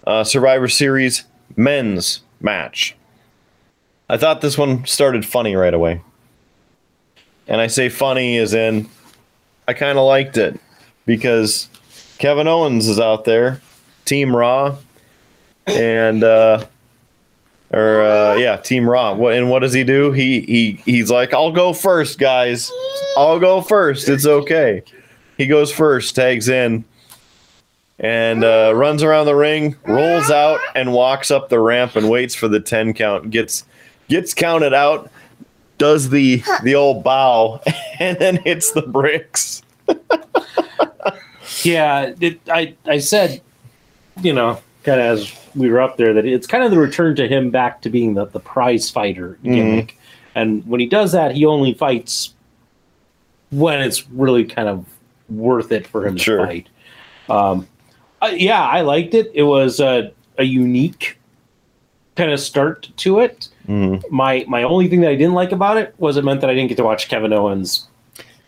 uh, 0.06 0.24
Survivor 0.24 0.68
Series 0.68 1.24
men's 1.56 2.22
match. 2.40 2.96
I 4.08 4.16
thought 4.16 4.40
this 4.40 4.56
one 4.56 4.86
started 4.86 5.24
funny 5.26 5.54
right 5.54 5.74
away. 5.74 6.00
And 7.50 7.60
I 7.60 7.66
say 7.66 7.88
funny 7.88 8.38
as 8.38 8.54
in 8.54 8.88
I 9.68 9.74
kind 9.74 9.98
of 9.98 10.04
liked 10.06 10.38
it 10.38 10.58
because 11.04 11.68
Kevin 12.18 12.46
Owens 12.46 12.88
is 12.88 12.98
out 12.98 13.24
there, 13.24 13.60
Team 14.04 14.34
Raw, 14.34 14.76
and 15.66 16.22
uh, 16.24 16.64
or 17.72 18.02
uh, 18.02 18.34
yeah, 18.36 18.56
Team 18.56 18.88
Raw. 18.88 19.14
What 19.14 19.34
and 19.34 19.50
what 19.50 19.60
does 19.60 19.72
he 19.72 19.84
do? 19.84 20.12
He 20.12 20.40
he 20.42 20.72
he's 20.84 21.10
like, 21.10 21.34
I'll 21.34 21.52
go 21.52 21.72
first, 21.72 22.18
guys. 22.18 22.70
I'll 23.16 23.40
go 23.40 23.60
first. 23.60 24.08
It's 24.08 24.26
okay. 24.26 24.82
He 25.36 25.46
goes 25.46 25.72
first, 25.72 26.14
tags 26.14 26.48
in, 26.48 26.84
and 27.98 28.44
uh, 28.44 28.72
runs 28.76 29.02
around 29.02 29.26
the 29.26 29.34
ring, 29.34 29.74
rolls 29.86 30.30
out, 30.30 30.60
and 30.74 30.92
walks 30.92 31.30
up 31.30 31.48
the 31.48 31.58
ramp 31.58 31.96
and 31.96 32.08
waits 32.08 32.34
for 32.34 32.46
the 32.46 32.60
ten 32.60 32.92
count. 32.94 33.30
Gets 33.30 33.64
gets 34.08 34.34
counted 34.34 34.74
out, 34.74 35.10
does 35.80 36.10
the 36.10 36.42
the 36.62 36.76
old 36.76 37.02
bow, 37.02 37.60
and 37.98 38.16
then 38.18 38.36
hits 38.36 38.70
the 38.70 38.82
bricks. 38.82 39.62
Yeah, 41.64 42.14
it, 42.20 42.40
I 42.48 42.74
I 42.86 42.98
said, 42.98 43.40
you 44.22 44.32
know, 44.32 44.60
kind 44.84 45.00
of 45.00 45.18
as 45.18 45.34
we 45.54 45.68
were 45.68 45.80
up 45.80 45.96
there, 45.96 46.14
that 46.14 46.24
it's 46.24 46.46
kind 46.46 46.62
of 46.64 46.70
the 46.70 46.78
return 46.78 47.16
to 47.16 47.26
him 47.26 47.50
back 47.50 47.82
to 47.82 47.90
being 47.90 48.14
the, 48.14 48.26
the 48.26 48.40
prize 48.40 48.88
fighter 48.88 49.36
gimmick. 49.42 49.98
And 50.34 50.64
when 50.66 50.78
he 50.80 50.86
does 50.86 51.10
that, 51.12 51.34
he 51.34 51.44
only 51.44 51.74
fights 51.74 52.34
when 53.50 53.80
it's 53.80 54.08
really 54.10 54.44
kind 54.44 54.68
of 54.68 54.86
worth 55.28 55.72
it 55.72 55.86
for 55.88 56.06
him 56.06 56.16
Sure. 56.16 56.38
to 56.38 56.46
fight. 56.46 56.68
Um, 57.28 57.66
uh, 58.22 58.30
yeah, 58.32 58.62
I 58.62 58.82
liked 58.82 59.14
it. 59.14 59.30
It 59.34 59.42
was 59.42 59.80
a, 59.80 60.12
a 60.38 60.44
unique 60.44 61.18
kind 62.20 62.32
of 62.32 62.40
start 62.40 62.88
to 62.98 63.20
it. 63.20 63.48
Mhm. 63.68 64.02
My 64.10 64.44
my 64.48 64.62
only 64.62 64.88
thing 64.88 65.00
that 65.02 65.10
I 65.10 65.14
didn't 65.16 65.34
like 65.34 65.52
about 65.52 65.76
it 65.76 65.94
was 65.98 66.16
it 66.16 66.24
meant 66.24 66.40
that 66.42 66.50
I 66.50 66.54
didn't 66.54 66.68
get 66.68 66.76
to 66.78 66.84
watch 66.84 67.08
Kevin 67.08 67.32
Owens 67.32 67.86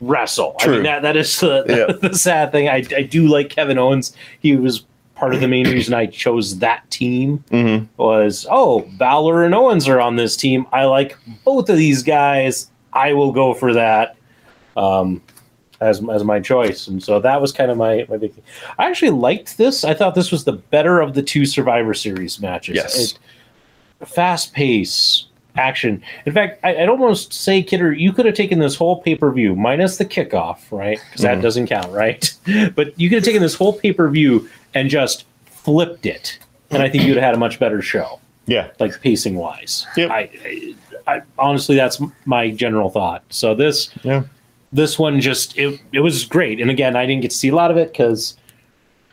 wrestle. 0.01 0.57
I 0.61 0.65
True. 0.65 0.75
mean 0.75 0.83
that 0.85 1.03
that 1.03 1.17
is 1.17 1.39
the, 1.41 1.65
Yeah. 2.03 2.09
the 2.09 2.17
sad 2.17 2.53
thing. 2.53 2.69
I 2.69 2.85
I 2.97 3.03
do 3.03 3.27
like 3.29 3.49
Kevin 3.51 3.79
Owens. 3.79 4.15
He 4.41 4.57
was 4.57 4.85
part 5.15 5.35
of 5.35 5.41
the 5.41 5.47
main 5.49 5.69
reason 5.69 5.95
I 5.95 6.07
chose 6.07 6.59
that 6.59 6.91
team 6.91 7.45
Mm-hmm. 7.51 7.85
was 7.97 8.47
oh 8.51 8.81
Balor 8.99 9.45
and 9.45 9.55
Owens 9.55 9.87
are 9.89 10.01
on 10.01 10.17
this 10.17 10.37
team. 10.37 10.67
I 10.73 10.85
like 10.87 11.17
both 11.45 11.69
of 11.71 11.77
these 11.77 12.03
guys. 12.03 12.69
I 12.93 13.13
will 13.15 13.33
go 13.33 13.55
for 13.55 13.73
that 13.75 14.17
um, 14.77 15.23
as 15.81 16.03
as 16.11 16.25
my 16.25 16.41
choice, 16.41 16.89
and 16.89 17.03
so 17.03 17.21
that 17.21 17.41
was 17.41 17.53
kind 17.53 17.71
of 17.71 17.77
my 17.79 18.07
my 18.09 18.17
big. 18.17 18.33
Thing. 18.35 18.45
I 18.79 18.89
actually 18.91 19.11
liked 19.13 19.57
this. 19.59 19.85
I 19.85 19.95
thought 19.95 20.15
this 20.15 20.31
was 20.33 20.45
the 20.45 20.53
better 20.53 21.01
of 21.01 21.15
the 21.15 21.23
two 21.23 21.47
Survivor 21.47 21.95
Series 21.95 22.41
matches. 22.41 22.75
Yes. 22.77 22.99
It- 22.99 23.19
fast 24.07 24.53
pace 24.55 25.27
action. 25.57 26.03
In 26.25 26.33
fact, 26.33 26.59
I, 26.65 26.75
I'd 26.77 26.89
almost 26.89 27.33
say, 27.33 27.63
Kidder, 27.63 27.93
you 27.93 28.13
could 28.13 28.25
have 28.25 28.35
taken 28.35 28.59
this 28.59 28.75
whole 28.75 29.03
pay 29.03 29.15
per 29.15 29.31
view 29.33 29.55
minus 29.55 29.99
the 29.99 30.05
kickoff, 30.05 30.59
right? 30.71 30.99
Because 31.11 31.23
that 31.23 31.39
Mhm. 31.39 31.43
doesn't 31.43 31.67
count, 31.67 31.93
right? 31.93 32.33
But 32.75 32.99
you 32.99 33.09
could 33.11 33.17
have 33.17 33.25
taken 33.25 33.43
this 33.43 33.55
whole 33.55 33.75
pay 33.75 33.93
per 33.93 34.09
view 34.09 34.49
and 34.75 34.89
just 34.89 35.27
flipped 35.47 36.07
it, 36.07 36.39
and 36.71 36.83
I 36.83 36.89
think 36.89 37.05
you'd 37.05 37.17
have 37.17 37.25
had 37.25 37.35
a 37.35 37.39
much 37.39 37.59
better 37.61 37.83
show 37.83 38.19
Yeah. 38.47 38.69
like 38.81 39.01
pacing 39.03 39.37
wise. 39.37 39.87
Yep. 39.97 40.11
I, 40.11 40.31
I, 40.45 40.75
I 41.07 41.23
honestly, 41.39 41.77
that's 41.77 42.01
my 42.25 42.51
general 42.51 42.89
thought. 42.89 43.23
So 43.29 43.55
this, 43.55 43.91
Yeah. 44.03 44.23
this 44.73 44.99
one 44.99 45.21
just 45.21 45.57
it, 45.59 45.79
it 45.93 46.01
was 46.01 46.25
great. 46.25 46.61
And 46.61 46.71
again, 46.71 46.97
I 46.97 47.05
didn't 47.07 47.21
get 47.23 47.31
to 47.33 47.37
see 47.37 47.49
a 47.49 47.55
lot 47.55 47.71
of 47.71 47.77
it 47.77 47.93
because 47.93 48.37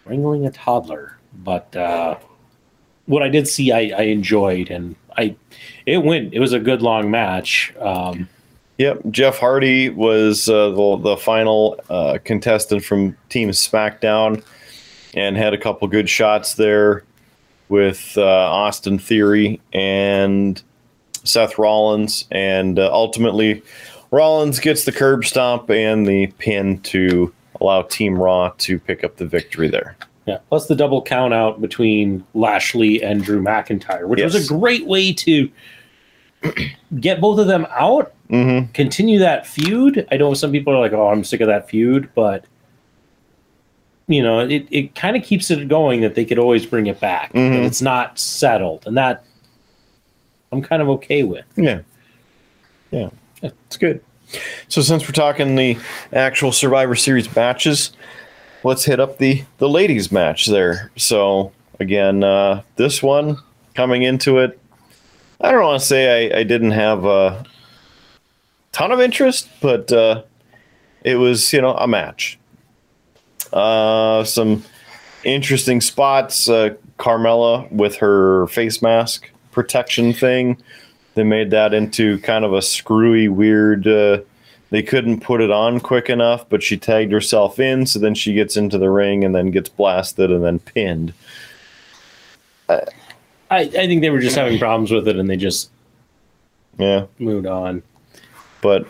wrangling 0.05 0.45
a 0.47 0.51
toddler. 0.51 1.17
But 1.43 1.75
uh, 1.75 2.15
what 3.10 3.24
I 3.24 3.30
did 3.30 3.47
see, 3.47 3.72
I, 3.72 3.91
I 3.97 4.01
enjoyed, 4.03 4.70
and 4.70 4.95
I 5.18 5.36
it 5.86 6.03
went. 6.03 6.34
It 6.34 6.39
was 6.39 6.53
a 6.53 6.60
good 6.60 6.82
long 6.82 7.12
match. 7.12 7.74
Um, 7.80 8.30
Yep, 8.80 9.01
Jeff 9.12 9.38
Hardy 9.38 9.89
was 9.89 10.47
uh, 10.47 10.70
the 10.70 10.97
the 10.97 11.18
final 11.18 11.78
uh, 11.89 12.18
contestant 12.24 12.82
from 12.82 13.18
Team 13.28 13.49
SmackDown, 13.49 14.41
and 15.14 15.36
had 15.36 15.53
a 15.53 15.57
couple 15.57 15.86
good 15.89 16.10
shots 16.10 16.53
there 16.53 17.03
with 17.68 18.14
uh, 18.16 18.24
Austin 18.24 18.97
Theory 18.97 19.60
and 19.74 20.64
Seth 21.26 21.57
Rollins, 21.57 22.24
and 22.32 22.80
uh, 22.80 22.89
ultimately 22.89 23.62
Rollins 24.12 24.62
gets 24.62 24.86
the 24.86 24.93
curb 24.93 25.26
stomp 25.26 25.70
and 25.70 26.07
the 26.07 26.28
pin 26.38 26.80
to 26.84 27.34
allow 27.60 27.82
Team 27.82 28.18
Raw 28.18 28.53
to 28.60 28.80
pick 28.80 29.03
up 29.03 29.18
the 29.18 29.26
victory 29.26 29.68
there. 29.68 29.97
Yeah. 30.30 30.38
Plus 30.49 30.67
the 30.67 30.75
double 30.75 31.01
count 31.01 31.34
out 31.34 31.59
between 31.61 32.23
Lashley 32.34 33.01
and 33.03 33.23
Drew 33.23 33.41
McIntyre, 33.41 34.07
which 34.07 34.21
was 34.21 34.36
a 34.36 34.47
great 34.47 34.86
way 34.86 35.11
to 35.13 35.49
get 36.99 37.19
both 37.21 37.39
of 37.39 37.47
them 37.47 37.65
out 37.71 38.13
Mm-hmm. 38.30 38.71
continue 38.73 39.17
that 39.17 39.47
feud. 39.47 40.07
I 40.11 40.17
know 40.17 40.36
some 40.36 40.51
people 40.51 40.71
are 40.71 40.80
like, 40.80 40.93
"Oh, 40.93 41.07
I'm 41.07 41.23
sick 41.23 41.41
of 41.41 41.47
that 41.47 41.67
feud," 41.67 42.11
but 42.13 42.45
you 44.07 44.21
know, 44.21 44.41
it, 44.41 44.67
it 44.69 44.93
kind 44.93 45.15
of 45.17 45.23
keeps 45.23 45.49
it 45.49 45.67
going 45.67 46.01
that 46.01 46.13
they 46.13 46.25
could 46.25 46.38
always 46.38 46.63
bring 46.63 46.86
it 46.86 46.99
back. 46.99 47.34
Mhm. 47.34 47.53
That 47.53 47.63
it's 47.63 47.82
not 47.82 48.19
settled, 48.19 48.86
and 48.86 48.95
that 48.97 49.23
I'm 50.51 50.61
kind 50.61 50.80
of 50.84 50.89
okay 50.89 51.23
with. 51.23 51.43
Yeah. 51.55 51.80
Yeah. 52.91 53.09
It's 53.41 53.77
good. 53.77 54.03
So 54.67 54.84
since 54.84 55.07
we're 55.07 55.11
talking 55.13 55.55
the 55.55 55.80
actual 56.13 56.51
Survivor 56.51 56.93
Series 56.95 57.36
matches, 57.36 57.93
let's 58.64 58.86
hit 58.86 58.99
up 58.99 59.18
the 59.18 59.43
the 59.57 59.70
ladies 59.70 60.12
match 60.12 60.47
there. 60.47 60.91
So 60.95 61.51
again, 61.80 62.24
uh, 62.24 62.64
this 62.76 63.01
one 63.01 63.38
coming 63.76 64.03
into 64.03 64.39
it, 64.39 64.60
I 65.41 65.51
don't 65.51 65.64
want 65.64 65.82
to 65.82 65.86
say 65.88 66.32
I, 66.32 66.39
I 66.39 66.43
didn't 66.43 66.72
have 66.72 67.05
a 67.05 67.43
ton 68.72 68.91
of 68.91 68.99
interest, 68.99 69.49
but 69.62 69.91
uh, 69.91 70.24
it 71.03 71.16
was 71.16 71.53
you 71.53 71.62
know 71.62 71.76
a 71.76 71.88
match. 71.88 72.38
Uh, 73.51 74.24
some 74.24 74.64
interesting 75.24 75.82
spots. 75.82 76.49
Uh, 76.49 76.76
Carmella 76.99 77.72
with 77.72 77.95
her 77.95 78.45
face 78.47 78.82
mask 78.82 79.32
protection 79.51 80.14
thing. 80.14 80.62
They 81.16 81.24
made 81.24 81.51
that 81.51 81.74
into 81.74 82.20
kind 82.20 82.45
of 82.45 82.53
a 82.53 82.62
screwy, 82.62 83.30
weird. 83.30 83.88
Uh, 84.70 84.72
they 84.72 84.84
couldn't 84.84 85.22
put 85.22 85.41
it 85.41 85.51
on 85.51 85.80
quick 85.80 86.09
enough, 86.09 86.47
but 86.49 86.61
she 86.61 86.78
tagged 86.78 87.11
herself 87.11 87.59
in, 87.59 87.86
so 87.86 87.99
then 87.99 88.13
she 88.15 88.34
gets 88.34 88.55
into 88.57 88.78
the 88.78 88.89
ring 88.89 89.24
and 89.24 89.34
then 89.34 89.51
gets 89.51 89.70
blasted 89.70 90.32
and 90.32 90.43
then 90.43 90.59
pinned. 90.59 91.13
I, 92.70 92.82
I 93.51 93.65
think 93.67 94.01
they 94.01 94.09
were 94.11 94.20
just 94.20 94.36
having 94.36 94.59
problems 94.59 94.91
with 94.91 95.07
it, 95.07 95.15
and 95.17 95.30
they 95.30 95.38
just 95.38 95.70
Yeah, 96.78 97.05
moved 97.17 97.47
on. 97.47 97.82
but 98.61 98.86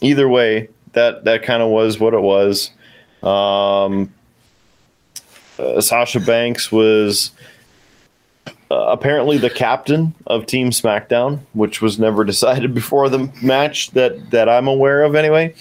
either 0.00 0.28
way, 0.28 0.68
that 0.92 1.24
that 1.24 1.42
kind 1.42 1.62
of 1.62 1.68
was 1.70 2.00
what 2.00 2.14
it 2.14 2.20
was. 2.20 2.70
Um, 3.22 4.12
uh, 5.58 5.80
Sasha 5.80 6.20
Banks 6.20 6.72
was 6.72 7.32
uh, 8.70 8.86
apparently 8.88 9.38
the 9.38 9.50
captain 9.50 10.14
of 10.26 10.46
Team 10.46 10.70
SmackDown, 10.70 11.40
which 11.54 11.80
was 11.80 11.98
never 11.98 12.24
decided 12.32 12.74
before 12.74 13.08
the 13.08 13.30
match 13.42 13.90
that 13.92 14.30
that 14.30 14.48
I'm 14.48 14.68
aware 14.68 15.04
of, 15.04 15.14
anyway. 15.14 15.54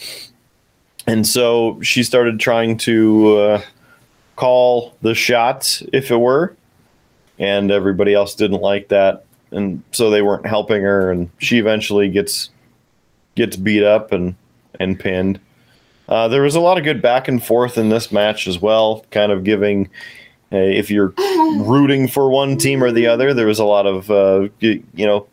And 1.06 1.26
so 1.26 1.82
she 1.82 2.04
started 2.04 2.40
trying 2.40 2.78
to 2.80 3.38
uh, 3.38 3.62
call 4.36 4.96
the 5.02 5.16
shots, 5.16 5.82
if 5.94 6.12
it 6.12 6.18
were, 6.18 6.56
and 7.40 7.72
everybody 7.72 8.14
else 8.14 8.36
didn't 8.36 8.62
like 8.62 8.90
that, 8.90 9.24
and 9.52 9.82
so 9.92 10.10
they 10.10 10.22
weren't 10.22 10.46
helping 10.46 10.84
her. 10.84 11.12
And 11.12 11.30
she 11.38 11.60
eventually 11.60 12.10
gets 12.10 12.50
gets 13.36 13.56
beat 13.56 13.84
up 13.84 14.12
and 14.12 14.36
and 14.80 15.00
pinned. 15.00 15.40
Uh, 16.10 16.28
there 16.28 16.42
was 16.42 16.56
a 16.56 16.60
lot 16.60 16.78
of 16.78 16.84
good 16.84 17.02
back 17.02 17.28
and 17.28 17.44
forth 17.44 17.78
in 17.78 17.90
this 17.90 18.12
match 18.12 18.48
as 18.48 18.62
well, 18.62 19.06
kind 19.12 19.32
of 19.32 19.44
giving. 19.44 19.90
Uh, 20.52 20.58
if 20.58 20.90
you're 20.90 21.14
rooting 21.58 22.08
for 22.08 22.30
one 22.30 22.58
team 22.58 22.84
or 22.84 22.92
the 22.92 23.08
other, 23.08 23.34
there 23.34 23.48
was 23.48 23.60
a 23.60 23.66
lot 23.66 23.86
of 23.86 24.10
uh, 24.10 24.48
y- 24.62 24.82
you 24.94 25.06
know 25.06 25.28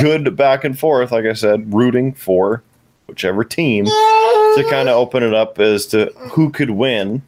good 0.00 0.36
back 0.36 0.64
and 0.64 0.78
forth. 0.78 1.10
Like 1.12 1.24
I 1.24 1.32
said, 1.32 1.72
rooting 1.74 2.12
for 2.12 2.62
whichever 3.06 3.42
team 3.44 3.84
to 3.86 4.66
kind 4.70 4.88
of 4.88 4.96
open 4.96 5.22
it 5.22 5.34
up 5.34 5.58
as 5.58 5.86
to 5.86 6.06
who 6.32 6.50
could 6.50 6.70
win. 6.70 7.22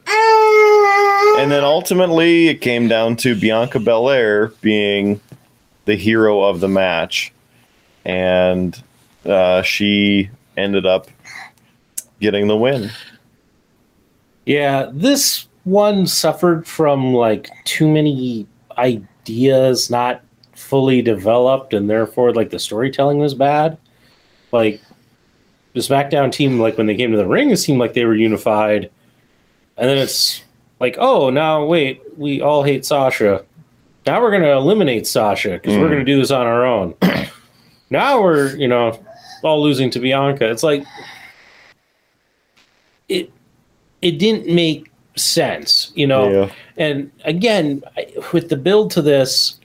And 1.38 1.50
then 1.50 1.64
ultimately, 1.64 2.48
it 2.48 2.60
came 2.60 2.86
down 2.88 3.16
to 3.16 3.34
Bianca 3.34 3.78
Belair 3.80 4.48
being 4.60 5.20
the 5.86 5.94
hero 5.96 6.42
of 6.42 6.60
the 6.60 6.68
match, 6.68 7.32
and 8.04 8.80
uh, 9.24 9.62
she 9.62 10.28
ended 10.56 10.84
up 10.86 11.08
getting 12.20 12.46
the 12.46 12.56
win. 12.56 12.90
Yeah, 14.44 14.90
this 14.92 15.46
one 15.70 16.06
suffered 16.06 16.66
from 16.66 17.14
like 17.14 17.48
too 17.64 17.88
many 17.88 18.46
ideas 18.76 19.90
not 19.90 20.22
fully 20.54 21.00
developed, 21.02 21.72
and 21.74 21.88
therefore 21.88 22.32
like 22.34 22.50
the 22.50 22.58
storytelling 22.58 23.18
was 23.18 23.34
bad. 23.34 23.78
Like 24.52 24.80
the 25.74 25.80
SmackDown 25.80 26.32
team, 26.32 26.58
like 26.58 26.76
when 26.76 26.86
they 26.86 26.96
came 26.96 27.12
to 27.12 27.16
the 27.16 27.26
ring, 27.26 27.50
it 27.50 27.58
seemed 27.58 27.78
like 27.78 27.94
they 27.94 28.04
were 28.04 28.16
unified, 28.16 28.90
and 29.76 29.88
then 29.88 29.98
it's 29.98 30.42
like, 30.80 30.96
oh, 30.98 31.30
now 31.30 31.64
wait, 31.64 32.02
we 32.16 32.40
all 32.40 32.62
hate 32.62 32.84
Sasha. 32.84 33.44
Now 34.06 34.20
we're 34.20 34.32
gonna 34.32 34.56
eliminate 34.56 35.06
Sasha 35.06 35.50
because 35.50 35.76
we're 35.76 35.86
Mm. 35.86 35.90
gonna 35.90 36.04
do 36.04 36.18
this 36.18 36.30
on 36.30 36.46
our 36.46 36.64
own. 36.66 36.94
now 37.90 38.20
we're, 38.22 38.56
you 38.56 38.66
know, 38.66 38.98
all 39.44 39.62
losing 39.62 39.90
to 39.90 40.00
Bianca. 40.00 40.50
It's 40.50 40.62
like 40.62 40.84
it 43.08 43.30
it 44.02 44.12
didn't 44.18 44.52
make 44.52 44.89
sense, 45.20 45.92
you 45.94 46.06
know. 46.06 46.30
Yeah. 46.30 46.50
And 46.76 47.10
again, 47.24 47.82
with 48.32 48.48
the 48.48 48.56
build 48.56 48.90
to 48.92 49.02
this, 49.02 49.56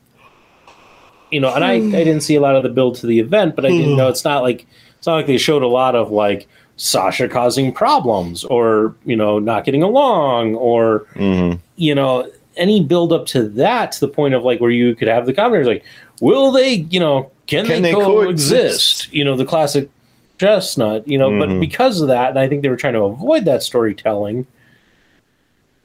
you 1.32 1.40
know, 1.40 1.54
and 1.54 1.64
I, 1.64 1.74
I 1.74 1.80
didn't 2.04 2.22
see 2.22 2.36
a 2.36 2.42
lot 2.42 2.56
of 2.56 2.64
the 2.64 2.70
build 2.70 2.96
to 2.98 3.08
the 3.08 3.20
event, 3.20 3.56
but 3.56 3.66
I 3.66 3.70
didn't 3.70 3.98
know 3.98 4.10
it's 4.10 4.24
not 4.24 4.42
like 4.44 4.66
it's 4.98 5.08
not 5.08 5.16
like 5.16 5.28
they 5.28 5.38
showed 5.38 5.64
a 5.64 5.68
lot 5.68 5.96
of 5.96 6.12
like 6.12 6.48
Sasha 6.78 7.28
causing 7.28 7.72
problems 7.72 8.44
or 8.44 8.96
you 9.06 9.16
know 9.16 9.40
not 9.40 9.66
getting 9.66 9.82
along 9.84 10.56
or 10.56 11.06
Mhm. 11.16 11.60
you 11.78 11.96
know 11.96 12.30
any 12.58 12.82
build 12.84 13.12
up 13.12 13.26
to 13.28 13.50
that 13.50 13.92
to 13.94 14.00
the 14.00 14.08
point 14.08 14.34
of 14.34 14.44
like 14.44 14.62
where 14.62 14.72
you 14.72 14.96
could 14.96 15.08
have 15.10 15.26
the 15.26 15.34
commentators 15.34 15.68
like, 15.68 15.84
will 16.22 16.52
they, 16.52 16.76
you 16.90 17.00
know, 17.02 17.30
can, 17.48 17.66
Can 17.66 17.82
they, 17.82 17.92
they 17.92 17.94
coexist? 17.94 18.52
coexist? 18.52 19.14
You 19.14 19.26
know, 19.26 19.36
the 19.36 19.44
classic 19.46 19.90
chestnut, 20.38 21.06
you 21.08 21.18
know, 21.18 21.30
but 21.38 21.50
Mhm. 21.50 21.60
because 21.60 22.00
of 22.02 22.08
that, 22.08 22.30
and 22.30 22.40
I 22.40 22.48
think 22.48 22.62
they 22.62 22.70
were 22.70 22.78
trying 22.78 22.94
to 22.94 23.02
avoid 23.04 23.44
that 23.46 23.62
storytelling. 23.64 24.46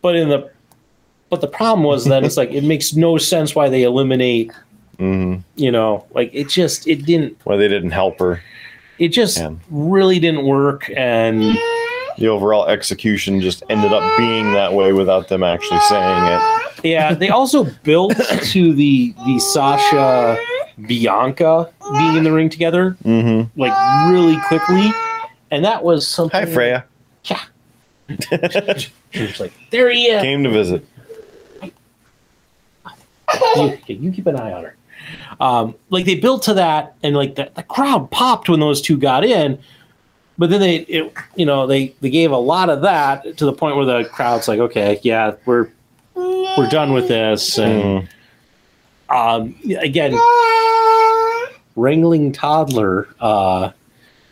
But 0.02 0.16
in 0.16 0.28
the 0.28 0.50
but 1.28 1.40
the 1.40 1.46
problem 1.46 1.84
was 1.84 2.06
that 2.06 2.24
it's 2.24 2.36
like 2.36 2.50
it 2.50 2.64
makes 2.64 2.94
no 2.94 3.16
sense 3.18 3.54
why 3.54 3.68
they 3.68 3.82
eliminate, 3.84 4.50
Mhm. 4.98 5.42
you 5.56 5.70
know, 5.70 6.04
like 6.12 6.30
it 6.32 6.48
just 6.48 6.86
it 6.88 7.04
didn't 7.06 7.36
Why 7.44 7.56
they 7.56 7.68
didn't 7.68 7.92
help 7.92 8.18
her. 8.18 8.42
it 8.98 9.08
just 9.08 9.38
Yeah. 9.38 9.50
really 9.70 10.18
didn't 10.18 10.44
work 10.44 10.90
and 10.96 11.56
The 12.18 12.28
overall 12.28 12.66
execution 12.66 13.40
just 13.40 13.62
ended 13.70 13.92
up 13.94 14.02
being 14.18 14.52
that 14.52 14.74
way 14.74 14.92
without 14.92 15.28
them 15.28 15.42
actually 15.42 15.80
saying 15.88 16.24
it. 16.24 16.40
Yeah, 16.84 17.14
they 17.14 17.28
also 17.30 17.64
built 17.84 18.14
to 18.52 18.74
the 18.74 19.14
the 19.26 19.38
Sasha 19.38 20.36
Bianca 20.86 21.70
being 21.98 22.16
in 22.16 22.24
the 22.24 22.32
ring 22.32 22.48
together 22.50 22.96
hmm 23.04 23.42
like 23.56 23.72
really 24.10 24.36
quickly, 24.48 24.90
and 25.50 25.64
that 25.64 25.82
was 25.84 26.06
something. 26.06 26.40
Hi, 26.40 26.46
Freya. 26.46 26.84
She 29.10 29.22
was 29.22 29.40
like, 29.40 29.52
"There 29.70 29.90
he 29.90 30.06
is." 30.06 30.22
Came 30.22 30.44
to 30.44 30.50
visit. 30.50 30.86
You, 33.56 33.78
you 33.86 34.12
keep 34.12 34.26
an 34.26 34.36
eye 34.36 34.52
on 34.52 34.64
her. 34.64 34.76
Um, 35.40 35.74
like 35.88 36.04
they 36.04 36.16
built 36.16 36.42
to 36.44 36.54
that, 36.54 36.94
and 37.02 37.14
like 37.16 37.34
the, 37.36 37.50
the 37.54 37.62
crowd 37.62 38.10
popped 38.10 38.48
when 38.48 38.60
those 38.60 38.80
two 38.80 38.96
got 38.98 39.24
in. 39.24 39.58
But 40.36 40.50
then 40.50 40.60
they, 40.60 40.76
it, 40.76 41.12
you 41.36 41.46
know, 41.46 41.66
they 41.66 41.94
they 42.00 42.10
gave 42.10 42.30
a 42.32 42.36
lot 42.36 42.70
of 42.70 42.82
that 42.82 43.36
to 43.38 43.44
the 43.44 43.52
point 43.52 43.76
where 43.76 43.84
the 43.86 44.04
crowd's 44.08 44.48
like, 44.48 44.58
"Okay, 44.58 44.98
yeah, 45.02 45.34
we're 45.44 45.68
we're 46.14 46.68
done 46.70 46.92
with 46.92 47.08
this." 47.08 47.58
And 47.58 48.08
Mhm. 49.10 49.54
um, 49.54 49.54
again, 49.80 50.18
wrangling 51.76 52.32
toddler. 52.32 53.08
Uh, 53.20 53.70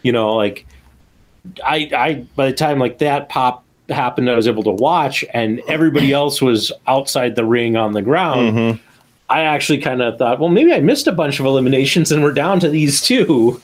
you 0.03 0.13
know, 0.13 0.35
like 0.37 0.67
I, 1.65 1.91
I 1.97 2.15
by 2.37 2.47
the 2.47 2.53
time 2.57 2.79
like 2.79 2.99
that 2.99 3.29
pop 3.29 3.65
happened, 3.89 4.31
I 4.31 4.35
was 4.37 4.47
able 4.49 4.63
to 4.65 4.71
watch, 4.71 5.25
and 5.33 5.61
everybody 5.69 6.13
else 6.13 6.43
was 6.43 6.71
outside 6.87 7.37
the 7.37 7.45
ring 7.45 7.77
on 7.77 7.93
the 7.93 8.03
ground. 8.03 8.57
Mhm. 8.57 8.81
I 9.31 9.43
actually 9.43 9.79
kind 9.79 10.01
of 10.01 10.17
thought, 10.19 10.39
well, 10.41 10.49
maybe 10.49 10.73
I 10.73 10.81
missed 10.81 11.07
a 11.07 11.13
bunch 11.13 11.39
of 11.41 11.47
eliminations, 11.47 12.11
and 12.13 12.23
we're 12.23 12.33
down 12.33 12.61
to 12.61 12.69
these 12.69 13.01
two 13.03 13.61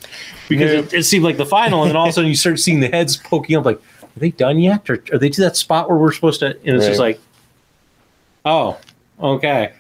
because 0.49 0.73
Yeah. 0.73 0.79
it, 0.81 0.93
it 0.93 1.03
seemed 1.05 1.25
like 1.25 1.37
the 1.39 1.47
final, 1.47 1.83
and 1.83 1.91
then 1.91 1.97
all 1.97 2.05
of 2.05 2.11
a 2.11 2.13
sudden 2.13 2.29
you 2.29 2.37
start 2.37 2.59
seeing 2.59 2.81
the 2.81 2.89
heads 2.89 3.17
poking 3.17 3.57
up, 3.57 3.65
like, 3.65 3.77
are 4.03 4.21
they 4.21 4.31
done 4.31 4.59
yet, 4.59 4.89
or 4.91 5.03
are 5.13 5.19
they 5.19 5.29
to 5.31 5.41
that 5.41 5.57
spot 5.57 5.89
where 5.89 5.99
we're 5.99 6.13
supposed 6.13 6.41
to? 6.41 6.47
And 6.65 6.77
it's 6.77 6.87
just 6.87 7.01
like, 7.01 7.19
oh, 8.45 8.77
okay. 9.21 9.73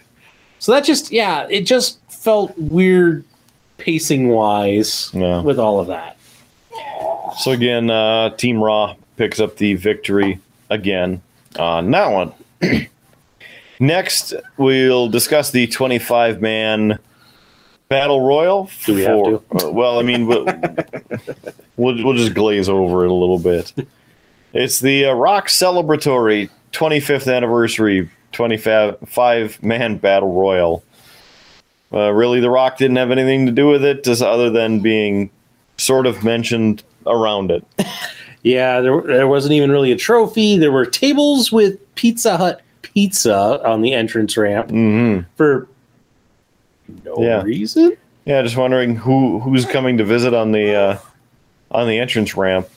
So 0.58 0.72
that 0.72 0.84
just, 0.84 1.12
yeah, 1.12 1.46
it 1.50 1.62
just 1.62 1.98
felt 2.10 2.56
weird 2.56 3.24
pacing 3.76 4.28
wise 4.28 5.10
Yeah. 5.12 5.42
with 5.42 5.58
all 5.58 5.80
of 5.80 5.88
that. 5.88 6.16
So 7.38 7.50
again, 7.50 7.90
uh, 7.90 8.30
Team 8.30 8.62
Raw 8.62 8.94
picks 9.16 9.40
up 9.40 9.56
the 9.56 9.74
victory 9.74 10.40
again 10.70 11.22
on 11.58 11.90
that 11.90 12.08
one. 12.08 12.32
Next, 13.80 14.34
we'll 14.56 15.08
discuss 15.08 15.50
the 15.50 15.66
25 15.66 16.40
man 16.40 16.98
battle 17.88 18.20
royal. 18.20 18.70
Do 18.84 18.94
we 18.94 19.02
have 19.02 19.64
uh, 19.64 19.70
well, 19.70 19.98
I 19.98 20.02
mean, 20.02 20.26
we'll, 20.26 20.44
we'll 21.76 22.04
we'll 22.04 22.14
just 22.14 22.34
glaze 22.34 22.68
over 22.68 23.04
it 23.04 23.10
a 23.10 23.14
little 23.14 23.38
bit. 23.38 23.72
It's 24.52 24.78
the 24.78 25.06
uh, 25.06 25.12
Rock 25.14 25.48
celebratory 25.48 26.48
25th 26.72 27.32
anniversary 27.34 28.10
25 28.32 29.62
man 29.62 29.96
battle 29.98 30.32
royal. 30.32 30.84
Uh, 31.92 32.10
really, 32.10 32.40
The 32.40 32.50
Rock 32.50 32.76
didn't 32.76 32.96
have 32.96 33.12
anything 33.12 33.46
to 33.46 33.52
do 33.52 33.68
with 33.68 33.84
it, 33.84 34.02
just 34.02 34.22
other 34.22 34.50
than 34.50 34.80
being 34.80 35.30
sort 35.76 36.06
of 36.06 36.24
mentioned 36.24 36.82
around 37.06 37.50
it. 37.50 37.64
Yeah, 38.44 38.80
there, 38.80 39.00
there 39.00 39.26
wasn't 39.28 39.54
even 39.54 39.70
really 39.72 39.90
a 39.90 39.96
trophy. 39.96 40.56
There 40.58 40.70
were 40.70 40.86
tables 40.86 41.50
with 41.50 41.78
Pizza 41.96 42.36
Hut 42.36 42.60
pizza 42.82 43.60
on 43.66 43.80
the 43.82 43.92
entrance 43.94 44.36
ramp 44.36 44.70
hmm 44.70 45.20
for 45.36 45.66
no 47.04 47.16
Yeah. 47.18 47.42
reason. 47.42 47.96
Yeah, 48.26 48.40
just 48.42 48.56
wondering 48.56 48.94
who 48.96 49.40
who's 49.40 49.64
coming 49.66 49.98
to 49.98 50.04
visit 50.04 50.32
on 50.34 50.52
the 50.52 50.74
uh, 50.74 50.98
on 51.70 51.88
the 51.88 51.98
entrance 51.98 52.36
ramp. 52.36 52.68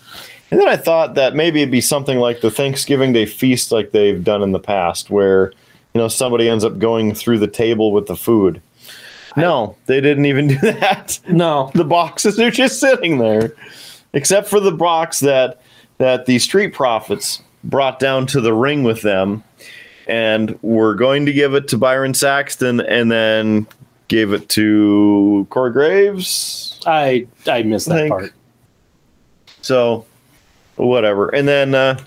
And 0.49 0.59
then 0.59 0.67
I 0.67 0.77
thought 0.77 1.15
that 1.15 1.35
maybe 1.35 1.61
it'd 1.61 1.71
be 1.71 1.81
something 1.81 2.17
like 2.19 2.39
the 2.41 2.49
Thanksgiving 2.49 3.11
Day 3.13 3.25
feast, 3.25 3.71
like 3.71 3.91
they've 3.91 4.23
done 4.23 4.41
in 4.41 4.53
the 4.53 4.59
past, 4.59 5.09
where 5.09 5.51
you 5.93 5.99
know 6.01 6.07
somebody 6.07 6.47
ends 6.49 6.63
up 6.63 6.79
going 6.79 7.13
through 7.13 7.39
the 7.39 7.47
table 7.47 7.91
with 7.91 8.07
the 8.07 8.15
food. 8.15 8.61
No, 9.35 9.75
they 9.85 10.01
didn't 10.01 10.25
even 10.25 10.47
do 10.47 10.55
that. 10.61 11.19
No, 11.29 11.69
The 11.75 11.83
boxes 11.83 12.39
are 12.39 12.49
just 12.49 12.79
sitting 12.79 13.19
there, 13.19 13.53
except 14.13 14.47
for 14.49 14.59
the 14.59 14.71
box 14.71 15.19
that 15.21 15.61
that 15.97 16.25
the 16.25 16.39
Street 16.39 16.73
Profits 16.73 17.41
brought 17.63 17.99
down 17.99 18.27
to 18.27 18.41
the 18.41 18.53
ring 18.53 18.83
with 18.83 19.01
them, 19.01 19.43
and 20.07 20.57
we're 20.61 20.93
going 20.93 21.25
to 21.25 21.33
give 21.33 21.53
it 21.53 21.67
to 21.69 21.77
Byron 21.77 22.13
Saxton, 22.13 22.81
and 22.81 23.11
then 23.11 23.67
gave 24.07 24.31
it 24.33 24.47
to 24.49 25.47
Corey 25.49 25.71
Graves. 25.71 26.79
I 26.85 27.27
I 27.47 27.63
missed 27.63 27.87
that 27.89 27.95
Think- 27.95 28.11
part. 28.11 28.33
So, 29.61 30.05
whatever. 30.75 31.29
And 31.29 31.47
then 31.47 31.75
uh, 31.75 31.99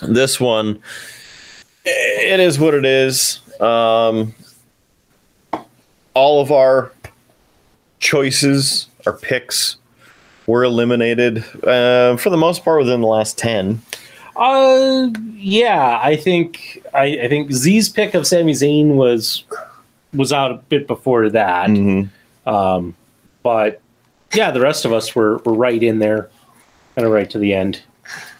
this 0.00 0.40
one, 0.40 0.80
it 1.84 2.40
is 2.40 2.58
what 2.58 2.72
it 2.72 2.86
is. 2.86 3.40
Um, 3.60 4.34
all 6.14 6.40
of 6.40 6.50
our 6.50 6.92
choices, 7.98 8.86
our 9.06 9.12
picks, 9.12 9.76
were 10.48 10.64
eliminated 10.64 11.44
uh, 11.62 12.16
for 12.16 12.30
the 12.30 12.36
most 12.36 12.64
part 12.64 12.80
within 12.80 13.02
the 13.02 13.06
last 13.06 13.38
ten. 13.38 13.80
Uh, 14.34 15.10
yeah, 15.34 16.00
I 16.02 16.16
think 16.16 16.82
I, 16.94 17.04
I 17.04 17.28
think 17.28 17.52
Z's 17.52 17.88
pick 17.88 18.14
of 18.14 18.26
Sami 18.26 18.52
Zayn 18.52 18.94
was 18.94 19.44
was 20.14 20.32
out 20.32 20.50
a 20.50 20.54
bit 20.54 20.88
before 20.88 21.28
that. 21.30 21.68
Mm-hmm. 21.68 22.48
Um, 22.48 22.96
but 23.42 23.80
yeah, 24.32 24.50
the 24.50 24.60
rest 24.60 24.84
of 24.84 24.92
us 24.92 25.14
were 25.14 25.36
were 25.38 25.54
right 25.54 25.82
in 25.82 25.98
there, 25.98 26.30
kind 26.96 27.06
of 27.06 27.12
right 27.12 27.28
to 27.30 27.38
the 27.38 27.54
end. 27.54 27.82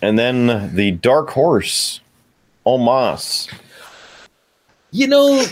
And 0.01 0.19
then 0.19 0.75
the 0.75 0.93
dark 0.93 1.29
horse, 1.31 2.01
Omos. 2.65 3.53
You 4.93 5.07
know, 5.07 5.45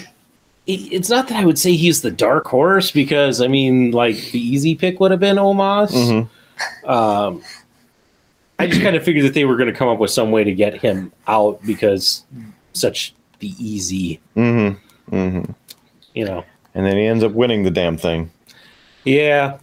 it's 0.67 1.11
not 1.11 1.29
that 1.29 1.37
I 1.39 1.45
would 1.45 1.59
say 1.59 1.75
he's 1.75 2.01
the 2.01 2.11
dark 2.11 2.47
horse 2.47 2.91
because 2.91 3.43
I 3.43 3.49
mean, 3.49 3.91
like 3.91 4.17
the 4.31 4.41
easy 4.41 4.75
pick 4.75 5.01
would 5.01 5.11
have 5.11 5.21
been 5.21 5.37
Omos. 5.37 5.91
Mhm. 5.91 6.29
Um, 6.85 7.43
I 8.59 8.67
just 8.67 8.81
kind 8.81 8.97
of 8.97 9.05
figured 9.05 9.25
that 9.27 9.35
they 9.35 9.45
were 9.45 9.57
going 9.57 9.71
to 9.71 9.77
come 9.79 9.89
up 9.89 9.99
with 9.99 10.11
some 10.11 10.31
way 10.31 10.45
to 10.45 10.53
get 10.55 10.81
him 10.81 11.13
out 11.27 11.61
because 11.67 12.25
such 12.73 13.15
the 13.41 13.49
easy, 13.59 14.19
Mm-hmm. 14.37 15.15
Mm-hmm. 15.15 15.53
you 16.15 16.25
know. 16.25 16.45
And 16.75 16.87
then 16.87 16.97
he 16.97 17.05
ends 17.07 17.23
up 17.25 17.33
winning 17.33 17.63
the 17.65 17.71
damn 17.71 17.97
thing. 17.99 18.31
Yeah, 19.05 19.59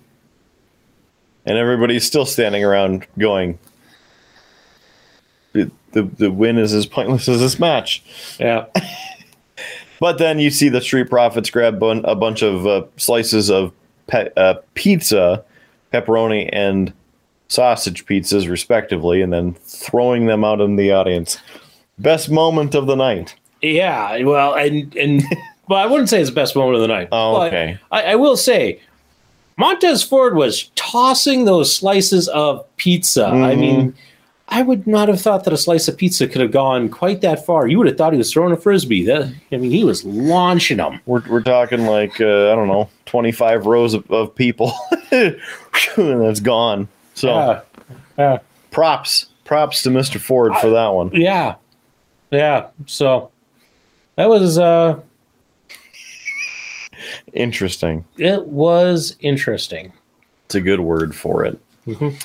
and 1.45 1.57
everybody's 1.57 2.05
still 2.05 2.25
standing 2.25 2.63
around 2.63 3.05
going 3.17 3.59
the, 5.53 5.69
the, 5.91 6.03
the 6.03 6.31
win 6.31 6.57
is 6.57 6.73
as 6.73 6.85
pointless 6.85 7.27
as 7.27 7.39
this 7.41 7.59
match 7.59 8.03
yeah, 8.39 8.65
but 9.99 10.17
then 10.17 10.39
you 10.39 10.49
see 10.49 10.69
the 10.69 10.81
street 10.81 11.09
profits 11.09 11.49
grab 11.49 11.79
bun- 11.79 12.05
a 12.05 12.15
bunch 12.15 12.41
of 12.41 12.65
uh, 12.65 12.83
slices 12.97 13.51
of 13.51 13.71
pe- 14.07 14.31
uh, 14.37 14.55
pizza 14.73 15.43
pepperoni 15.93 16.49
and 16.51 16.91
sausage 17.47 18.05
pizzas, 18.05 18.49
respectively, 18.49 19.21
and 19.21 19.31
then 19.31 19.53
throwing 19.65 20.25
them 20.25 20.43
out 20.43 20.59
in 20.59 20.75
the 20.75 20.91
audience. 20.91 21.37
Best 21.99 22.29
moment 22.29 22.73
of 22.73 22.87
the 22.87 22.95
night. 22.95 23.35
Yeah, 23.61 24.23
well, 24.23 24.55
and 24.55 24.93
and 24.95 25.23
well, 25.69 25.79
I 25.79 25.85
wouldn't 25.85 26.09
say 26.09 26.19
it's 26.19 26.29
the 26.31 26.35
best 26.35 26.55
moment 26.55 26.75
of 26.75 26.81
the 26.81 26.87
night. 26.87 27.09
Oh, 27.11 27.43
okay. 27.43 27.77
I, 27.91 28.01
I 28.03 28.15
will 28.15 28.35
say, 28.35 28.79
Montez 29.57 30.03
Ford 30.03 30.35
was 30.35 30.71
tossing 30.75 31.45
those 31.45 31.73
slices 31.73 32.27
of 32.29 32.65
pizza. 32.77 33.25
I 33.27 33.53
Mhm. 33.55 33.59
mean, 33.59 33.95
I 34.55 34.61
would 34.61 34.85
not 34.85 35.07
have 35.07 35.19
thought 35.19 35.45
that 35.45 35.53
a 35.53 35.57
slice 35.57 35.87
of 35.87 35.97
pizza 35.97 36.27
could 36.27 36.39
have 36.39 36.51
gone 36.51 36.87
quite 36.87 37.21
that 37.21 37.43
far. 37.43 37.65
You 37.67 37.79
would 37.79 37.87
have 37.87 37.97
thought 37.97 38.13
he 38.13 38.19
was 38.19 38.31
throwing 38.31 38.53
a 38.53 38.55
frisbee. 38.57 39.03
That 39.03 39.33
I 39.51 39.57
mean, 39.57 39.71
he 39.71 39.83
was 39.83 40.05
launching 40.05 40.77
them. 40.77 40.99
We're, 41.07 41.23
we're 41.27 41.41
talking 41.41 41.87
like, 41.87 42.21
uh, 42.21 42.51
I 42.51 42.55
don't 42.55 42.67
know, 42.67 42.87
25 43.07 43.65
rows 43.65 43.95
of, 43.95 44.09
of 44.11 44.35
people. 44.35 44.71
and 45.11 45.35
that's 45.97 46.39
gone. 46.39 46.87
So 47.15 47.29
Yeah, 47.29 47.61
yeah, 48.17 48.37
props. 48.69 49.25
Props 49.43 49.81
to 49.83 49.89
Mr. 49.89 50.19
Ford 50.21 50.53
for 50.61 50.69
that 50.69 50.89
one. 50.89 51.09
yeah, 51.13 51.55
yeah. 52.29 52.67
So 52.85 53.31
that 54.17 54.29
was 54.29 54.59
uh, 54.59 54.99
Interesting. 57.33 58.05
it 58.17 58.45
was 58.45 59.15
interesting. 59.19 59.91
It's 60.45 60.55
a 60.55 60.61
good 60.61 60.79
word 60.79 61.15
for 61.15 61.43
it. 61.43 61.59
Mhm. 61.87 62.23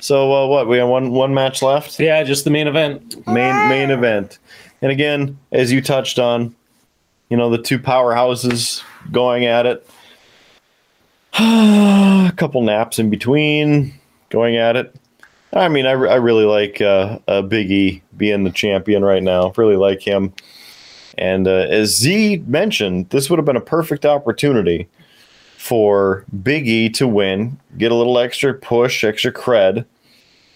So 0.00 0.32
uh, 0.32 0.46
what? 0.46 0.68
We 0.68 0.78
have 0.78 0.88
one 0.88 1.10
one 1.10 1.34
match 1.34 1.62
left. 1.62 1.98
Yeah, 1.98 2.22
just 2.22 2.44
the 2.44 2.50
main 2.50 2.66
event. 2.66 3.26
Main 3.26 3.68
main 3.68 3.90
event. 3.90 4.38
And 4.82 4.92
again, 4.92 5.38
as 5.52 5.72
you 5.72 5.80
touched 5.80 6.18
on, 6.18 6.54
you 7.28 7.36
know 7.36 7.50
the 7.50 7.58
two 7.58 7.78
powerhouses 7.78 8.82
going 9.10 9.46
at 9.46 9.66
it. 9.66 9.88
a 11.38 12.32
couple 12.36 12.62
naps 12.62 12.98
in 12.98 13.10
between, 13.10 13.92
going 14.30 14.56
at 14.56 14.76
it. 14.76 14.94
I 15.52 15.68
mean, 15.68 15.86
I, 15.86 15.92
I 15.92 16.16
really 16.16 16.44
like 16.44 16.80
uh, 16.80 17.18
uh, 17.28 17.42
Big 17.42 17.70
E 17.70 18.02
being 18.16 18.44
the 18.44 18.50
champion 18.50 19.04
right 19.04 19.22
now. 19.22 19.52
Really 19.56 19.76
like 19.76 20.02
him. 20.02 20.32
And 21.18 21.48
uh, 21.48 21.66
as 21.70 21.96
Z 21.96 22.44
mentioned, 22.46 23.10
this 23.10 23.30
would 23.30 23.38
have 23.38 23.46
been 23.46 23.56
a 23.56 23.60
perfect 23.60 24.04
opportunity 24.04 24.88
for 25.66 26.24
Big 26.42 26.68
E 26.68 26.88
to 26.90 27.08
win, 27.08 27.58
get 27.76 27.90
a 27.90 27.94
little 27.94 28.18
extra 28.18 28.54
push, 28.54 29.02
extra 29.02 29.32
cred, 29.32 29.84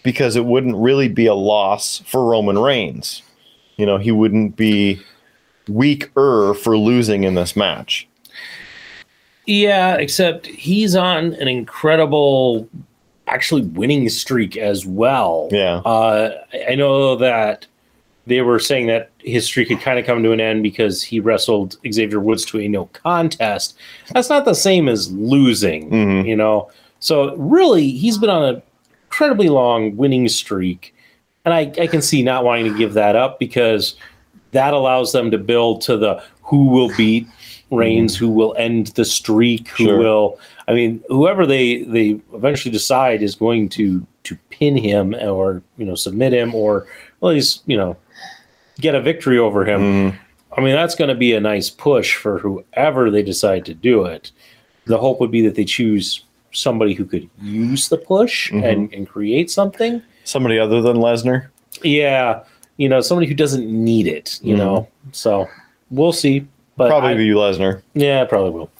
because 0.04 0.36
it 0.36 0.44
wouldn't 0.44 0.76
really 0.76 1.08
be 1.08 1.26
a 1.26 1.34
loss 1.34 2.02
for 2.06 2.24
Roman 2.24 2.58
Reigns. 2.58 3.22
You 3.76 3.86
know, 3.86 3.98
he 3.98 4.12
wouldn't 4.12 4.56
be 4.56 5.00
weaker 5.68 6.54
for 6.54 6.76
losing 6.76 7.24
in 7.24 7.34
this 7.34 7.56
match. 7.56 8.06
Yeah, 9.46 9.96
except 9.96 10.46
he's 10.46 10.94
on 10.94 11.34
an 11.34 11.48
incredible, 11.48 12.68
actually 13.26 13.62
winning 13.62 14.08
streak 14.08 14.56
as 14.56 14.86
well. 14.86 15.48
Yeah. 15.50 15.78
Uh, 15.84 16.38
I- 16.52 16.64
I 16.70 16.74
know 16.76 17.16
that 17.16 17.66
they 18.26 18.40
were 18.42 18.58
saying 18.58 18.86
that 18.86 19.10
his 19.18 19.44
streak 19.46 19.68
had 19.68 19.80
kind 19.80 19.98
of 19.98 20.06
come 20.06 20.22
to 20.22 20.32
an 20.32 20.40
end 20.40 20.62
because 20.62 21.02
he 21.02 21.20
wrestled 21.20 21.76
Xavier 21.90 22.20
Woods 22.20 22.44
to 22.46 22.60
a 22.60 22.68
no 22.68 22.86
contest. 22.86 23.76
That's 24.12 24.28
not 24.28 24.44
the 24.44 24.54
same 24.54 24.88
as 24.88 25.10
losing, 25.12 25.90
Mhm. 25.90 26.26
you 26.26 26.36
know. 26.36 26.70
So 27.00 27.34
really, 27.36 27.90
he's 27.90 28.18
been 28.18 28.30
on 28.30 28.42
an 28.56 28.62
incredibly 29.06 29.48
long 29.48 29.96
winning 29.96 30.28
streak, 30.28 30.94
and 31.44 31.54
I, 31.54 31.60
I 31.80 31.86
can 31.86 32.02
see 32.02 32.22
not 32.22 32.44
wanting 32.44 32.70
to 32.70 32.78
give 32.78 32.92
that 32.94 33.16
up 33.16 33.38
because 33.38 33.94
that 34.52 34.74
allows 34.74 35.12
them 35.12 35.30
to 35.30 35.38
build 35.38 35.80
to 35.82 35.96
the 35.96 36.22
who 36.42 36.66
will 36.66 36.90
beat 36.96 37.26
Reigns, 37.72 38.16
who 38.16 38.28
will 38.28 38.52
end 38.58 38.88
the 38.88 39.04
streak, 39.04 39.68
who 39.68 39.84
Sure. 39.84 39.98
will. 39.98 40.38
I 40.66 40.74
mean, 40.74 41.00
whoever 41.08 41.46
they 41.46 41.82
they 41.84 42.20
eventually 42.34 42.72
decide 42.72 43.22
is 43.22 43.34
going 43.36 43.68
to 43.70 44.04
to 44.24 44.36
pin 44.50 44.76
him 44.76 45.14
or 45.22 45.62
you 45.78 45.84
know 45.86 45.94
submit 45.94 46.32
him 46.32 46.52
or 46.54 46.86
at 47.22 47.28
least 47.28 47.62
you 47.66 47.76
know 47.76 47.96
get 48.80 48.94
a 48.94 49.00
victory 49.00 49.38
over 49.38 49.64
him. 49.64 49.80
Mhm. 49.80 50.18
I 50.56 50.60
mean, 50.60 50.74
that's 50.74 50.94
going 50.94 51.08
to 51.08 51.14
be 51.14 51.32
a 51.34 51.40
nice 51.40 51.70
push 51.70 52.14
for 52.16 52.38
whoever 52.38 53.10
they 53.10 53.22
decide 53.22 53.64
to 53.66 53.74
do 53.74 54.04
it. 54.04 54.32
The 54.86 54.98
hope 54.98 55.20
would 55.20 55.30
be 55.30 55.42
that 55.42 55.54
they 55.54 55.64
choose 55.64 56.24
somebody 56.52 56.94
who 56.94 57.04
could 57.04 57.28
use 57.40 57.88
the 57.88 57.96
push 57.98 58.50
Mhm. 58.50 58.64
and, 58.64 58.92
and 58.94 59.08
create 59.08 59.50
something. 59.50 60.02
Somebody 60.24 60.58
other 60.58 60.82
than 60.82 60.96
Lesnar. 60.96 61.46
Yeah, 61.82 62.40
you 62.76 62.88
know, 62.88 63.00
somebody 63.00 63.26
who 63.28 63.34
doesn't 63.34 63.66
need 63.66 64.06
it. 64.08 64.40
You 64.42 64.54
Mhm. 64.54 64.58
know, 64.58 64.88
so 65.12 65.46
we'll 65.90 66.12
see. 66.12 66.46
But 66.76 66.88
Probably 66.88 67.10
I- 67.10 67.14
be 67.16 67.28
Lesnar. 67.28 67.82
yeah, 67.94 68.24
probably 68.24 68.50
will. 68.50 68.70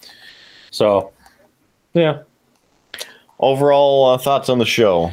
So, 0.71 1.11
yeah, 1.93 2.19
Overall 3.39 4.05
uh, 4.11 4.17
thoughts 4.19 4.49
on 4.49 4.59
the 4.59 4.65
show. 4.65 5.11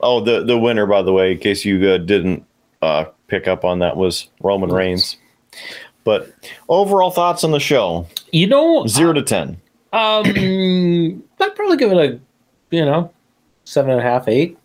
Oh, 0.00 0.20
the 0.20 0.44
the 0.44 0.58
winner, 0.58 0.86
by 0.86 1.00
the 1.02 1.12
way, 1.12 1.32
in 1.32 1.38
case 1.38 1.64
you 1.64 1.88
uh, 1.90 1.96
didn't 1.98 2.44
uh, 2.82 3.04
pick 3.30 3.48
up 3.48 3.64
on 3.64 3.78
that, 3.78 3.96
was 3.96 4.28
Roman 4.42 4.70
Reigns. 4.70 5.16
But 6.04 6.32
overall 6.68 7.10
thoughts 7.10 7.44
on 7.44 7.50
the 7.52 7.60
show, 7.60 8.06
you 8.32 8.46
know, 8.46 8.86
zero 8.86 9.12
to 9.12 9.22
ten. 9.22 9.60
Um, 9.92 10.24
I'd 11.40 11.56
probably 11.56 11.76
give 11.76 11.92
it 11.92 11.98
a, 11.98 12.20
you 12.70 12.84
know, 12.84 13.12
seven 13.64 13.90
and 13.90 14.00
a 14.00 14.02
half, 14.02 14.28
eight. 14.28 14.56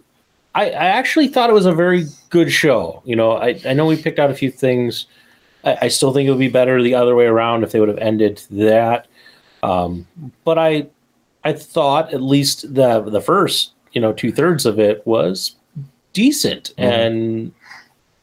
I, 0.54 0.70
I 0.70 0.86
actually 0.86 1.28
thought 1.28 1.50
it 1.50 1.54
was 1.54 1.66
a 1.66 1.74
very 1.74 2.06
good 2.30 2.52
show. 2.52 3.02
You 3.06 3.16
know, 3.16 3.34
I, 3.34 3.60
I 3.66 3.74
know 3.74 3.86
we 3.86 4.02
picked 4.02 4.20
out 4.20 4.32
a 4.32 4.36
few 4.36 4.50
things. 4.50 5.06
I, 5.66 5.78
I 5.84 5.88
still 5.90 6.14
think 6.14 6.28
it 6.28 6.32
would 6.32 6.40
be 6.40 6.50
better 6.50 6.82
the 6.82 6.96
other 6.96 7.16
way 7.16 7.26
around 7.26 7.64
if 7.64 7.72
they 7.72 7.80
would 7.80 7.90
have 7.90 7.98
ended 7.98 8.42
that. 8.50 9.08
Um, 9.64 10.08
but 10.46 10.58
I, 10.58 10.88
I 11.44 11.54
thought 11.54 12.14
at 12.14 12.22
least 12.22 12.74
the 12.74 13.02
the 13.02 13.22
first, 13.22 13.74
you 13.92 14.02
know, 14.02 14.14
two 14.14 14.32
thirds 14.32 14.66
of 14.66 14.80
it 14.80 15.06
was 15.06 15.56
decent 16.14 16.74
and 16.78 17.52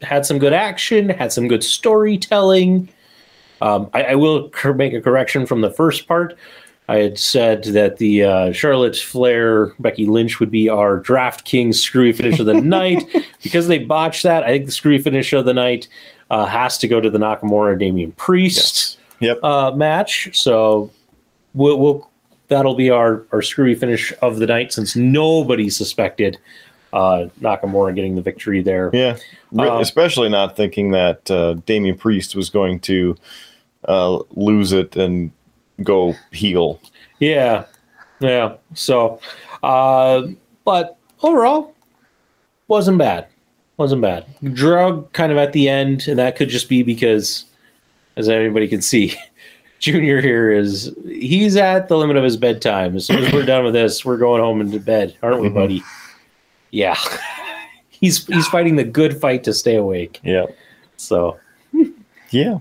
had 0.02 0.26
some 0.26 0.38
good 0.38 0.52
action, 0.52 1.08
had 1.08 1.32
some 1.32 1.48
good 1.48 1.64
storytelling. 1.64 2.88
Um, 3.60 3.88
I, 3.94 4.02
I 4.04 4.14
will 4.16 4.50
make 4.74 4.92
a 4.92 5.00
correction 5.00 5.46
from 5.46 5.60
the 5.60 5.70
first 5.70 6.08
part. 6.08 6.36
I 6.88 6.96
had 6.98 7.18
said 7.18 7.64
that 7.64 7.98
the 7.98 8.24
uh, 8.24 8.52
Charlotte 8.52 8.96
Flair 8.96 9.66
Becky 9.78 10.04
Lynch 10.04 10.40
would 10.40 10.50
be 10.50 10.68
our 10.68 11.00
DraftKings 11.00 11.76
screwy 11.76 12.12
finish 12.12 12.40
of 12.40 12.46
the 12.46 12.54
night 12.60 13.04
because 13.42 13.68
they 13.68 13.78
botched 13.78 14.24
that. 14.24 14.42
I 14.42 14.48
think 14.48 14.66
the 14.66 14.72
screwy 14.72 14.98
finish 14.98 15.32
of 15.32 15.44
the 15.44 15.54
night 15.54 15.86
uh, 16.30 16.44
has 16.46 16.78
to 16.78 16.88
go 16.88 17.00
to 17.00 17.08
the 17.08 17.18
Nakamura 17.18 17.78
Damian 17.78 18.12
Priest 18.12 18.98
Yep. 19.20 19.38
uh, 19.44 19.70
match. 19.76 20.36
So 20.36 20.90
we'll, 21.54 21.78
we'll 21.78 22.10
that'll 22.48 22.74
be 22.74 22.90
our 22.90 23.24
our 23.32 23.40
screwy 23.40 23.76
finish 23.76 24.12
of 24.20 24.38
the 24.38 24.46
night 24.46 24.72
since 24.72 24.96
nobody 24.96 25.70
suspected 25.70 26.38
uh, 26.92 27.26
Nakamura 27.40 27.94
getting 27.94 28.14
the 28.14 28.22
victory 28.22 28.62
there. 28.62 28.90
Yeah, 28.92 29.16
Um, 29.58 29.80
especially 29.80 30.28
not 30.28 30.56
thinking 30.56 30.90
that 30.92 31.30
uh, 31.30 31.54
Damian 31.66 31.96
Priest 31.96 32.34
was 32.36 32.50
going 32.50 32.80
to 32.80 33.16
uh, 33.88 34.18
lose 34.30 34.72
it 34.72 34.96
and 34.96 35.30
go 35.82 36.14
heel. 36.32 36.80
Yeah, 37.18 37.64
yeah. 38.20 38.54
So, 38.74 39.20
uh, 39.62 40.26
but 40.64 40.96
overall, 41.22 41.74
wasn't 42.68 42.98
bad. 42.98 43.26
Wasn't 43.78 44.02
bad. 44.02 44.26
Drug 44.52 45.10
kind 45.12 45.32
of 45.32 45.38
at 45.38 45.52
the 45.52 45.68
end, 45.68 46.06
and 46.08 46.18
that 46.18 46.36
could 46.36 46.48
just 46.48 46.68
be 46.68 46.82
because, 46.82 47.44
as 48.16 48.28
everybody 48.28 48.68
can 48.68 48.82
see, 48.82 49.14
Junior 49.80 50.20
here 50.20 50.52
is 50.52 50.94
he's 51.06 51.56
at 51.56 51.88
the 51.88 51.96
limit 51.96 52.16
of 52.16 52.22
his 52.22 52.36
bedtime. 52.36 52.94
As 52.94 53.06
soon 53.06 53.24
as 53.24 53.32
we're 53.32 53.44
done 53.44 53.64
with 53.64 53.72
this, 53.74 54.04
we're 54.04 54.16
going 54.18 54.40
home 54.40 54.60
into 54.60 54.78
bed, 54.78 55.16
aren't 55.22 55.40
we, 55.40 55.48
Mhm. 55.48 55.54
buddy? 55.54 55.82
Yeah. 56.72 56.98
he's 58.02 58.26
he's 58.26 58.48
fighting 58.48 58.76
the 58.76 58.84
good 58.84 59.18
fight 59.18 59.44
to 59.44 59.54
stay 59.54 59.76
awake. 59.76 60.20
Yeah, 60.22 60.46
So 60.96 61.38
yeah. 62.30 62.58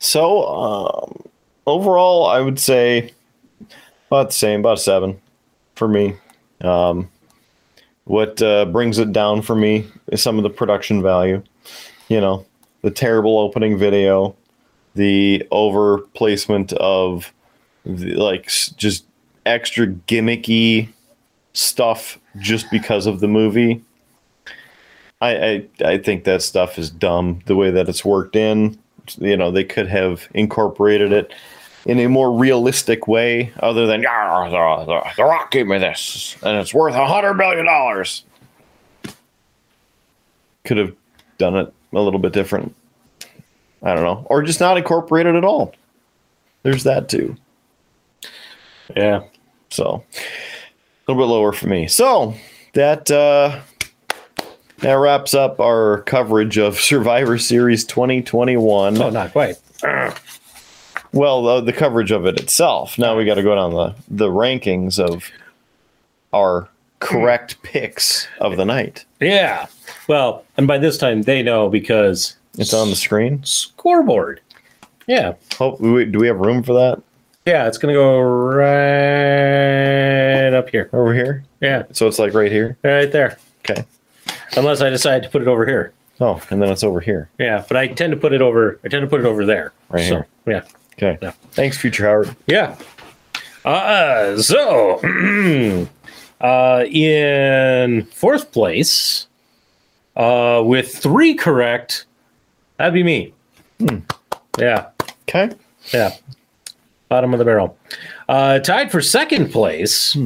So 0.00 0.46
um, 0.46 1.22
overall, 1.66 2.26
I 2.26 2.40
would 2.40 2.58
say 2.58 3.14
about 4.08 4.28
the 4.28 4.34
same, 4.34 4.60
about 4.60 4.78
a 4.78 4.80
seven 4.80 5.20
for 5.76 5.88
me. 5.88 6.16
Um, 6.60 7.08
what 8.04 8.42
uh, 8.42 8.64
brings 8.66 8.98
it 8.98 9.12
down 9.12 9.42
for 9.42 9.54
me 9.54 9.86
is 10.08 10.22
some 10.22 10.36
of 10.36 10.42
the 10.42 10.50
production 10.50 11.02
value. 11.02 11.42
You 12.08 12.20
know, 12.20 12.46
the 12.82 12.90
terrible 12.90 13.38
opening 13.38 13.78
video, 13.78 14.34
the 14.94 15.46
over 15.50 15.98
placement 16.14 16.72
of 16.74 17.32
the, 17.84 18.14
like 18.14 18.46
just 18.76 19.04
extra 19.46 19.86
gimmicky 19.86 20.88
stuff 21.52 22.18
just 22.38 22.70
because 22.70 23.06
of 23.06 23.20
the 23.20 23.28
movie. 23.28 23.82
I, 25.20 25.36
I 25.36 25.66
I 25.84 25.98
think 25.98 26.24
that 26.24 26.42
stuff 26.42 26.78
is 26.78 26.90
dumb. 26.90 27.40
The 27.46 27.56
way 27.56 27.70
that 27.72 27.88
it's 27.88 28.04
worked 28.04 28.36
in, 28.36 28.78
you 29.18 29.36
know, 29.36 29.50
they 29.50 29.64
could 29.64 29.88
have 29.88 30.28
incorporated 30.34 31.12
it 31.12 31.32
in 31.86 31.98
a 31.98 32.08
more 32.08 32.32
realistic 32.32 33.08
way, 33.08 33.52
other 33.60 33.86
than 33.86 34.02
"Yeah, 34.02 34.48
the, 34.50 34.84
the, 34.84 35.02
the 35.16 35.24
Rock 35.24 35.50
gave 35.50 35.66
me 35.66 35.78
this, 35.78 36.36
and 36.42 36.56
it's 36.58 36.72
worth 36.72 36.94
a 36.94 37.06
hundred 37.06 37.34
million 37.34 37.64
dollars. 37.66 38.24
Could 40.64 40.76
have 40.76 40.94
done 41.38 41.56
it 41.56 41.72
a 41.92 42.00
little 42.00 42.20
bit 42.20 42.32
different. 42.32 42.74
I 43.82 43.94
don't 43.94 44.04
know, 44.04 44.26
or 44.28 44.42
just 44.42 44.60
not 44.60 44.76
incorporated 44.76 45.34
at 45.34 45.44
all. 45.44 45.72
There's 46.62 46.82
that 46.84 47.08
too. 47.08 47.36
yeah, 48.96 49.22
So, 49.70 50.04
little 51.08 51.22
bit 51.26 51.32
lower 51.32 51.52
for 51.52 51.66
me. 51.68 51.86
So 51.88 52.34
that 52.74 53.10
uh, 53.10 53.60
that 54.78 54.92
wraps 54.94 55.34
up 55.34 55.58
our 55.60 56.02
coverage 56.02 56.58
of 56.58 56.78
Survivor 56.80 57.38
Series 57.38 57.84
2021. 57.84 59.00
Oh, 59.00 59.10
not 59.10 59.32
quite. 59.32 59.56
Well, 61.12 61.42
the, 61.42 61.60
the 61.62 61.72
coverage 61.72 62.10
of 62.10 62.26
it 62.26 62.38
itself. 62.38 62.98
Now 62.98 63.16
we 63.16 63.24
got 63.24 63.34
to 63.36 63.42
go 63.42 63.54
down 63.54 63.72
the 63.72 63.94
the 64.08 64.28
rankings 64.28 64.98
of 64.98 65.30
our 66.34 66.68
correct 67.00 67.62
picks 67.62 68.28
of 68.40 68.56
the 68.56 68.64
night. 68.64 69.04
Yeah. 69.20 69.66
Well, 70.08 70.44
and 70.56 70.66
by 70.66 70.78
this 70.78 70.98
time 70.98 71.22
they 71.22 71.42
know 71.42 71.68
because 71.70 72.36
It's 72.58 72.74
on 72.74 72.90
the 72.90 72.96
screen. 72.96 73.42
scoreboard. 73.44 74.40
Yeah. 75.06 75.34
Oh, 75.58 75.76
do 75.78 76.18
we 76.18 76.26
have 76.26 76.36
room 76.38 76.62
for 76.62 76.74
that 76.74 77.00
Yeah, 77.46 77.66
it's 77.66 77.78
gonna 77.78 77.94
go 77.94 78.20
right 78.20 79.77
up 80.68 80.72
here. 80.72 80.90
over 80.92 81.14
here? 81.14 81.44
Yeah, 81.60 81.84
So 81.92 82.06
it's 82.06 82.18
like 82.18 82.34
right 82.34 82.52
here. 82.52 82.76
right 82.84 83.10
there. 83.10 83.38
Okay. 83.68 83.84
Unless 84.56 84.80
I 84.80 84.90
decide 84.90 85.22
to 85.22 85.28
put 85.28 85.42
it 85.42 85.48
over 85.48 85.66
here. 85.66 85.92
Oh, 86.20 86.40
and 86.50 86.60
then 86.60 86.68
it's 86.70 86.82
over 86.84 87.00
here. 87.00 87.30
Yeah, 87.38 87.64
but 87.66 87.76
I 87.76 87.88
tend 87.88 88.12
to 88.12 88.16
put 88.16 88.32
it 88.32 88.42
over. 88.42 88.78
I 88.84 88.88
tend 88.88 89.02
to 89.02 89.06
put 89.08 89.20
it 89.20 89.26
over 89.26 89.44
there. 89.44 89.72
Right 89.88 90.08
so, 90.08 90.14
here. 90.16 90.26
Yeah. 90.46 90.62
Okay. 90.94 91.18
Yeah. 91.22 91.30
Thanks, 91.52 91.78
Future 91.78 92.06
Howard. 92.06 92.36
Yeah. 92.46 92.76
Uh, 93.64 94.36
so, 94.38 94.98
uh, 96.40 96.84
in 96.90 98.04
fourth 98.06 98.50
place, 98.52 99.28
uh, 100.16 100.62
with 100.64 100.94
three 100.96 101.34
correct, 101.34 102.06
that'd 102.78 102.94
be 102.94 103.02
me. 103.04 103.32
Yeah. 104.58 104.88
Okay. 105.28 105.50
Yeah. 105.92 106.14
Bottom 107.08 107.32
of 107.32 107.38
the 107.38 107.44
barrel. 107.44 107.76
Uh, 108.28 108.58
tied 108.58 108.90
for 108.90 109.00
second 109.00 109.50
place 109.52 110.16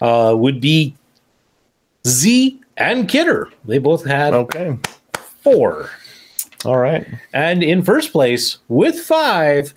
uh, 0.00 0.34
would 0.36 0.60
be 0.60 0.94
Z 2.06 2.58
and 2.76 3.08
Kidder. 3.08 3.48
They 3.64 3.78
both 3.78 4.04
had 4.04 4.34
Okay. 4.34 4.76
four. 5.42 5.90
All 6.64 6.78
right. 6.78 7.06
And 7.32 7.62
in 7.62 7.82
first 7.82 8.12
place 8.12 8.58
with 8.68 8.98
five, 8.98 9.72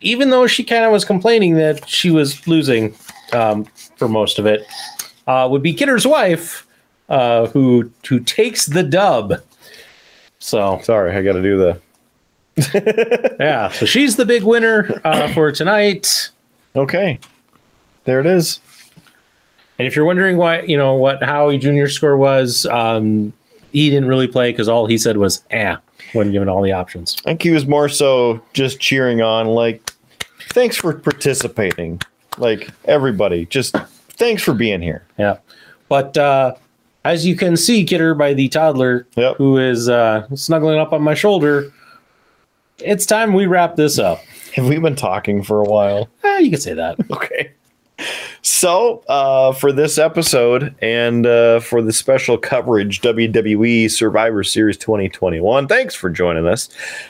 even 0.00 0.30
though 0.30 0.46
she 0.46 0.64
kind 0.64 0.84
of 0.84 0.92
was 0.92 1.04
complaining 1.04 1.54
that 1.54 1.88
she 1.88 2.10
was 2.10 2.46
losing 2.46 2.94
um, 3.32 3.64
for 3.96 4.08
most 4.08 4.38
of 4.38 4.46
it, 4.46 4.66
uh, 5.26 5.48
would 5.50 5.62
be 5.62 5.72
Kidder's 5.72 6.06
wife, 6.06 6.66
uh, 7.08 7.46
who 7.48 7.90
who 8.08 8.20
takes 8.20 8.66
the 8.66 8.82
dub. 8.82 9.34
So 10.40 10.80
Sorry, 10.82 11.16
I 11.16 11.22
got 11.22 11.34
to 11.34 11.42
do 11.42 11.56
the. 11.56 13.36
yeah, 13.40 13.70
so 13.70 13.86
she's 13.86 14.16
the 14.16 14.26
big 14.26 14.42
winner 14.42 15.00
uh, 15.04 15.32
for 15.32 15.50
tonight. 15.52 16.30
Okay. 16.76 17.18
There 18.04 18.20
it 18.20 18.26
is. 18.26 18.60
And 19.82 19.88
if 19.88 19.96
you're 19.96 20.04
wondering 20.04 20.36
why, 20.36 20.60
you 20.62 20.76
know 20.76 20.94
what 20.94 21.20
Howie 21.24 21.58
Junior's 21.58 21.92
score 21.92 22.16
was, 22.16 22.66
um, 22.66 23.32
he 23.72 23.90
didn't 23.90 24.06
really 24.08 24.28
play 24.28 24.52
because 24.52 24.68
all 24.68 24.86
he 24.86 24.96
said 24.96 25.16
was 25.16 25.42
"eh" 25.50 25.74
when 26.12 26.30
given 26.30 26.48
all 26.48 26.62
the 26.62 26.70
options. 26.70 27.16
I 27.26 27.30
think 27.30 27.42
he 27.42 27.50
was 27.50 27.66
more 27.66 27.88
so 27.88 28.40
just 28.52 28.78
cheering 28.78 29.22
on, 29.22 29.48
like, 29.48 29.90
thanks 30.50 30.76
for 30.76 30.92
participating. 30.94 32.00
Like, 32.38 32.70
everybody, 32.84 33.46
just 33.46 33.74
thanks 34.10 34.40
for 34.40 34.54
being 34.54 34.82
here. 34.82 35.04
Yeah, 35.18 35.38
but 35.88 36.16
uh, 36.16 36.54
as 37.04 37.26
you 37.26 37.34
can 37.34 37.56
see, 37.56 37.82
Kidder 37.84 38.14
by 38.14 38.34
the 38.34 38.48
toddler 38.50 39.08
Yep. 39.16 39.38
who 39.38 39.58
is 39.58 39.88
uh, 39.88 40.28
snuggling 40.36 40.78
up 40.78 40.92
on 40.92 41.02
my 41.02 41.14
shoulder. 41.14 41.72
It's 42.78 43.04
time 43.04 43.32
we 43.32 43.46
wrap 43.46 43.74
this 43.74 43.98
up. 43.98 44.20
Have 44.54 44.68
we 44.68 44.78
been 44.78 44.94
talking 44.94 45.42
for 45.42 45.58
a 45.60 45.64
while? 45.64 46.08
Eh, 46.22 46.38
you 46.38 46.50
could 46.52 46.62
say 46.62 46.74
that. 46.74 46.98
Okay. 47.10 47.50
So, 48.42 49.02
uh, 49.08 49.52
for 49.52 49.72
this 49.72 49.98
episode 49.98 50.74
and 50.80 51.26
uh, 51.26 51.58
for 51.60 51.82
the 51.82 51.92
special 51.92 52.38
coverage, 52.38 53.00
WWE 53.00 53.90
Survivor 53.90 54.44
Series 54.44 54.76
2021, 54.78 55.66
thanks 55.68 55.94
for 55.94 56.10
joining 56.10 56.46
us 56.46 56.68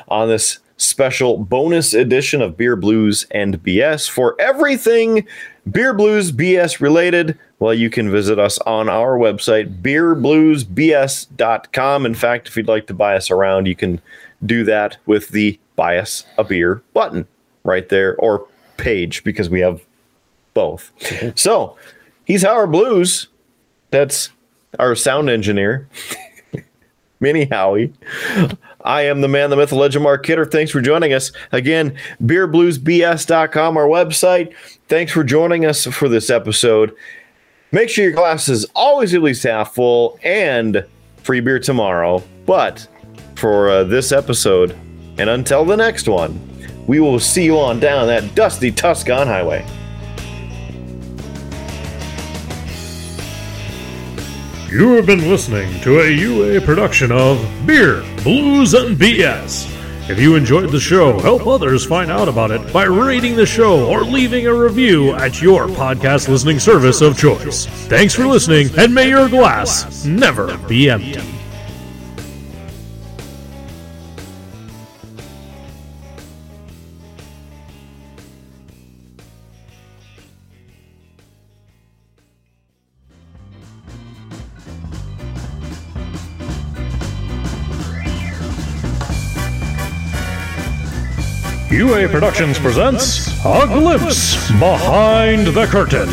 on 0.09 0.29
this 0.29 0.59
special 0.77 1.39
bonus 1.39 1.95
edition 1.95 2.43
of 2.43 2.57
Beer 2.57 2.77
Blues 2.77 3.27
and 3.31 3.63
BS. 3.63 4.11
For 4.11 4.35
everything 4.41 5.27
Beer 5.71 5.95
Blues 5.95 6.33
BS 6.33 6.81
related, 6.81 7.39
well, 7.61 7.73
you 7.73 7.89
can 7.89 8.11
visit 8.11 8.41
us 8.41 8.59
on 8.61 8.89
our 8.89 9.17
website, 9.17 9.81
beerbluesbs.com. 9.81 12.07
In 12.07 12.15
fact, 12.15 12.49
if 12.49 12.57
you'd 12.57 12.67
like 12.67 12.89
to 12.89 12.95
buy 12.95 13.15
us 13.17 13.31
around, 13.31 13.67
you 13.67 13.77
can 13.77 14.01
do 14.45 14.65
that 14.65 14.97
with 15.07 15.29
the 15.29 15.57
Buy 15.77 15.99
Us 15.99 16.25
a 16.37 16.43
Beer 16.45 16.83
button 16.93 17.27
right 17.65 17.89
there, 17.89 18.17
or 18.17 18.47
page, 18.77 19.23
because 19.23 19.49
we 19.49 19.61
have 19.61 19.81
both. 20.55 20.93
So 21.39 21.77
he's 22.25 22.43
Howard 22.43 22.73
Blues. 22.73 23.29
That's 23.91 24.31
our 24.79 24.95
sound 24.95 25.29
engineer, 25.29 25.89
Minnie 27.21 27.47
Howie. 27.47 27.93
I 28.85 29.03
am 29.03 29.21
the 29.21 29.29
man, 29.29 29.51
the 29.51 29.57
myth, 29.57 29.71
the 29.71 29.77
legend, 29.77 30.03
Mark 30.03 30.25
Kidder. 30.25 30.45
Thanks 30.45 30.73
for 30.73 30.81
joining 30.81 31.13
us. 31.13 31.31
Again, 31.53 31.97
beerbluesbs.com, 32.23 33.77
our 33.77 33.87
website. 33.87 34.55
Thanks 34.89 35.13
for 35.13 35.23
joining 35.23 35.65
us 35.65 35.85
for 35.87 36.09
this 36.09 36.31
episode. 36.31 36.95
Make 37.71 37.89
sure 37.89 38.05
your 38.05 38.13
glass 38.13 38.49
is 38.49 38.67
always 38.75 39.15
at 39.15 39.23
least 39.23 39.45
half 39.45 39.75
full 39.75 40.19
and 40.23 40.85
free 41.23 41.41
beer 41.41 41.59
tomorrow. 41.59 42.23
But 42.45 42.87
for 43.37 43.71
uh, 43.71 43.85
this 43.85 44.13
episode, 44.13 44.73
and 45.19 45.31
until 45.31 45.65
the 45.65 45.77
next 45.77 46.09
one, 46.09 46.39
we 46.87 46.99
will 47.01 47.21
see 47.21 47.45
you 47.45 47.59
on 47.59 47.79
down 47.79 48.07
that 48.09 48.35
dusty 48.35 48.73
Tuscan 48.73 49.27
highway. 49.27 49.65
You 54.73 54.93
have 54.93 55.05
been 55.05 55.29
listening 55.29 55.83
to 55.83 56.01
a 56.01 56.09
UA 56.09 56.63
production 56.63 57.13
of 57.13 57.47
Beer, 57.67 58.03
Blues, 58.23 58.73
and 58.73 58.97
BS. 58.97 59.69
If 60.09 60.19
you 60.19 60.35
enjoyed 60.35 60.71
the 60.71 60.81
show, 60.81 61.19
help 61.21 61.47
others 61.47 61.85
find 61.85 62.11
out 62.11 62.27
about 62.27 62.51
it 62.51 62.73
by 62.73 62.85
rating 62.85 63.37
the 63.37 63.45
show 63.45 63.87
or 63.87 64.03
leaving 64.03 64.47
a 64.47 64.55
review 64.55 65.13
at 65.13 65.43
your 65.43 65.67
podcast 65.67 66.31
listening 66.31 66.59
service 66.59 67.03
of 67.03 67.19
choice. 67.19 67.67
Thanks 67.67 68.15
for 68.15 68.25
listening, 68.25 68.71
and 68.79 68.95
may 68.95 69.11
your 69.11 69.29
glass 69.29 70.07
never 70.07 70.57
be 70.57 70.89
empty. 70.89 71.32
UA 91.73 92.07
Productions 92.11 92.59
presents 92.59 93.29
A 93.47 93.67
Glimpse 93.67 94.51
Behind 94.61 95.47
the 95.47 95.65
Curtain. 95.65 96.07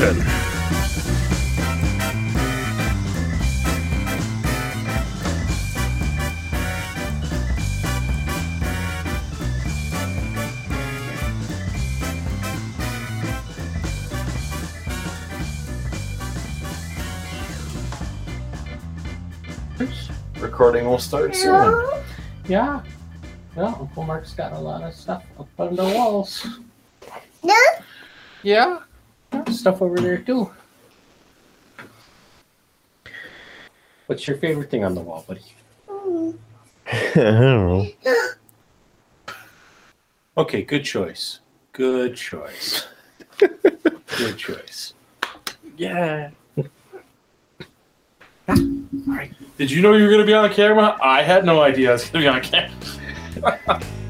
Recording 20.42 20.86
will 20.86 21.00
start 21.00 21.36
soon. 21.36 21.86
Yeah. 22.48 22.82
Well, 23.60 23.78
Uncle 23.78 24.04
Mark's 24.04 24.34
got 24.34 24.54
a 24.54 24.58
lot 24.58 24.84
of 24.84 24.94
stuff 24.96 25.26
up 25.38 25.50
on 25.60 25.76
the 25.76 25.84
walls. 25.84 26.48
No. 27.44 27.54
Yeah. 28.42 28.80
Stuff 29.52 29.82
over 29.82 30.00
there 30.00 30.20
too. 30.20 30.50
What's 34.06 34.26
your 34.30 34.38
favorite 34.38 34.72
thing 34.72 34.86
on 34.86 34.96
the 34.96 35.02
wall, 35.02 35.26
buddy? 35.28 35.42
I 35.90 37.12
don't 37.16 37.36
know. 37.36 37.88
Okay, 40.38 40.62
good 40.62 40.86
choice. 40.86 41.42
Good 41.74 42.16
choice. 42.16 42.88
good 43.38 44.38
choice. 44.38 44.94
Yeah. 45.76 46.30
All 48.48 48.56
right. 49.06 49.34
Did 49.58 49.70
you 49.70 49.82
know 49.82 49.96
you 49.96 50.06
were 50.06 50.10
going 50.10 50.22
to 50.22 50.26
be 50.26 50.34
on 50.34 50.50
camera? 50.54 50.98
I 51.04 51.24
had 51.24 51.44
no 51.44 51.62
idea 51.62 51.90
I 51.90 51.92
was 51.94 52.10
going 52.10 52.24
to 52.24 52.32
be 52.32 52.36
on 52.38 52.42
camera. 52.42 52.99
Bye. 53.42 53.82